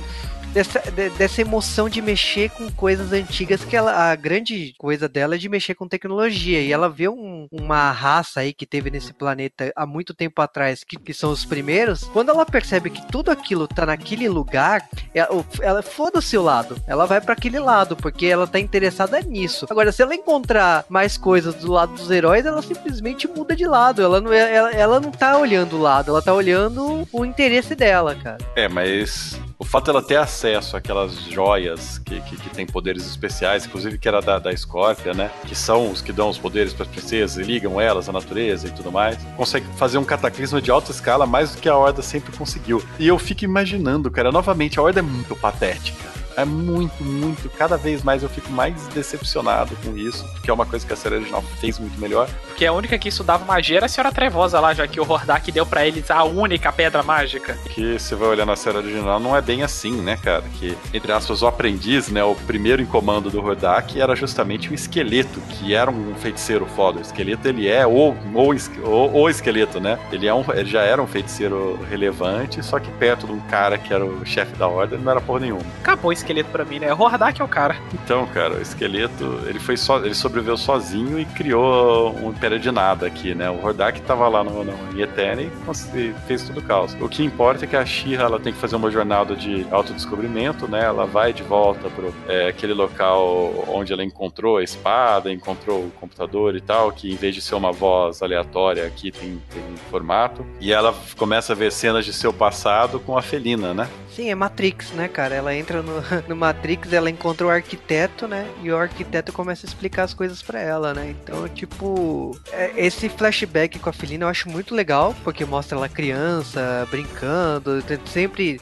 dessa, 0.54 0.80
de, 0.92 1.10
dessa 1.10 1.42
emoção 1.42 1.90
de 1.90 2.02
mexer 2.02 2.50
com 2.52 2.70
coisas 2.72 3.12
antigas, 3.12 3.66
que 3.66 3.76
ela, 3.76 4.12
a 4.12 4.16
grande 4.16 4.74
coisa 4.78 5.10
dela 5.10 5.36
é 5.36 5.38
de 5.38 5.50
mexer 5.50 5.76
com 5.76 5.88
tecnologia. 5.88 6.62
E 6.62 6.72
ela 6.72 6.90
vê 6.90 7.10
um, 7.10 7.48
uma 7.52 7.92
raça 7.92 8.42
aí 8.42 8.54
que 8.54 8.66
teve 8.66 8.90
nesse 8.90 9.14
planeta 9.14 9.72
há 9.76 9.86
muito 9.86 10.14
tempo 10.14 10.42
atrás, 10.42 10.84
que, 10.84 10.98
que 10.98 11.14
são 11.14 11.32
os 11.32 11.44
primeiros. 11.44 12.04
Quando 12.06 12.30
ela 12.30 12.46
percebe 12.46 12.90
que 12.90 13.06
tudo 13.08 13.32
aquilo 13.32 13.68
tá 13.68 13.86
naquele 13.86 14.30
lugar, 14.30 14.88
ela, 15.14 15.46
ela 15.62 15.82
foda 15.82 16.20
o 16.20 16.22
seu 16.22 16.44
lado. 16.44 16.78
Ela 16.88 17.06
vai 17.06 17.20
para 17.20 17.34
aquele 17.34 17.60
lado, 17.60 17.96
porque 17.96 18.28
ela 18.28 18.48
tá 18.48 18.60
interessada 18.60 19.20
nisso. 19.22 19.66
Agora, 19.70 19.92
se 19.92 20.02
ela 20.02 20.16
encontrar 20.16 20.86
mais 20.88 21.18
coisas 21.18 21.56
do 21.56 21.72
lado 21.72 21.94
dos 21.94 22.12
heróis, 22.12 22.46
ela 22.46 22.62
simplesmente 22.62 23.28
muda 23.28 23.56
de 23.56 23.66
lado. 23.66 24.02
Ela 24.02 24.22
não, 24.22 24.32
é, 24.32 24.54
ela, 24.54 24.72
ela 24.72 25.00
não 25.00 25.12
tá 25.12 25.38
olhando 25.38 25.78
o 25.78 25.82
lado, 25.82 26.12
ela 26.12 26.22
tá 26.22 26.34
olhando 26.34 27.08
o 27.12 27.26
interesse 27.26 27.76
dela, 27.76 28.16
cara. 28.16 28.38
É, 28.56 28.68
mas 28.68 29.40
o 29.64 29.66
fato 29.66 29.86
dela 29.86 30.02
ter 30.02 30.18
acesso 30.18 30.76
àquelas 30.76 31.16
joias 31.32 31.98
que, 32.00 32.20
que, 32.20 32.36
que 32.36 32.50
tem 32.50 32.66
poderes 32.66 33.08
especiais, 33.08 33.66
inclusive 33.66 33.98
que 33.98 34.08
era 34.08 34.22
da, 34.22 34.38
da 34.38 34.56
Scorpia, 34.56 35.14
né? 35.14 35.32
Que 35.48 35.56
são 35.56 35.90
os 35.90 36.02
que 36.02 36.12
dão 36.12 36.28
os 36.28 36.38
poderes 36.38 36.74
para 36.74 36.84
as 36.84 36.92
princesas 36.92 37.38
e 37.38 37.50
ligam 37.50 37.80
elas 37.80 38.10
à 38.10 38.12
natureza 38.12 38.68
e 38.68 38.72
tudo 38.72 38.92
mais, 38.92 39.18
consegue 39.38 39.66
fazer 39.78 39.98
um 39.98 40.04
cataclisma 40.04 40.62
de 40.62 40.70
alta 40.70 40.92
escala 40.92 41.26
mais 41.26 41.56
do 41.56 41.62
que 41.62 41.70
a 41.70 41.78
Horda 41.78 42.02
sempre 42.02 42.36
conseguiu. 42.36 42.84
E 43.00 43.08
eu 43.08 43.18
fico 43.18 43.46
imaginando, 43.46 44.12
cara, 44.12 44.34
novamente, 44.34 44.78
a 44.78 44.84
Horda 44.84 45.00
é 45.00 45.02
muito 45.02 45.34
patética 45.34 46.23
é 46.36 46.46
muito, 46.46 47.04
muito. 47.04 47.50
Cada 47.50 47.78
vez 47.78 48.04
mais 48.04 48.24
eu 48.24 48.30
fico 48.30 48.52
mais 48.52 48.88
decepcionado 48.88 49.76
com 49.84 49.96
isso, 49.98 50.28
porque 50.34 50.50
é 50.50 50.54
uma 50.54 50.66
coisa 50.66 50.86
que 50.86 50.94
a 50.94 50.96
série 50.96 51.16
original 51.16 51.44
fez 51.60 51.80
muito 51.80 52.00
melhor. 52.00 52.30
Porque 52.48 52.66
a 52.66 52.74
única 52.74 52.98
que 52.98 53.10
estudava 53.10 53.46
magia 53.46 53.78
era 53.78 53.86
a 53.86 53.90
Senhora 53.90 54.12
Trevosa 54.12 54.60
lá, 54.60 54.74
já 54.74 54.88
que 54.88 55.00
o 55.00 55.10
Hordak 55.10 55.52
deu 55.52 55.66
para 55.66 55.86
eles 55.86 56.10
a 56.10 56.24
única 56.24 56.72
pedra 56.72 57.04
mágica. 57.04 57.58
Que 57.70 58.00
você 58.00 58.16
vai 58.16 58.30
olhar 58.30 58.46
na 58.46 58.56
série 58.56 58.78
original, 58.78 59.20
não 59.20 59.36
é 59.36 59.42
bem 59.42 59.64
assim, 59.64 59.94
né, 60.02 60.18
cara? 60.18 60.44
Que, 60.60 60.78
entre 60.94 61.12
aspas, 61.12 61.42
o 61.42 61.48
aprendiz, 61.48 62.10
né, 62.10 62.24
o 62.24 62.36
primeiro 62.36 62.82
em 62.82 62.86
comando 62.86 63.30
do 63.30 63.44
Hordak 63.44 64.00
era 64.00 64.16
justamente 64.16 64.70
o 64.70 64.74
esqueleto, 64.74 65.40
que 65.42 65.74
era 65.74 65.90
um 65.90 66.16
feiticeiro 66.16 66.66
foda. 66.66 67.00
O 67.00 67.02
esqueleto, 67.02 67.48
ele 67.48 67.68
é 67.68 67.86
o, 67.86 68.16
o, 68.34 68.54
o, 68.84 69.22
o 69.22 69.30
esqueleto, 69.30 69.80
né? 69.80 70.00
Ele, 70.12 70.28
é 70.28 70.34
um, 70.34 70.44
ele 70.54 70.70
já 70.70 70.82
era 70.82 71.02
um 71.02 71.08
feiticeiro 71.08 71.80
relevante, 71.90 72.64
só 72.64 72.80
que 72.80 72.92
perto 72.92 73.26
de 73.28 73.34
um 73.34 73.40
cara 73.42 73.78
que 73.78 73.94
era 73.94 74.06
o 74.06 74.26
chefe 74.26 74.56
da 74.56 74.68
ordem, 74.68 75.00
não 75.00 75.12
era 75.12 75.22
porra 75.22 75.42
nenhuma. 75.42 75.64
Acabou 75.82 76.12
isso 76.12 76.23
esqueleto 76.24 76.50
para 76.50 76.64
mim, 76.64 76.80
né? 76.80 76.94
O 76.94 77.02
Hordak 77.02 77.42
é 77.42 77.44
o 77.44 77.48
cara. 77.48 77.76
Então, 77.94 78.26
cara, 78.28 78.56
o 78.56 78.62
esqueleto, 78.62 79.42
ele 79.46 79.60
foi 79.60 79.76
só, 79.76 79.98
ele 79.98 80.16
sobreviveu 80.16 80.58
sozinho 80.58 81.20
e 81.20 81.26
criou 81.26 82.16
um 82.18 82.30
império 82.30 82.60
de 82.60 82.72
nada 82.72 83.06
aqui, 83.06 83.36
né? 83.36 83.50
O 83.50 83.64
Hordak 83.64 84.02
tava 84.02 84.28
lá 84.28 84.44
no, 84.44 84.64
no 84.64 84.74
em 84.94 85.52
e 85.94 86.14
fez 86.28 86.44
tudo 86.44 86.62
caos. 86.62 86.96
O 87.00 87.10
que 87.10 87.24
importa 87.24 87.66
é 87.66 87.68
que 87.68 87.76
a 87.76 87.86
Shira 87.86 88.24
ela 88.24 88.40
tem 88.40 88.54
que 88.54 88.60
fazer 88.60 88.76
uma 88.76 88.90
jornada 88.90 89.36
de 89.36 89.66
autodescobrimento, 89.70 90.68
né? 90.68 90.84
Ela 90.84 91.06
vai 91.06 91.34
de 91.34 91.44
volta 91.44 91.90
pro 91.90 92.14
é, 92.28 92.48
aquele 92.48 92.74
local 92.74 93.66
onde 93.68 93.92
ela 93.92 94.04
encontrou 94.04 94.58
a 94.58 94.64
espada, 94.64 95.32
encontrou 95.32 95.80
o 95.80 95.92
computador 96.00 96.56
e 96.56 96.62
tal, 96.62 96.92
que 96.92 97.12
em 97.12 97.16
vez 97.16 97.36
de 97.36 97.42
ser 97.42 97.56
uma 97.56 97.72
voz 97.72 98.22
aleatória 98.22 98.86
aqui 98.86 99.12
tem, 99.12 99.42
tem 99.52 99.64
formato. 99.90 100.46
E 100.60 100.72
ela 100.72 100.96
começa 101.18 101.54
a 101.54 101.56
ver 101.56 101.72
cenas 101.72 102.06
de 102.06 102.14
seu 102.14 102.32
passado 102.32 103.00
com 103.00 103.18
a 103.18 103.22
Felina, 103.22 103.74
né? 103.74 103.90
Sim, 104.16 104.30
é 104.30 104.36
Matrix, 104.36 104.92
né, 104.92 105.08
cara? 105.08 105.34
Ela 105.34 105.56
entra 105.56 105.82
no, 105.82 105.94
no 106.30 106.36
Matrix, 106.36 106.94
ela 106.94 107.10
encontra 107.10 107.48
o 107.48 107.50
arquiteto, 107.50 108.28
né? 108.28 108.48
E 108.62 108.72
o 108.72 108.78
arquiteto 108.78 109.34
começa 109.34 109.66
a 109.66 109.68
explicar 109.68 110.04
as 110.04 110.14
coisas 110.14 110.40
para 110.40 110.60
ela, 110.60 110.94
né? 110.94 111.10
Então, 111.10 111.50
tipo, 111.50 112.40
é, 112.52 112.72
esse 112.76 113.10
flashback 113.10 113.80
com 113.80 113.90
a 113.90 113.94
Felina 113.94 114.26
eu 114.26 114.30
acho 114.30 114.48
muito 114.50 114.76
legal, 114.76 115.16
porque 115.24 115.44
mostra 115.46 115.78
ela 115.80 115.90
criança, 115.90 116.88
brincando, 116.92 117.84
sempre 118.06 118.62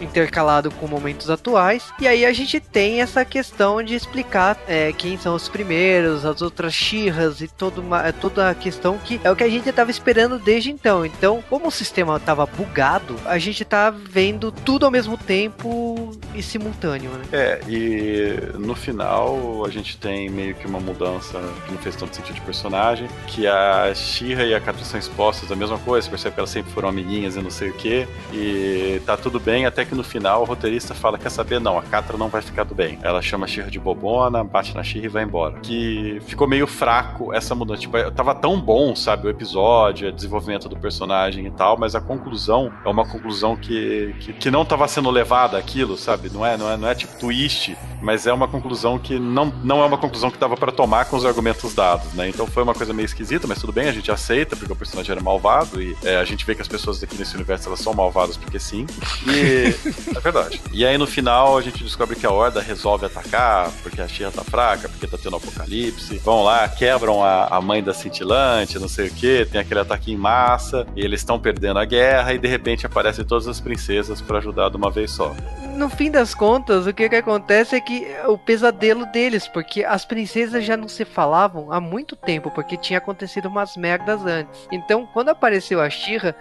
intercalado 0.00 0.70
com 0.70 0.86
momentos 0.86 1.30
atuais. 1.30 1.92
E 2.00 2.08
aí 2.08 2.24
a 2.24 2.32
gente 2.32 2.60
tem 2.60 3.00
essa 3.00 3.24
questão 3.24 3.82
de 3.82 3.94
explicar 3.94 4.58
é, 4.66 4.92
quem 4.92 5.16
são 5.16 5.34
os 5.34 5.48
primeiros, 5.48 6.24
as 6.24 6.42
outras 6.42 6.74
xirras 6.74 7.40
e 7.40 7.48
toda, 7.48 7.80
uma, 7.80 8.06
é 8.06 8.12
toda 8.12 8.50
a 8.50 8.54
questão 8.54 8.98
que 8.98 9.20
é 9.22 9.30
o 9.30 9.36
que 9.36 9.44
a 9.44 9.48
gente 9.48 9.68
estava 9.68 9.90
esperando 9.90 10.38
desde 10.38 10.70
então. 10.70 11.04
Então, 11.04 11.42
como 11.48 11.68
o 11.68 11.70
sistema 11.70 12.16
estava 12.16 12.46
bugado, 12.46 13.16
a 13.24 13.38
gente 13.38 13.64
tá 13.64 13.90
vendo 13.90 14.50
tudo 14.50 14.84
ao 14.84 14.90
mesmo 14.90 15.16
tempo 15.16 16.10
e 16.34 16.42
simultâneo, 16.42 17.10
né? 17.10 17.24
É, 17.32 17.60
e 17.68 18.58
no 18.58 18.74
final 18.74 19.64
a 19.64 19.70
gente 19.70 19.96
tem 19.96 20.28
meio 20.28 20.54
que 20.54 20.66
uma 20.66 20.80
mudança 20.80 21.38
que 21.66 21.72
não 21.72 21.78
fez 21.78 21.96
tanto 21.96 22.16
sentido 22.16 22.34
de 22.34 22.40
personagem, 22.42 23.08
que 23.26 23.46
a 23.46 23.92
Xirra 23.94 24.44
e 24.44 24.54
a 24.54 24.60
Catra 24.60 24.84
são 24.84 24.98
expostas 24.98 25.48
da 25.48 25.56
mesma 25.56 25.78
coisa, 25.78 26.06
você 26.06 26.10
percebe 26.10 26.34
que 26.34 26.40
elas 26.40 26.50
sempre 26.50 26.72
foram 26.72 26.88
amiguinhas 26.88 27.36
e 27.36 27.40
não 27.40 27.50
sei 27.50 27.70
o 27.70 27.74
que, 27.74 28.06
e 28.32 29.00
tá 29.04 29.16
tudo 29.16 29.38
bem 29.38 29.66
até 29.66 29.79
até 29.80 29.84
que 29.84 29.94
no 29.94 30.04
final 30.04 30.42
o 30.42 30.44
roteirista 30.44 30.94
fala: 30.94 31.18
quer 31.18 31.30
saber? 31.30 31.58
Não, 31.58 31.78
a 31.78 31.82
Catra 31.82 32.16
não 32.16 32.28
vai 32.28 32.42
ficar 32.42 32.64
do 32.64 32.74
bem. 32.74 32.98
Ela 33.02 33.22
chama 33.22 33.46
a 33.46 33.48
Shira 33.48 33.70
de 33.70 33.78
bobona, 33.78 34.44
bate 34.44 34.74
na 34.74 34.82
Shira 34.82 35.06
e 35.06 35.08
vai 35.08 35.24
embora. 35.24 35.58
Que 35.60 36.20
ficou 36.26 36.46
meio 36.46 36.66
fraco 36.66 37.32
essa 37.32 37.54
mudança. 37.54 37.80
Tipo, 37.80 38.10
tava 38.10 38.34
tão 38.34 38.60
bom, 38.60 38.94
sabe, 38.94 39.26
o 39.26 39.30
episódio, 39.30 40.08
o 40.08 40.12
desenvolvimento 40.12 40.68
do 40.68 40.76
personagem 40.76 41.46
e 41.46 41.50
tal, 41.50 41.78
mas 41.78 41.94
a 41.94 42.00
conclusão 42.00 42.70
é 42.84 42.88
uma 42.88 43.06
conclusão 43.06 43.56
que, 43.56 44.14
que, 44.20 44.32
que 44.34 44.50
não 44.50 44.64
tava 44.64 44.86
sendo 44.86 45.10
levada 45.10 45.56
aquilo, 45.56 45.96
sabe? 45.96 46.30
Não 46.30 46.44
é, 46.44 46.56
não 46.56 46.70
é, 46.70 46.76
não 46.76 46.88
é 46.88 46.94
tipo 46.94 47.18
twist, 47.18 47.76
mas 48.02 48.26
é 48.26 48.32
uma 48.32 48.48
conclusão 48.48 48.98
que 48.98 49.18
não, 49.18 49.52
não 49.64 49.82
é 49.82 49.86
uma 49.86 49.98
conclusão 49.98 50.30
que 50.30 50.38
dava 50.38 50.56
para 50.56 50.72
tomar 50.72 51.06
com 51.06 51.16
os 51.16 51.24
argumentos 51.24 51.74
dados, 51.74 52.12
né? 52.12 52.28
Então 52.28 52.46
foi 52.46 52.62
uma 52.62 52.74
coisa 52.74 52.92
meio 52.92 53.06
esquisita, 53.06 53.46
mas 53.46 53.58
tudo 53.58 53.72
bem, 53.72 53.88
a 53.88 53.92
gente 53.92 54.10
aceita, 54.10 54.56
porque 54.56 54.72
o 54.72 54.76
personagem 54.76 55.12
era 55.12 55.20
malvado 55.22 55.80
e 55.80 55.96
é, 56.02 56.16
a 56.16 56.24
gente 56.24 56.44
vê 56.44 56.54
que 56.54 56.62
as 56.62 56.68
pessoas 56.68 57.02
aqui 57.02 57.16
nesse 57.16 57.34
universo 57.34 57.68
elas 57.68 57.80
são 57.80 57.94
malvadas 57.94 58.36
porque 58.36 58.58
sim. 58.58 58.86
E 59.30 59.69
é 60.16 60.20
verdade. 60.20 60.60
E 60.72 60.84
aí 60.84 60.96
no 60.98 61.06
final 61.06 61.56
a 61.56 61.62
gente 61.62 61.82
descobre 61.82 62.16
que 62.16 62.26
a 62.26 62.30
Horda 62.30 62.60
resolve 62.60 63.06
atacar, 63.06 63.70
porque 63.82 64.00
a 64.00 64.08
Xirra 64.08 64.30
tá 64.30 64.44
fraca, 64.44 64.88
porque 64.88 65.06
tá 65.06 65.18
tendo 65.20 65.36
apocalipse. 65.36 66.18
Vão 66.18 66.42
lá, 66.42 66.68
quebram 66.68 67.22
a, 67.22 67.46
a 67.46 67.60
mãe 67.60 67.82
da 67.82 67.94
cintilante, 67.94 68.78
não 68.78 68.88
sei 68.88 69.08
o 69.08 69.10
que, 69.10 69.46
tem 69.46 69.60
aquele 69.60 69.80
ataque 69.80 70.12
em 70.12 70.16
massa, 70.16 70.86
e 70.94 71.00
eles 71.00 71.20
estão 71.20 71.38
perdendo 71.38 71.78
a 71.78 71.84
guerra, 71.84 72.32
e 72.34 72.38
de 72.38 72.48
repente 72.48 72.86
aparecem 72.86 73.24
todas 73.24 73.46
as 73.46 73.60
princesas 73.60 74.20
para 74.20 74.38
ajudar 74.38 74.70
de 74.70 74.76
uma 74.76 74.90
vez 74.90 75.10
só. 75.10 75.34
No 75.74 75.88
fim 75.88 76.10
das 76.10 76.34
contas, 76.34 76.86
o 76.86 76.92
que, 76.92 77.08
que 77.08 77.16
acontece 77.16 77.74
é 77.74 77.80
que 77.80 78.06
o 78.26 78.36
pesadelo 78.36 79.06
deles, 79.06 79.48
porque 79.48 79.84
as 79.84 80.04
princesas 80.04 80.64
já 80.64 80.76
não 80.76 80.88
se 80.88 81.04
falavam 81.04 81.72
há 81.72 81.80
muito 81.80 82.14
tempo, 82.16 82.50
porque 82.50 82.76
tinha 82.76 82.98
acontecido 82.98 83.46
umas 83.46 83.76
merdas 83.76 84.24
antes. 84.26 84.68
Então, 84.70 85.08
quando 85.12 85.30
apareceu 85.30 85.80
a 85.80 85.88
Shira, 85.88 86.36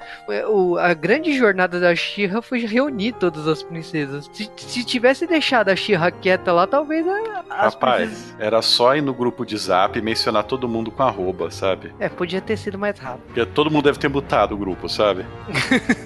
a 0.81 0.93
grande 0.93 1.37
jornada 1.37 1.79
da 1.79 1.95
Shira 1.95 2.41
foi 2.41 2.65
reunir 2.65 3.13
todas 3.19 3.47
as 3.47 3.61
princesas. 3.61 4.29
Se, 4.33 4.49
se 4.55 4.83
tivesse 4.83 5.27
deixado 5.27 5.69
a 5.69 5.75
Shira 5.75 6.09
quieta 6.09 6.51
lá, 6.51 6.65
talvez 6.65 7.05
a, 7.07 7.43
Rapaz, 7.49 8.07
princesas... 8.07 8.35
era 8.39 8.61
só 8.61 8.95
ir 8.95 9.01
no 9.01 9.13
grupo 9.13 9.45
de 9.45 9.57
zap 9.57 9.97
e 9.97 10.01
mencionar 10.01 10.43
todo 10.43 10.67
mundo 10.67 10.89
com 10.89 11.03
arroba, 11.03 11.51
sabe? 11.51 11.93
É, 11.99 12.09
podia 12.09 12.41
ter 12.41 12.57
sido 12.57 12.77
mais 12.77 12.97
rápido. 12.97 13.25
Porque 13.25 13.45
todo 13.45 13.69
mundo 13.69 13.83
deve 13.83 13.99
ter 13.99 14.09
mutado 14.09 14.53
o 14.53 14.57
grupo, 14.57 14.87
sabe? 14.87 15.25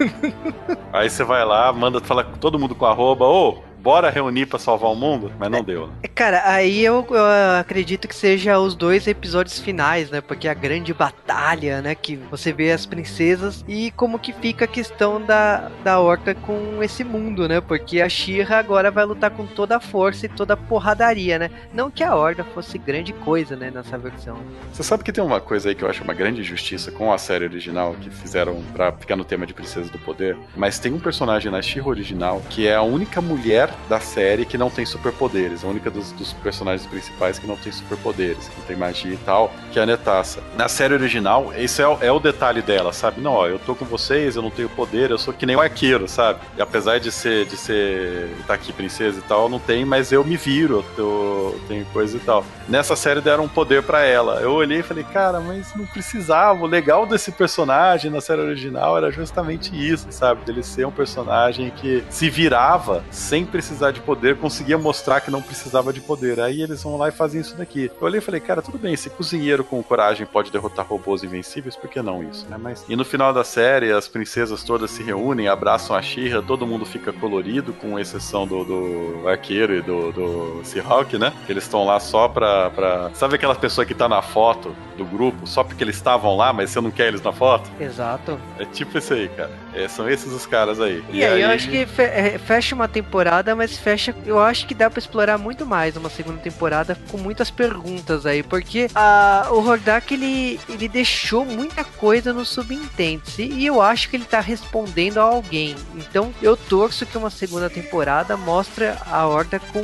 Aí 0.92 1.10
você 1.10 1.24
vai 1.24 1.46
lá, 1.46 1.72
manda 1.72 2.00
falar 2.02 2.24
com 2.24 2.38
todo 2.38 2.60
mundo 2.60 2.76
com 2.76 2.86
arroba, 2.86 3.26
ô, 3.26 3.62
bora 3.84 4.10
reunir 4.10 4.46
para 4.46 4.58
salvar 4.58 4.90
o 4.90 4.96
mundo, 4.96 5.30
mas 5.38 5.52
não 5.52 5.62
deu. 5.62 5.88
Né? 5.88 5.94
Cara, 6.16 6.42
aí 6.46 6.84
eu, 6.84 7.06
eu, 7.10 7.26
acredito 7.60 8.08
que 8.08 8.16
seja 8.16 8.58
os 8.58 8.76
dois 8.76 9.06
episódios 9.08 9.60
finais, 9.60 10.10
né? 10.10 10.22
Porque 10.22 10.48
a 10.48 10.54
grande 10.54 10.94
batalha, 10.94 11.82
né? 11.82 11.94
Que 11.94 12.16
você 12.16 12.54
vê 12.54 12.72
as 12.72 12.86
princesas 12.86 13.66
e 13.68 13.92
como 13.92 14.18
que 14.18 14.32
fica 14.32 14.64
a 14.64 14.68
questão 14.68 15.22
da, 15.22 15.70
da 15.84 16.00
Orca 16.00 16.34
com 16.34 16.82
esse 16.82 17.04
mundo, 17.04 17.48
né? 17.48 17.60
Porque 17.60 18.00
a 18.00 18.08
Shira 18.08 18.58
agora 18.58 18.90
vai 18.90 19.04
lutar 19.04 19.32
com 19.32 19.46
toda 19.46 19.76
a 19.76 19.80
força 19.82 20.28
e 20.28 20.30
toda 20.30 20.54
a 20.54 20.58
porradaria, 20.58 21.38
né? 21.38 21.50
Não 21.74 21.92
que 21.92 22.04
a 22.04 22.16
Horda 22.16 22.46
fosse 22.46 22.78
grande 22.78 23.12
coisa, 23.12 23.58
né? 23.58 23.70
Nessa 23.70 23.98
versão. 23.98 24.38
Você 24.72 24.84
sabe 24.84 25.04
que 25.04 25.12
tem 25.12 25.24
uma 25.24 25.42
coisa 25.42 25.68
aí 25.68 25.76
que 25.76 25.84
eu 25.84 25.90
acho 25.90 26.04
uma 26.04 26.14
grande 26.14 26.40
injustiça 26.40 26.90
com 26.90 27.12
a 27.12 27.18
série 27.18 27.44
original 27.44 27.96
que 28.00 28.10
fizeram 28.10 28.64
para 28.74 28.94
ficar 28.94 29.18
no 29.18 29.26
tema 29.26 29.46
de 29.46 29.54
Princesas 29.54 29.90
do 29.90 30.00
Poder, 30.00 30.38
mas 30.56 30.80
tem 30.80 30.94
um 30.94 31.00
personagem 31.00 31.52
na 31.52 31.62
Shira 31.62 31.88
original 31.88 32.42
que 32.50 32.66
é 32.66 32.76
a 32.76 32.82
única 32.82 33.20
mulher 33.20 33.73
da 33.90 34.00
série 34.00 34.46
que 34.46 34.58
não 34.58 34.70
tem 34.70 34.86
superpoderes. 34.86 35.64
A 35.64 35.68
única 35.68 35.90
dos, 35.90 36.12
dos, 36.14 36.34
personagens 36.34 36.86
principais 36.88 37.40
que 37.40 37.48
não 37.48 37.56
tem 37.56 37.72
superpoderes, 37.72 38.48
que 38.48 38.60
não 38.60 38.66
tem 38.66 38.76
magia 38.76 39.14
e 39.14 39.18
tal, 39.18 39.52
que 39.72 39.80
é 39.80 39.84
a 39.84 39.86
Netassa. 39.86 40.42
Na 40.58 40.68
série 40.68 40.94
original, 40.94 41.54
esse 41.56 41.82
é, 41.82 41.98
é, 42.02 42.12
o 42.12 42.20
detalhe 42.20 42.62
dela, 42.62 42.92
sabe? 42.92 43.22
Não, 43.22 43.34
ó, 43.34 43.48
eu 43.48 43.60
tô 43.60 43.76
com 43.76 43.86
vocês, 43.86 44.36
eu 44.36 44.42
não 44.42 44.50
tenho 44.50 44.70
poder, 44.70 45.12
eu 45.12 45.18
sou 45.18 45.34
que 45.34 45.46
nem 45.46 45.56
o 45.56 45.62
arqueiro, 45.62 46.08
sabe? 46.08 46.40
E 46.58 46.62
apesar 46.62 47.00
de 47.00 47.12
ser, 47.12 47.46
de 47.46 47.58
ser, 47.58 48.30
tá 48.48 48.54
aqui 48.54 48.74
princesa 48.74 49.20
e 49.20 49.22
tal, 49.24 49.50
não 49.50 49.60
tem, 49.60 49.86
mas 49.86 50.12
eu 50.12 50.24
me 50.24 50.38
viro, 50.38 50.84
eu 50.98 51.60
tenho 51.68 51.86
coisa 51.86 52.18
e 52.18 52.20
tal. 52.20 52.46
Nessa 52.68 52.96
série 52.96 53.22
deram 53.22 53.46
um 53.46 53.50
poder 53.50 53.84
para 53.84 54.04
ela. 54.04 54.42
Eu 54.42 54.54
olhei 54.54 54.80
e 54.80 54.84
falei, 54.84 55.04
cara, 55.04 55.40
mas 55.40 55.74
não 55.76 55.86
precisava. 55.86 56.64
O 56.64 56.68
legal 56.68 57.06
desse 57.06 57.32
personagem 57.32 58.10
na 58.10 58.22
série 58.22 58.42
original 58.42 58.98
era 58.98 59.12
justamente 59.12 59.72
isso, 59.76 60.08
sabe? 60.10 60.44
Dele 60.46 60.64
ser 60.64 60.86
um 60.86 60.92
personagem 60.92 61.72
que 61.72 62.04
se 62.10 62.30
virava 62.30 63.04
sem 63.12 63.46
precisar 63.64 63.92
de 63.92 64.02
poder, 64.02 64.36
conseguia 64.38 64.78
mostrar 64.78 65.22
que 65.22 65.32
não 65.32 65.42
precisava 65.42 65.94
de 65.94 66.02
poder. 66.02 66.40
Aí 66.40 66.62
eles 66.62 66.84
vão 66.84 66.98
lá 66.98 67.08
e 67.08 67.12
fazem 67.12 67.40
isso 67.40 67.56
daqui. 67.56 67.90
Eu 68.00 68.06
olhei 68.06 68.20
e 68.20 68.22
falei, 68.22 68.42
cara, 68.42 68.62
tudo 68.62 68.78
bem, 68.78 68.96
se 68.96 69.10
cozinheiro 69.10 69.64
com 69.64 69.82
coragem 69.82 70.26
pode 70.26 70.52
derrotar 70.52 70.86
robôs 70.86 71.24
invencíveis, 71.24 71.76
por 71.76 71.90
que 71.90 72.02
não 72.02 72.22
isso, 72.22 72.46
né? 72.50 72.58
Mas 72.60 72.84
e 72.90 72.96
no 72.96 73.06
final 73.06 73.34
da 73.34 73.44
série, 73.44 73.92
as 73.92 74.08
princesas 74.08 74.64
todas 74.64 74.92
se 74.92 75.02
reúnem, 75.02 75.48
abraçam 75.48 75.96
a 75.96 76.02
Shira, 76.02 76.42
todo 76.42 76.68
mundo 76.68 76.86
fica 76.86 77.14
colorido, 77.14 77.74
com 77.74 77.98
exceção 77.98 78.46
do, 78.46 78.64
do 78.66 79.28
arqueiro 79.28 79.76
e 79.76 79.82
do, 79.82 80.12
do 80.12 80.62
Seahawk, 80.64 81.18
né? 81.18 81.32
Que 81.46 81.54
eles 81.54 81.64
estão 81.64 81.86
lá 81.86 82.00
só 82.00 82.28
pra 82.28 82.70
pra, 82.70 83.12
Sabe 83.14 83.36
aquela 83.36 83.56
pessoa 83.56 83.86
que 83.86 83.94
tá 83.94 84.10
na 84.10 84.22
foto 84.22 84.76
do 84.98 85.06
grupo 85.06 85.48
só 85.48 85.64
porque 85.64 85.84
eles 85.84 85.96
estavam 85.96 86.36
lá, 86.36 86.54
mas 86.54 86.70
você 86.70 86.82
não 86.82 86.92
quer 86.92 87.08
eles 87.08 87.22
na 87.22 87.32
foto? 87.32 87.70
Exato. 87.80 88.40
É 88.60 88.66
tipo 88.66 88.98
isso 88.98 89.14
aí, 89.14 89.28
cara. 89.30 89.52
É, 89.74 89.88
são 89.88 90.08
esses 90.10 90.32
os 90.32 90.46
caras 90.46 90.80
aí. 90.80 91.04
E, 91.10 91.18
e 91.18 91.26
aí, 91.26 91.34
aí, 91.34 91.42
eu 91.42 91.50
acho 91.50 91.70
que 91.70 91.88
é, 91.98 92.38
fecha 92.38 92.76
uma 92.76 92.88
temporada, 92.88 93.53
mas 93.56 93.78
fecha. 93.78 94.16
Eu 94.26 94.40
acho 94.40 94.68
que 94.68 94.74
dá 94.74 94.90
para 94.90 95.00
explorar 95.00 95.38
muito 95.38 95.66
mais 95.66 95.96
uma 95.96 96.10
segunda 96.10 96.40
temporada 96.40 96.98
com 97.10 97.18
muitas 97.18 97.50
perguntas 97.50 98.26
aí, 98.26 98.44
porque 98.44 98.90
a, 98.94 99.48
o 99.52 99.66
Hordak 99.66 100.14
ele, 100.14 100.60
ele 100.70 100.88
deixou 100.88 101.46
muita 101.46 101.84
coisa 101.84 102.34
no 102.34 102.46
subintente 102.46 103.42
e 103.42 103.66
eu 103.66 103.82
acho 103.82 104.10
que 104.10 104.16
ele 104.16 104.26
tá 104.26 104.40
respondendo 104.40 105.20
a 105.20 105.24
alguém. 105.24 105.76
Então 105.96 106.34
eu 106.42 106.56
torço 106.56 107.06
que 107.06 107.18
uma 107.18 107.30
segunda 107.30 107.70
temporada 107.70 108.38
mostre 108.38 108.86
a 109.06 109.26
Horda 109.26 109.60
com 109.60 109.82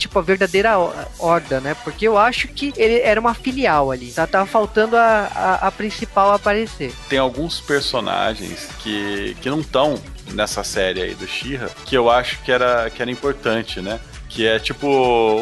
tipo, 0.00 0.18
a 0.18 0.22
verdadeira 0.22 0.72
horda, 1.18 1.60
né? 1.60 1.76
Porque 1.84 2.08
eu 2.08 2.16
acho 2.16 2.48
que 2.48 2.72
ele 2.76 3.00
era 3.00 3.20
uma 3.20 3.34
filial 3.34 3.90
ali. 3.90 4.10
Tá, 4.10 4.26
tava 4.26 4.46
faltando 4.46 4.96
a, 4.96 5.30
a, 5.34 5.54
a 5.68 5.70
principal 5.70 6.32
aparecer. 6.32 6.92
Tem 7.08 7.18
alguns 7.18 7.60
personagens 7.60 8.68
que, 8.78 9.36
que 9.40 9.50
não 9.50 9.60
estão 9.60 10.00
nessa 10.34 10.62
série 10.64 11.02
aí 11.02 11.14
do 11.14 11.26
Shira 11.26 11.70
que 11.84 11.96
eu 11.96 12.10
acho 12.10 12.42
que 12.42 12.52
era, 12.52 12.88
que 12.90 13.02
era 13.02 13.10
importante, 13.10 13.80
né? 13.80 14.00
Que 14.30 14.46
é 14.46 14.58
tipo 14.58 14.86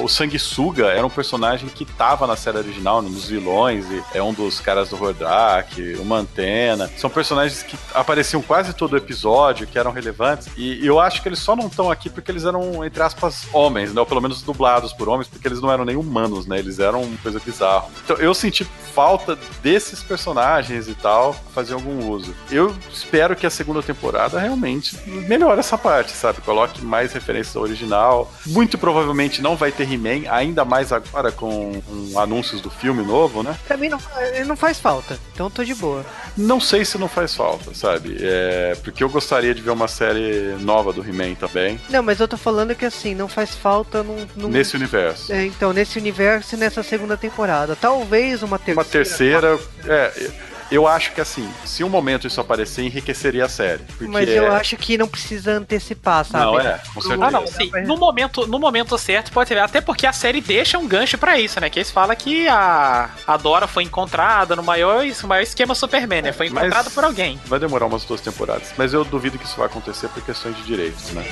o 0.03 0.09
Sanguessuga 0.09 0.87
era 0.87 1.07
um 1.07 1.11
personagem 1.11 1.69
que 1.69 1.85
tava 1.85 2.27
na 2.27 2.37
série 2.37 2.59
original, 2.59 3.03
nos 3.03 3.29
vilões, 3.29 3.85
e 3.91 4.03
é 4.15 4.23
um 4.23 4.33
dos 4.33 4.61
caras 4.61 4.89
do 4.89 4.97
Hordrak, 4.97 5.97
o 5.97 6.05
Mantena. 6.05 6.91
São 6.97 7.11
personagens 7.11 7.63
que 7.63 7.77
apareciam 7.95 8.43
quase 8.43 8.73
todo 8.73 8.97
episódio, 8.97 9.67
que 9.67 9.79
eram 9.79 9.93
relevantes, 9.93 10.49
e 10.57 10.85
eu 10.85 10.99
acho 10.99 11.23
que 11.23 11.29
eles 11.29 11.39
só 11.39 11.55
não 11.55 11.67
estão 11.67 11.91
aqui 11.91 12.09
porque 12.09 12.31
eles 12.31 12.45
eram, 12.45 12.85
entre 12.85 13.03
aspas, 13.03 13.47
homens, 13.53 13.93
né? 13.93 14.01
Ou 14.01 14.07
pelo 14.07 14.23
menos 14.23 14.43
dublados 14.43 14.93
por 14.93 15.09
homens, 15.09 15.29
porque 15.29 15.47
eles 15.47 15.61
não 15.61 15.71
eram 15.71 15.85
nem 15.85 15.97
humanos, 15.97 16.47
né? 16.47 16.59
Eles 16.59 16.79
eram 16.79 17.03
uma 17.03 17.19
coisa 17.19 17.39
bizarra. 17.45 17.87
Então 18.05 18.17
eu 18.17 18.33
senti 18.33 18.65
falta 18.95 19.39
desses 19.63 20.03
personagens 20.03 20.89
e 20.89 20.95
tal, 20.95 21.35
fazer 21.55 21.75
algum 21.75 22.09
uso. 22.09 22.35
Eu 22.51 22.75
espero 22.93 23.37
que 23.37 23.47
a 23.47 23.51
segunda 23.51 23.83
temporada 23.83 24.39
realmente 24.39 24.97
melhore 25.07 25.61
essa 25.61 25.77
parte, 25.77 26.13
sabe? 26.13 26.41
Coloque 26.41 26.83
mais 26.83 27.13
referências 27.13 27.55
ao 27.55 27.63
original. 27.63 28.33
Muito 28.47 28.78
provavelmente 28.79 29.43
não 29.43 29.57
vai 29.57 29.73
ter 29.73 29.91
He-Man, 29.91 30.31
ainda 30.31 30.65
mais 30.65 30.93
agora 30.93 31.33
com, 31.33 31.81
com, 31.81 32.19
anúncios 32.19 32.61
do 32.61 32.71
filme 32.71 33.03
novo, 33.03 33.43
né? 33.43 33.57
Pra 33.67 33.77
mim 33.77 33.89
não, 33.89 33.99
não 34.47 34.57
faz 34.57 34.79
falta, 34.79 35.19
então 35.33 35.51
tô 35.51 35.65
de 35.65 35.75
boa. 35.75 36.05
Não 36.37 36.61
sei 36.61 36.85
se 36.85 36.97
não 36.99 37.09
faz 37.09 37.35
falta, 37.35 37.75
sabe? 37.75 38.17
É, 38.21 38.77
porque 38.83 39.03
eu 39.03 39.09
gostaria 39.09 39.55
de 39.55 39.61
ver 39.61 39.71
uma 39.71 39.89
série 39.89 40.57
nova 40.61 40.93
do 40.93 41.03
He-Man 41.03 41.35
também. 41.35 41.81
Não, 41.91 42.03
mas 42.03 42.21
eu 42.21 42.29
tô 42.29 42.37
falando 42.37 42.75
que 42.75 42.85
assim, 42.85 43.15
não 43.15 43.29
faz 43.29 43.55
falta 43.55 44.03
num. 44.03 44.27
num... 44.37 44.49
Nesse 44.49 44.77
universo. 44.77 45.33
É, 45.33 45.45
então, 45.45 45.73
nesse 45.73 45.99
universo 45.99 46.55
e 46.55 46.59
nessa 46.59 46.83
segunda 46.83 47.17
temporada. 47.17 47.77
Talvez 47.77 48.43
uma 48.43 48.59
terceira. 48.59 48.81
Uma 48.81 48.85
terceira. 48.85 49.59
É, 49.87 50.31
eu 50.71 50.87
acho 50.87 51.13
que 51.13 51.21
assim, 51.21 51.51
se 51.65 51.83
um 51.83 51.89
momento 51.89 52.27
isso 52.27 52.41
aparecer, 52.41 52.83
enriqueceria 52.83 53.45
a 53.45 53.49
série. 53.49 53.83
Mas 54.01 54.29
eu 54.29 54.45
é... 54.45 54.57
acho 54.57 54.77
que 54.77 54.99
não 54.99 55.09
precisa 55.09 55.53
antecipar, 55.53 56.25
sabe? 56.25 56.45
Não, 56.45 56.61
é, 56.61 56.81
com 56.95 57.01
certeza. 57.01 57.25
Ah, 57.25 57.31
não, 57.31 57.47
sim. 57.47 57.71
No 57.87 57.97
momento, 57.97 58.47
no 58.47 58.59
momento 58.59 58.97
certo 58.99 59.33
pode 59.33 59.49
ter, 59.49 59.59
até 59.59 59.81
porque 59.81 60.07
a 60.07 60.13
série 60.13 60.41
deixa 60.41 60.79
um 60.79 60.87
gancho 60.87 61.17
para 61.17 61.39
isso, 61.39 61.61
né? 61.61 61.71
Que 61.71 61.79
eles 61.79 61.91
falam 61.91 62.15
que 62.15 62.47
a, 62.49 63.11
a 63.27 63.37
Dora 63.37 63.67
foi 63.67 63.85
encontrada 63.85 64.55
no 64.55 64.63
maior, 64.63 65.05
no 65.05 65.29
maior 65.29 65.43
esquema 65.43 65.75
Superman, 65.75 66.23
né? 66.23 66.33
Foi 66.33 66.47
encontrada 66.47 66.91
por 66.91 67.05
alguém. 67.05 67.41
Vai 67.47 67.59
demorar 67.59 67.87
umas 67.87 68.05
duas 68.05 68.21
temporadas, 68.21 68.73
mas 68.77 68.93
eu 68.93 69.05
duvido 69.05 69.39
que 69.39 69.45
isso 69.45 69.57
vai 69.57 69.67
acontecer 69.67 70.09
por 70.09 70.23
questões 70.23 70.57
de 70.57 70.63
direitos, 70.63 71.13
né? 71.13 71.25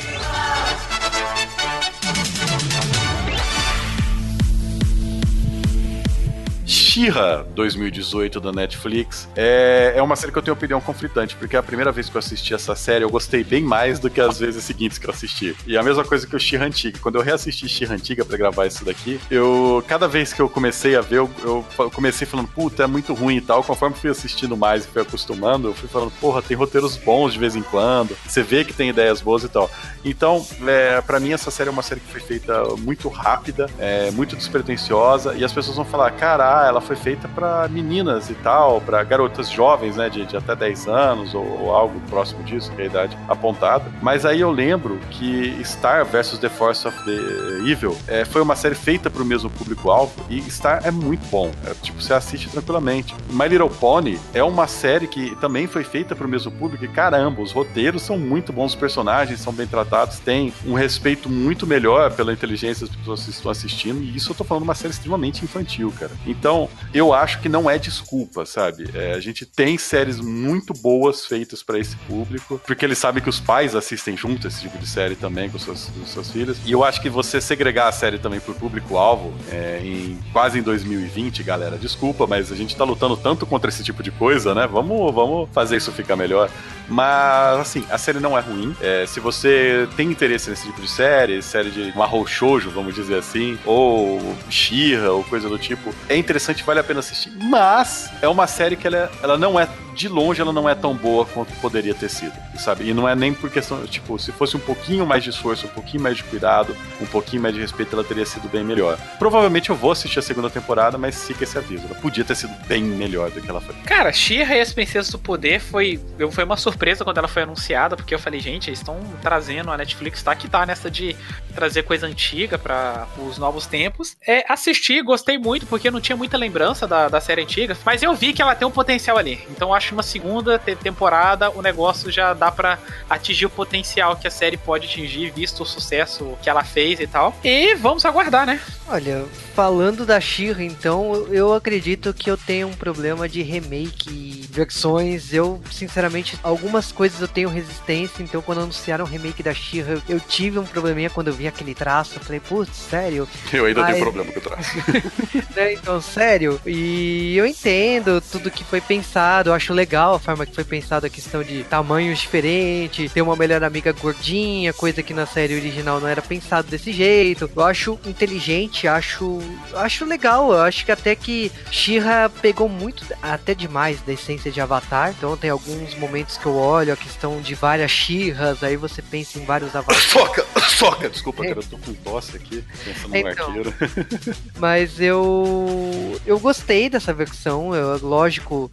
She-Ra 6.97 7.45
2018 7.55 8.41
da 8.41 8.51
Netflix 8.53 9.29
é, 9.37 9.93
é 9.97 10.03
uma 10.03 10.17
série 10.17 10.33
que 10.33 10.39
eu 10.39 10.43
tenho 10.43 10.55
opinião 10.55 10.81
conflitante, 10.81 11.37
porque 11.37 11.55
a 11.55 11.63
primeira 11.63 11.93
vez 11.93 12.09
que 12.09 12.17
eu 12.17 12.19
assisti 12.19 12.55
essa 12.55 12.75
série 12.75 13.05
eu 13.05 13.11
gostei 13.11 13.45
bem 13.45 13.63
mais 13.63 13.99
do 13.99 14.09
que 14.09 14.19
as 14.19 14.39
vezes 14.39 14.65
seguintes 14.65 14.97
que 14.97 15.07
eu 15.07 15.11
assisti. 15.11 15.55
E 15.67 15.77
a 15.77 15.83
mesma 15.83 16.07
coisa 16.07 16.27
que 16.27 16.35
o 16.35 16.41
She-Ra 16.41 16.65
antiga. 16.65 16.99
Quando 16.99 17.17
eu 17.17 17.21
reassisti 17.21 17.69
She-Ra 17.69 17.97
antiga 17.97 18.25
pra 18.25 18.39
gravar 18.39 18.65
isso 18.65 18.83
daqui, 18.83 19.21
eu 19.31 19.85
cada 19.87 20.09
vez 20.09 20.33
que 20.33 20.41
eu 20.41 20.49
comecei 20.49 20.97
a 20.97 21.03
ver, 21.03 21.17
eu, 21.17 21.31
eu 21.45 21.67
comecei 21.93 22.27
falando, 22.27 22.49
puta, 22.49 22.85
é 22.85 22.87
muito 22.87 23.13
ruim 23.13 23.37
e 23.37 23.41
tal. 23.43 23.63
Conforme 23.63 23.95
fui 23.95 24.09
assistindo 24.09 24.57
mais 24.57 24.87
e 24.87 24.89
fui 24.89 25.03
acostumando, 25.03 25.69
eu 25.69 25.75
fui 25.75 25.91
falando, 25.91 26.13
porra, 26.13 26.41
tem 26.41 26.57
roteiros 26.57 26.97
bons 26.97 27.35
de 27.35 27.39
vez 27.39 27.55
em 27.55 27.63
quando, 27.63 28.17
você 28.27 28.43
vê 28.43 28.65
que 28.65 28.73
tem 28.73 28.89
ideias 28.89 29.21
boas 29.21 29.45
e 29.45 29.51
tal. 29.51 29.71
Então, 30.03 30.47
é, 30.67 31.03
para 31.03 31.21
mim, 31.21 31.33
essa 31.33 31.51
série 31.51 31.69
é 31.69 31.73
uma 31.73 31.83
série 31.83 32.01
que 32.01 32.11
foi 32.11 32.21
feita 32.23 32.65
muito 32.79 33.09
rápida, 33.11 33.69
é, 33.79 34.11
muito 34.13 34.35
despretensiosa, 34.35 35.35
e 35.35 35.45
as 35.45 35.53
pessoas 35.53 35.77
vão 35.77 35.85
falar, 35.85 36.11
cara, 36.13 36.67
ela 36.67 36.86
foi 36.87 36.97
feita 36.97 37.29
para 37.29 37.69
meninas 37.69 38.31
e 38.31 38.35
tal, 38.35 38.81
para 38.81 39.03
garotas 39.03 39.51
jovens, 39.51 39.97
né, 39.97 40.09
de, 40.09 40.25
de 40.25 40.37
até 40.37 40.55
10 40.55 40.87
anos 40.87 41.35
ou, 41.35 41.45
ou, 41.63 41.75
algo 41.75 42.01
próximo 42.09 42.43
disso, 42.45 42.71
que 42.73 42.81
é 42.81 42.85
a 42.85 42.87
idade 42.87 43.19
apontada. 43.29 43.91
Mas 44.01 44.25
aí 44.25 44.41
eu 44.41 44.51
lembro 44.51 44.99
que 45.11 45.59
Star 45.65 46.05
vs 46.05 46.39
The 46.39 46.49
Force 46.49 46.87
of 46.87 46.97
the 47.05 47.71
Evil 47.71 47.97
é, 48.07 48.25
foi 48.25 48.41
uma 48.41 48.55
série 48.55 48.75
feita 48.75 49.11
para 49.11 49.23
o 49.23 49.27
mesmo 49.27 49.51
público-alvo, 49.51 50.13
e 50.31 50.41
Star 50.51 50.81
é 50.85 50.91
muito 50.91 51.27
bom. 51.29 51.51
É, 51.65 51.75
tipo, 51.83 52.01
você 52.01 52.15
assiste 52.15 52.49
tranquilamente. 52.49 53.15
My 53.31 53.49
Little 53.49 53.71
Pony 53.71 54.19
é 54.33 54.43
uma 54.43 54.67
série 54.67 55.09
que 55.09 55.35
também 55.37 55.67
foi 55.67 55.83
feita 55.83 56.15
para 56.15 56.27
o 56.27 56.31
mesmo 56.31 56.53
público, 56.53 56.85
e 56.85 56.89
caramba, 56.89 57.43
os 57.43 57.53
roteiros 57.53 58.03
são 58.03 58.19
muito 58.19 58.53
bons, 58.53 58.73
os 58.73 58.75
personagens 58.75 59.41
são 59.41 59.53
bem 59.53 59.67
tratados, 59.67 60.19
tem 60.21 60.53
um 60.65 60.75
respeito 60.75 61.29
muito 61.29 61.67
melhor 61.67 62.13
pela 62.13 62.33
inteligência 62.33 62.87
das 62.87 62.95
pessoas 62.95 63.25
que 63.25 63.31
estão 63.31 63.51
assistindo, 63.51 64.03
e 64.03 64.17
isso 64.17 64.31
eu 64.31 64.37
tô 64.37 64.45
falando 64.45 64.63
de 64.63 64.69
uma 64.69 64.75
série 64.75 64.93
extremamente 64.93 65.45
infantil, 65.45 65.93
cara. 65.99 66.13
Então, 66.27 66.69
eu 66.93 67.13
acho 67.13 67.41
que 67.41 67.49
não 67.49 67.69
é 67.69 67.79
desculpa, 67.79 68.47
sabe? 68.47 68.89
É, 68.95 69.13
a 69.13 69.21
gente 69.21 69.45
tem 69.45 69.77
séries 69.79 70.21
muito 70.21 70.73
boas 70.73 71.27
feitas 71.27 71.63
para 71.63 71.79
esse 71.79 71.97
público, 71.97 72.61
porque 72.67 72.85
eles 72.85 72.99
sabem 72.99 73.23
que 73.23 73.29
os 73.29 73.41
pais 73.41 73.75
assistem 73.75 74.17
junto 74.17 74.47
esse 74.47 74.63
tipo 74.63 74.79
de 74.79 74.87
série 74.87 75.15
também 75.15 75.51
com 75.51 75.59
suas, 75.59 75.87
com 75.87 76.07
suas 76.07 76.31
filhas. 76.31 76.59
E 76.65 76.73
eu 76.73 76.85
acho 76.85 77.01
que 77.01 77.11
você 77.11 77.41
segregar 77.41 77.89
a 77.89 77.93
série 77.93 78.19
também 78.19 78.41
pro 78.41 78.55
público-alvo, 78.55 79.35
é, 79.51 79.81
em, 79.83 80.19
quase 80.33 80.59
em 80.59 80.63
2020, 80.63 81.43
galera, 81.43 81.77
desculpa, 81.77 82.27
mas 82.27 82.51
a 82.51 82.57
gente 82.57 82.77
tá 82.77 82.85
lutando 82.85 83.17
tanto 83.17 83.47
contra 83.47 83.69
esse 83.69 83.83
tipo 83.83 84.03
de 84.03 84.11
coisa, 84.11 84.55
né? 84.55 84.67
Vamos, 84.67 85.15
vamos 85.15 85.49
fazer 85.53 85.77
isso 85.77 85.93
ficar 85.93 86.17
melhor. 86.17 86.51
Mas, 86.89 87.61
assim, 87.61 87.85
a 87.91 87.99
série 87.99 88.21
não 88.21 88.39
é 88.39 88.41
ruim. 88.41 88.75
É, 88.81 89.05
se 89.07 89.19
você 89.19 89.89
tem 89.97 90.11
interesse 90.11 90.51
nesse 90.51 90.67
tipo 90.67 90.81
de 90.81 90.89
série, 90.89 91.43
série 91.43 91.71
de 91.71 91.97
Mahou 91.97 92.27
Shoujo, 92.27 92.71
vamos 92.71 92.95
dizer 92.95 93.19
assim, 93.19 93.59
ou 93.65 94.21
Shira 94.49 95.13
ou 95.13 95.25
coisa 95.25 95.49
do 95.49 95.59
tipo, 95.59 95.95
é 96.09 96.17
interessante, 96.17 96.63
vale 96.67 96.81
a 96.81 96.85
pena 96.85 97.01
assistir. 97.01 97.33
Mas 97.41 98.11
é 98.21 98.29
uma 98.29 98.47
série 98.47 98.77
que 98.77 98.87
ela, 98.87 98.97
é, 98.97 99.11
ela 99.23 99.39
não 99.39 99.59
é 99.59 99.69
de 99.97 100.09
longe 100.09 100.41
ela 100.43 100.53
não 100.53 100.69
é 100.69 100.75
tão 100.75 100.95
boa 100.95 101.25
quanto 101.25 101.53
poderia 101.55 101.95
ter 101.95 102.11
sido, 102.11 102.35
sabe? 102.59 102.87
E 102.89 102.93
não 102.93 103.09
é 103.09 103.15
nem 103.15 103.33
por 103.33 103.51
questão, 103.51 103.85
tipo, 103.87 104.19
se 104.19 104.31
fosse 104.31 104.55
um 104.55 104.61
pouquinho 104.61 105.07
mais 105.07 105.25
de 105.25 105.31
esforço, 105.31 105.67
um 105.67 105.71
pouquinho 105.71 106.03
mais 106.03 106.19
de 106.19 106.25
cuidado, 106.25 106.77
um 107.01 107.07
pouquinho 107.07 107.41
mais 107.41 107.55
de 107.55 107.61
respeito, 107.61 107.95
ela 107.95 108.05
teria 108.05 108.27
sido 108.27 108.47
bem 108.49 108.63
melhor. 108.63 108.99
Provavelmente 109.19 109.71
eu 109.71 109.77
vou 109.77 109.91
assistir 109.91 110.19
a 110.19 110.23
segunda 110.23 110.51
temporada, 110.51 110.99
mas 110.99 111.27
fica 111.27 111.45
esse 111.45 111.57
aviso. 111.57 111.87
Ela 111.87 111.99
podia 111.99 112.25
ter 112.25 112.35
sido 112.35 112.53
bem 112.67 112.83
melhor 112.83 113.31
do 113.31 113.41
que 113.41 113.49
ela 113.49 113.61
foi. 113.61 113.75
Cara, 113.87 114.13
She-Ra 114.13 114.57
e 114.57 114.61
as 114.61 114.73
Princesas 114.73 115.11
do 115.11 115.19
Poder 115.19 115.61
foi, 115.61 115.99
foi 116.31 116.45
uma 116.45 116.59
surpresa 116.59 117.03
quando 117.03 117.17
ela 117.17 117.29
foi 117.29 117.43
anunciada, 117.45 117.97
porque 117.97 118.15
eu 118.15 118.19
falei, 118.19 118.39
gente, 118.39 118.69
eles 118.69 118.81
estão 118.81 119.01
trazendo, 119.23 119.71
a 119.71 119.79
Netflix 119.79 120.23
tá 120.23 120.37
que 120.37 120.47
tá 120.47 120.67
nessa 120.67 120.91
de 120.91 121.17
trazer 121.55 121.85
coisa 121.85 122.07
antiga 122.07 122.59
para 122.59 123.07
os 123.27 123.39
novos 123.39 123.67
tempos. 123.67 124.15
É, 124.27 124.45
assisti, 124.47 125.01
gostei 125.01 125.39
muito, 125.39 125.67
porque 125.67 125.91
não 125.91 126.03
tinha 126.03 126.17
muita 126.17 126.37
lembrança 126.47 126.87
da, 126.87 127.09
da 127.09 127.21
série 127.21 127.43
antiga, 127.43 127.77
mas 127.85 128.03
eu 128.03 128.15
vi 128.15 128.33
que 128.33 128.41
ela 128.41 128.55
tem 128.55 128.67
um 128.67 128.71
potencial 128.71 129.19
ali. 129.19 129.41
Então 129.51 129.75
acho 129.75 129.89
que 129.89 129.93
uma 129.95 130.03
segunda 130.03 130.59
temporada 130.59 131.51
o 131.51 131.61
negócio 131.61 132.11
já 132.11 132.33
dá 132.33 132.51
para 132.51 132.79
atingir 133.11 133.47
o 133.47 133.51
potencial 133.51 134.17
que 134.17 134.29
a 134.29 134.31
série 134.31 134.57
pode 134.57 134.87
atingir, 134.87 135.31
visto 135.31 135.63
o 135.63 135.67
sucesso 135.67 136.39
que 136.43 136.49
ela 136.49 136.63
fez 136.63 137.01
e 137.01 137.07
tal. 137.07 137.35
E 137.43 137.75
vamos 137.75 138.05
aguardar, 138.05 138.47
né? 138.47 138.61
Olha, 138.89 139.25
falando 139.55 140.07
da 140.07 140.21
Shira, 140.21 140.63
então, 140.63 141.27
eu 141.31 141.53
acredito 141.53 142.15
que 142.15 142.31
eu 142.31 142.37
tenho 142.37 142.69
um 142.69 142.73
problema 142.73 143.29
de 143.29 143.43
remake 143.43 144.47
versões. 144.49 145.33
Eu, 145.33 145.61
sinceramente, 145.73 146.39
algumas 146.43 146.93
coisas 146.93 147.21
eu 147.21 147.27
tenho 147.27 147.49
resistência, 147.49 148.23
então 148.23 148.41
quando 148.41 148.61
anunciaram 148.61 149.05
o 149.05 149.09
remake 149.09 149.43
da 149.43 149.53
Shira, 149.53 150.01
eu 150.09 150.21
tive 150.21 150.61
um 150.61 150.65
probleminha 150.65 151.11
quando 151.11 151.29
eu 151.29 151.35
vi 151.35 151.49
aquele 151.49 151.75
traço. 151.75 152.15
Eu 152.17 152.21
falei, 152.21 152.39
putz, 152.39 152.77
sério? 152.77 153.29
Eu 153.53 153.65
ainda 153.65 153.83
Mas... 153.83 153.93
tenho 153.93 154.05
problema 154.05 154.33
com 154.33 154.39
o 154.39 154.43
traço. 154.43 154.77
né, 155.57 155.73
então, 155.73 156.01
sério. 156.01 156.36
E 156.67 157.37
eu 157.37 157.47
entendo 157.47 158.21
tudo 158.21 158.51
que 158.51 158.65
foi 158.65 158.81
pensado, 158.81 159.51
eu 159.51 159.55
acho 159.55 159.73
legal 159.73 160.15
a 160.15 160.19
forma 160.19 160.47
que 160.47 160.55
foi 160.55 160.65
pensado 160.65 161.07
a 161.07 161.11
questão 161.11 161.43
de 161.43 161.65
tamanhos 161.65 162.19
diferentes, 162.19 163.13
ter 163.13 163.23
uma 163.23 163.37
melhor 163.37 163.63
amiga 163.65 163.93
gordinha, 163.93 164.73
coisa 164.73 165.03
que 165.03 165.15
na 165.15 165.27
série 165.27 165.55
original 165.55 166.01
não 166.01 166.09
era 166.09 166.23
pensado 166.23 166.69
desse 166.69 166.93
jeito. 166.93 167.51
Eu 167.55 167.65
acho 167.65 167.99
inteligente, 168.05 168.89
acho 168.89 169.39
acho 169.75 170.05
legal. 170.05 170.53
Eu 170.53 170.63
acho 170.63 170.85
que 170.85 170.93
até 170.93 171.15
que 171.15 171.51
Shira 171.71 172.31
pegou 172.41 172.69
muito, 172.69 173.05
até 173.23 173.55
demais, 173.55 174.01
da 174.03 174.13
essência 174.13 174.51
de 174.51 174.61
Avatar. 174.61 175.15
Então 175.17 175.37
tem 175.37 175.51
alguns 175.51 175.95
momentos 175.95 176.37
que 176.37 176.47
eu 176.47 176.57
olho 176.57 176.93
a 176.93 176.97
questão 176.97 177.41
de 177.41 177.55
várias 177.55 177.91
Shirras, 177.91 178.63
aí 178.63 178.77
você 178.77 179.01
pensa 179.03 179.39
em 179.39 179.45
vários 179.45 179.75
avatares. 179.75 180.05
Soca! 180.05 180.45
Soca! 180.69 181.09
Desculpa, 181.09 181.45
é. 181.45 181.49
cara, 181.49 181.61
eu 181.61 181.65
tô 181.65 181.79
com 181.79 181.95
tosse 181.95 182.37
aqui, 182.37 182.65
pensando 182.85 183.09
no 183.09 183.17
então, 183.17 183.47
arqueiro. 183.47 183.75
mas 184.59 185.01
eu 185.01 186.21
eu 186.27 186.39
gostei 186.39 186.91
dessa 186.91 187.13
versão. 187.13 187.75
Eu, 187.75 187.99
lógico, 188.07 188.71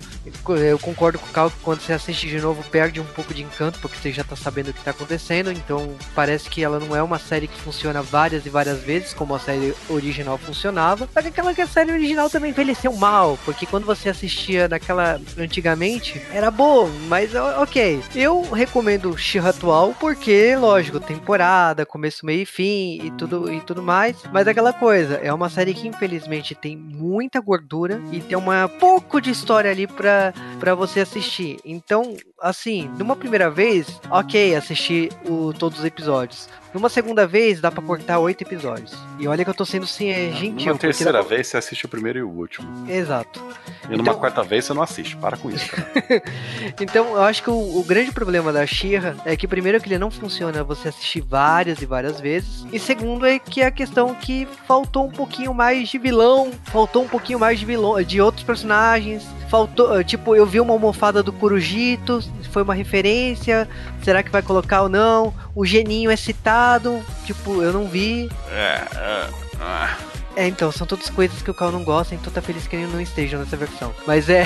eu 0.49 0.79
concordo 0.79 1.19
com 1.19 1.27
o 1.27 1.31
Cal 1.31 1.51
que 1.51 1.59
quando 1.61 1.81
você 1.81 1.93
assiste 1.93 2.27
de 2.27 2.39
novo 2.39 2.63
perde 2.69 2.99
um 2.99 3.05
pouco 3.05 3.33
de 3.33 3.43
encanto, 3.43 3.79
porque 3.79 3.97
você 3.97 4.11
já 4.11 4.23
tá 4.23 4.35
sabendo 4.35 4.69
o 4.69 4.73
que 4.73 4.83
tá 4.83 4.91
acontecendo. 4.91 5.51
Então 5.51 5.95
parece 6.15 6.49
que 6.49 6.63
ela 6.63 6.79
não 6.79 6.95
é 6.95 7.01
uma 7.03 7.19
série 7.19 7.47
que 7.47 7.59
funciona 7.61 8.01
várias 8.01 8.45
e 8.45 8.49
várias 8.49 8.79
vezes, 8.81 9.13
como 9.13 9.35
a 9.35 9.39
série 9.39 9.73
original 9.89 10.37
funcionava. 10.37 11.07
Que 11.07 11.27
aquela 11.27 11.53
que 11.53 11.61
a 11.61 11.67
série 11.67 11.91
original 11.91 12.29
também 12.29 12.51
envelheceu 12.51 12.91
mal, 12.93 13.37
porque 13.45 13.65
quando 13.65 13.85
você 13.85 14.09
assistia 14.09 14.67
naquela 14.67 15.19
antigamente, 15.37 16.21
era 16.31 16.51
bom, 16.51 16.89
mas 17.07 17.33
ok. 17.35 18.01
Eu 18.15 18.41
recomendo 18.51 19.17
Shira 19.17 19.49
atual 19.49 19.95
porque, 19.99 20.55
lógico, 20.55 20.99
temporada, 20.99 21.85
começo, 21.85 22.25
meio 22.25 22.41
e 22.41 22.45
fim 22.45 22.99
e 23.03 23.11
tudo, 23.11 23.51
e 23.51 23.61
tudo 23.61 23.81
mais. 23.81 24.15
Mas 24.31 24.47
aquela 24.47 24.73
coisa, 24.73 25.15
é 25.15 25.33
uma 25.33 25.49
série 25.49 25.73
que 25.73 25.87
infelizmente 25.87 26.55
tem 26.55 26.75
muita 26.75 27.41
gordura 27.43 28.01
e 28.11 28.19
tem 28.21 28.37
uma 28.37 28.67
pouco 28.67 29.21
de 29.21 29.29
história 29.29 29.69
ali 29.69 29.85
pra 29.85 30.33
você 30.75 31.01
assistir. 31.01 31.59
Então, 31.63 32.15
assim, 32.43 32.91
numa 32.99 33.15
primeira 33.15 33.49
vez, 33.49 34.01
ok, 34.09 34.53
assistir 34.53 35.09
o, 35.25 35.53
todos 35.53 35.79
os 35.79 35.85
episódios. 35.85 36.49
Numa 36.73 36.89
segunda 36.89 37.25
vez, 37.25 37.61
dá 37.61 37.71
para 37.71 37.83
cortar 37.83 38.19
oito 38.19 38.41
episódios. 38.41 38.93
E 39.19 39.27
olha 39.27 39.43
que 39.43 39.49
eu 39.49 39.53
tô 39.53 39.63
sendo 39.63 39.85
sim, 39.85 40.09
é, 40.09 40.31
gentil. 40.31 40.67
Numa 40.69 40.79
terceira 40.79 41.21
vez, 41.21 41.47
você 41.47 41.57
assiste 41.57 41.85
o 41.85 41.87
primeiro 41.87 42.19
e 42.19 42.23
o 42.23 42.29
último. 42.29 42.89
Exato. 42.89 43.39
E 43.85 43.91
numa 43.91 44.01
então... 44.01 44.15
quarta 44.15 44.43
vez, 44.43 44.65
você 44.65 44.73
não 44.73 44.81
assiste. 44.81 45.15
Para 45.15 45.37
com 45.37 45.51
isso, 45.51 45.69
cara. 45.69 45.91
então, 46.81 47.15
eu 47.15 47.21
acho 47.21 47.43
que 47.43 47.49
o, 47.49 47.79
o 47.79 47.83
grande 47.83 48.11
problema 48.11 48.51
da 48.51 48.65
Shira 48.65 49.15
é 49.23 49.37
que, 49.37 49.47
primeiro, 49.47 49.79
que 49.79 49.87
ele 49.87 49.99
não 49.99 50.09
funciona 50.09 50.63
você 50.63 50.89
assistir 50.89 51.21
várias 51.21 51.79
e 51.81 51.85
várias 51.85 52.19
vezes. 52.19 52.65
E 52.73 52.79
segundo, 52.79 53.25
é 53.25 53.37
que 53.37 53.61
a 53.61 53.69
questão 53.69 54.15
que 54.15 54.47
faltou 54.67 55.05
um 55.05 55.11
pouquinho 55.11 55.53
mais 55.53 55.87
de 55.87 55.99
vilão, 55.99 56.51
faltou 56.65 57.03
um 57.03 57.07
pouquinho 57.07 57.39
mais 57.39 57.59
de 57.59 57.65
vilão, 57.67 58.01
de 58.01 58.19
outros 58.19 58.43
personagens. 58.43 59.23
Faltou, 59.53 60.03
tipo, 60.03 60.35
eu 60.35 60.47
vi 60.47 60.59
uma 60.59 60.73
almofada 60.73 61.21
do 61.21 61.31
Corujito, 61.31 62.19
foi 62.51 62.63
uma 62.63 62.73
referência. 62.73 63.69
Será 64.01 64.23
que 64.23 64.31
vai 64.31 64.41
colocar 64.41 64.81
ou 64.81 64.89
não? 64.89 65.31
O 65.53 65.63
Geninho 65.63 66.09
é 66.09 66.15
citado, 66.15 67.05
tipo, 67.23 67.61
eu 67.61 67.71
não 67.71 67.87
vi. 67.87 68.31
É, 68.49 68.81
é, 68.95 69.29
é. 69.61 70.43
É, 70.43 70.47
então, 70.47 70.71
são 70.71 70.87
todas 70.87 71.07
coisas 71.07 71.43
que 71.43 71.51
o 71.51 71.53
Cal 71.53 71.71
não 71.71 71.83
gosta, 71.83 72.15
então 72.15 72.33
tá 72.33 72.41
feliz 72.41 72.65
que 72.65 72.75
ele 72.75 72.87
não 72.87 72.99
esteja 72.99 73.37
nessa 73.37 73.55
versão. 73.55 73.93
Mas 74.07 74.27
é. 74.27 74.43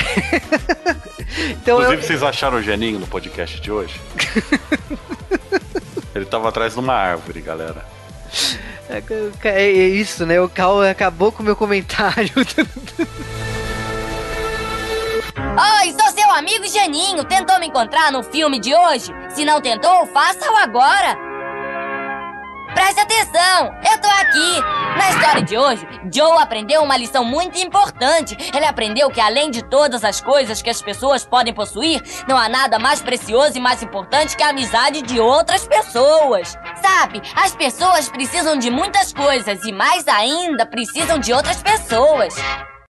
então, 1.51 1.77
Inclusive, 1.77 2.01
eu... 2.01 2.01
vocês 2.01 2.21
acharam 2.21 2.57
o 2.57 2.61
Geninho 2.61 2.99
no 2.99 3.07
podcast 3.07 3.61
de 3.61 3.71
hoje? 3.71 4.01
ele 6.13 6.25
tava 6.25 6.49
atrás 6.49 6.73
de 6.73 6.79
uma 6.79 6.93
árvore, 6.93 7.39
galera. 7.39 7.85
É, 8.89 9.01
é 9.45 9.71
isso, 9.71 10.25
né? 10.25 10.41
O 10.41 10.49
Cal 10.49 10.81
acabou 10.81 11.31
com 11.31 11.43
o 11.43 11.45
meu 11.45 11.55
comentário. 11.55 12.33
Oi, 15.37 15.91
sou 15.91 16.11
seu 16.11 16.31
amigo 16.31 16.67
Janinho. 16.67 17.23
Tentou 17.23 17.59
me 17.59 17.67
encontrar 17.67 18.11
no 18.11 18.23
filme 18.23 18.59
de 18.59 18.73
hoje? 18.73 19.13
Se 19.29 19.45
não 19.45 19.61
tentou, 19.61 20.07
faça-o 20.07 20.55
agora. 20.55 21.15
Preste 22.73 22.99
atenção, 22.99 23.71
eu 23.89 24.01
tô 24.01 24.07
aqui. 24.07 24.61
Na 24.97 25.09
história 25.11 25.41
de 25.43 25.55
hoje, 25.55 25.87
Joe 26.11 26.41
aprendeu 26.41 26.81
uma 26.81 26.97
lição 26.97 27.23
muito 27.23 27.59
importante. 27.59 28.35
Ele 28.51 28.65
aprendeu 28.65 29.11
que 29.11 29.21
além 29.21 29.51
de 29.51 29.63
todas 29.63 30.03
as 30.03 30.19
coisas 30.19 30.61
que 30.61 30.71
as 30.71 30.81
pessoas 30.81 31.23
podem 31.23 31.53
possuir, 31.53 32.01
não 32.27 32.35
há 32.35 32.49
nada 32.49 32.79
mais 32.79 33.01
precioso 33.01 33.57
e 33.57 33.61
mais 33.61 33.83
importante 33.83 34.35
que 34.35 34.43
a 34.43 34.49
amizade 34.49 35.03
de 35.03 35.19
outras 35.19 35.67
pessoas. 35.67 36.57
Sabe, 36.81 37.21
as 37.35 37.55
pessoas 37.55 38.09
precisam 38.09 38.57
de 38.57 38.71
muitas 38.71 39.13
coisas 39.13 39.63
e 39.63 39.71
mais 39.71 40.07
ainda 40.07 40.65
precisam 40.65 41.19
de 41.19 41.31
outras 41.31 41.61
pessoas. 41.61 42.35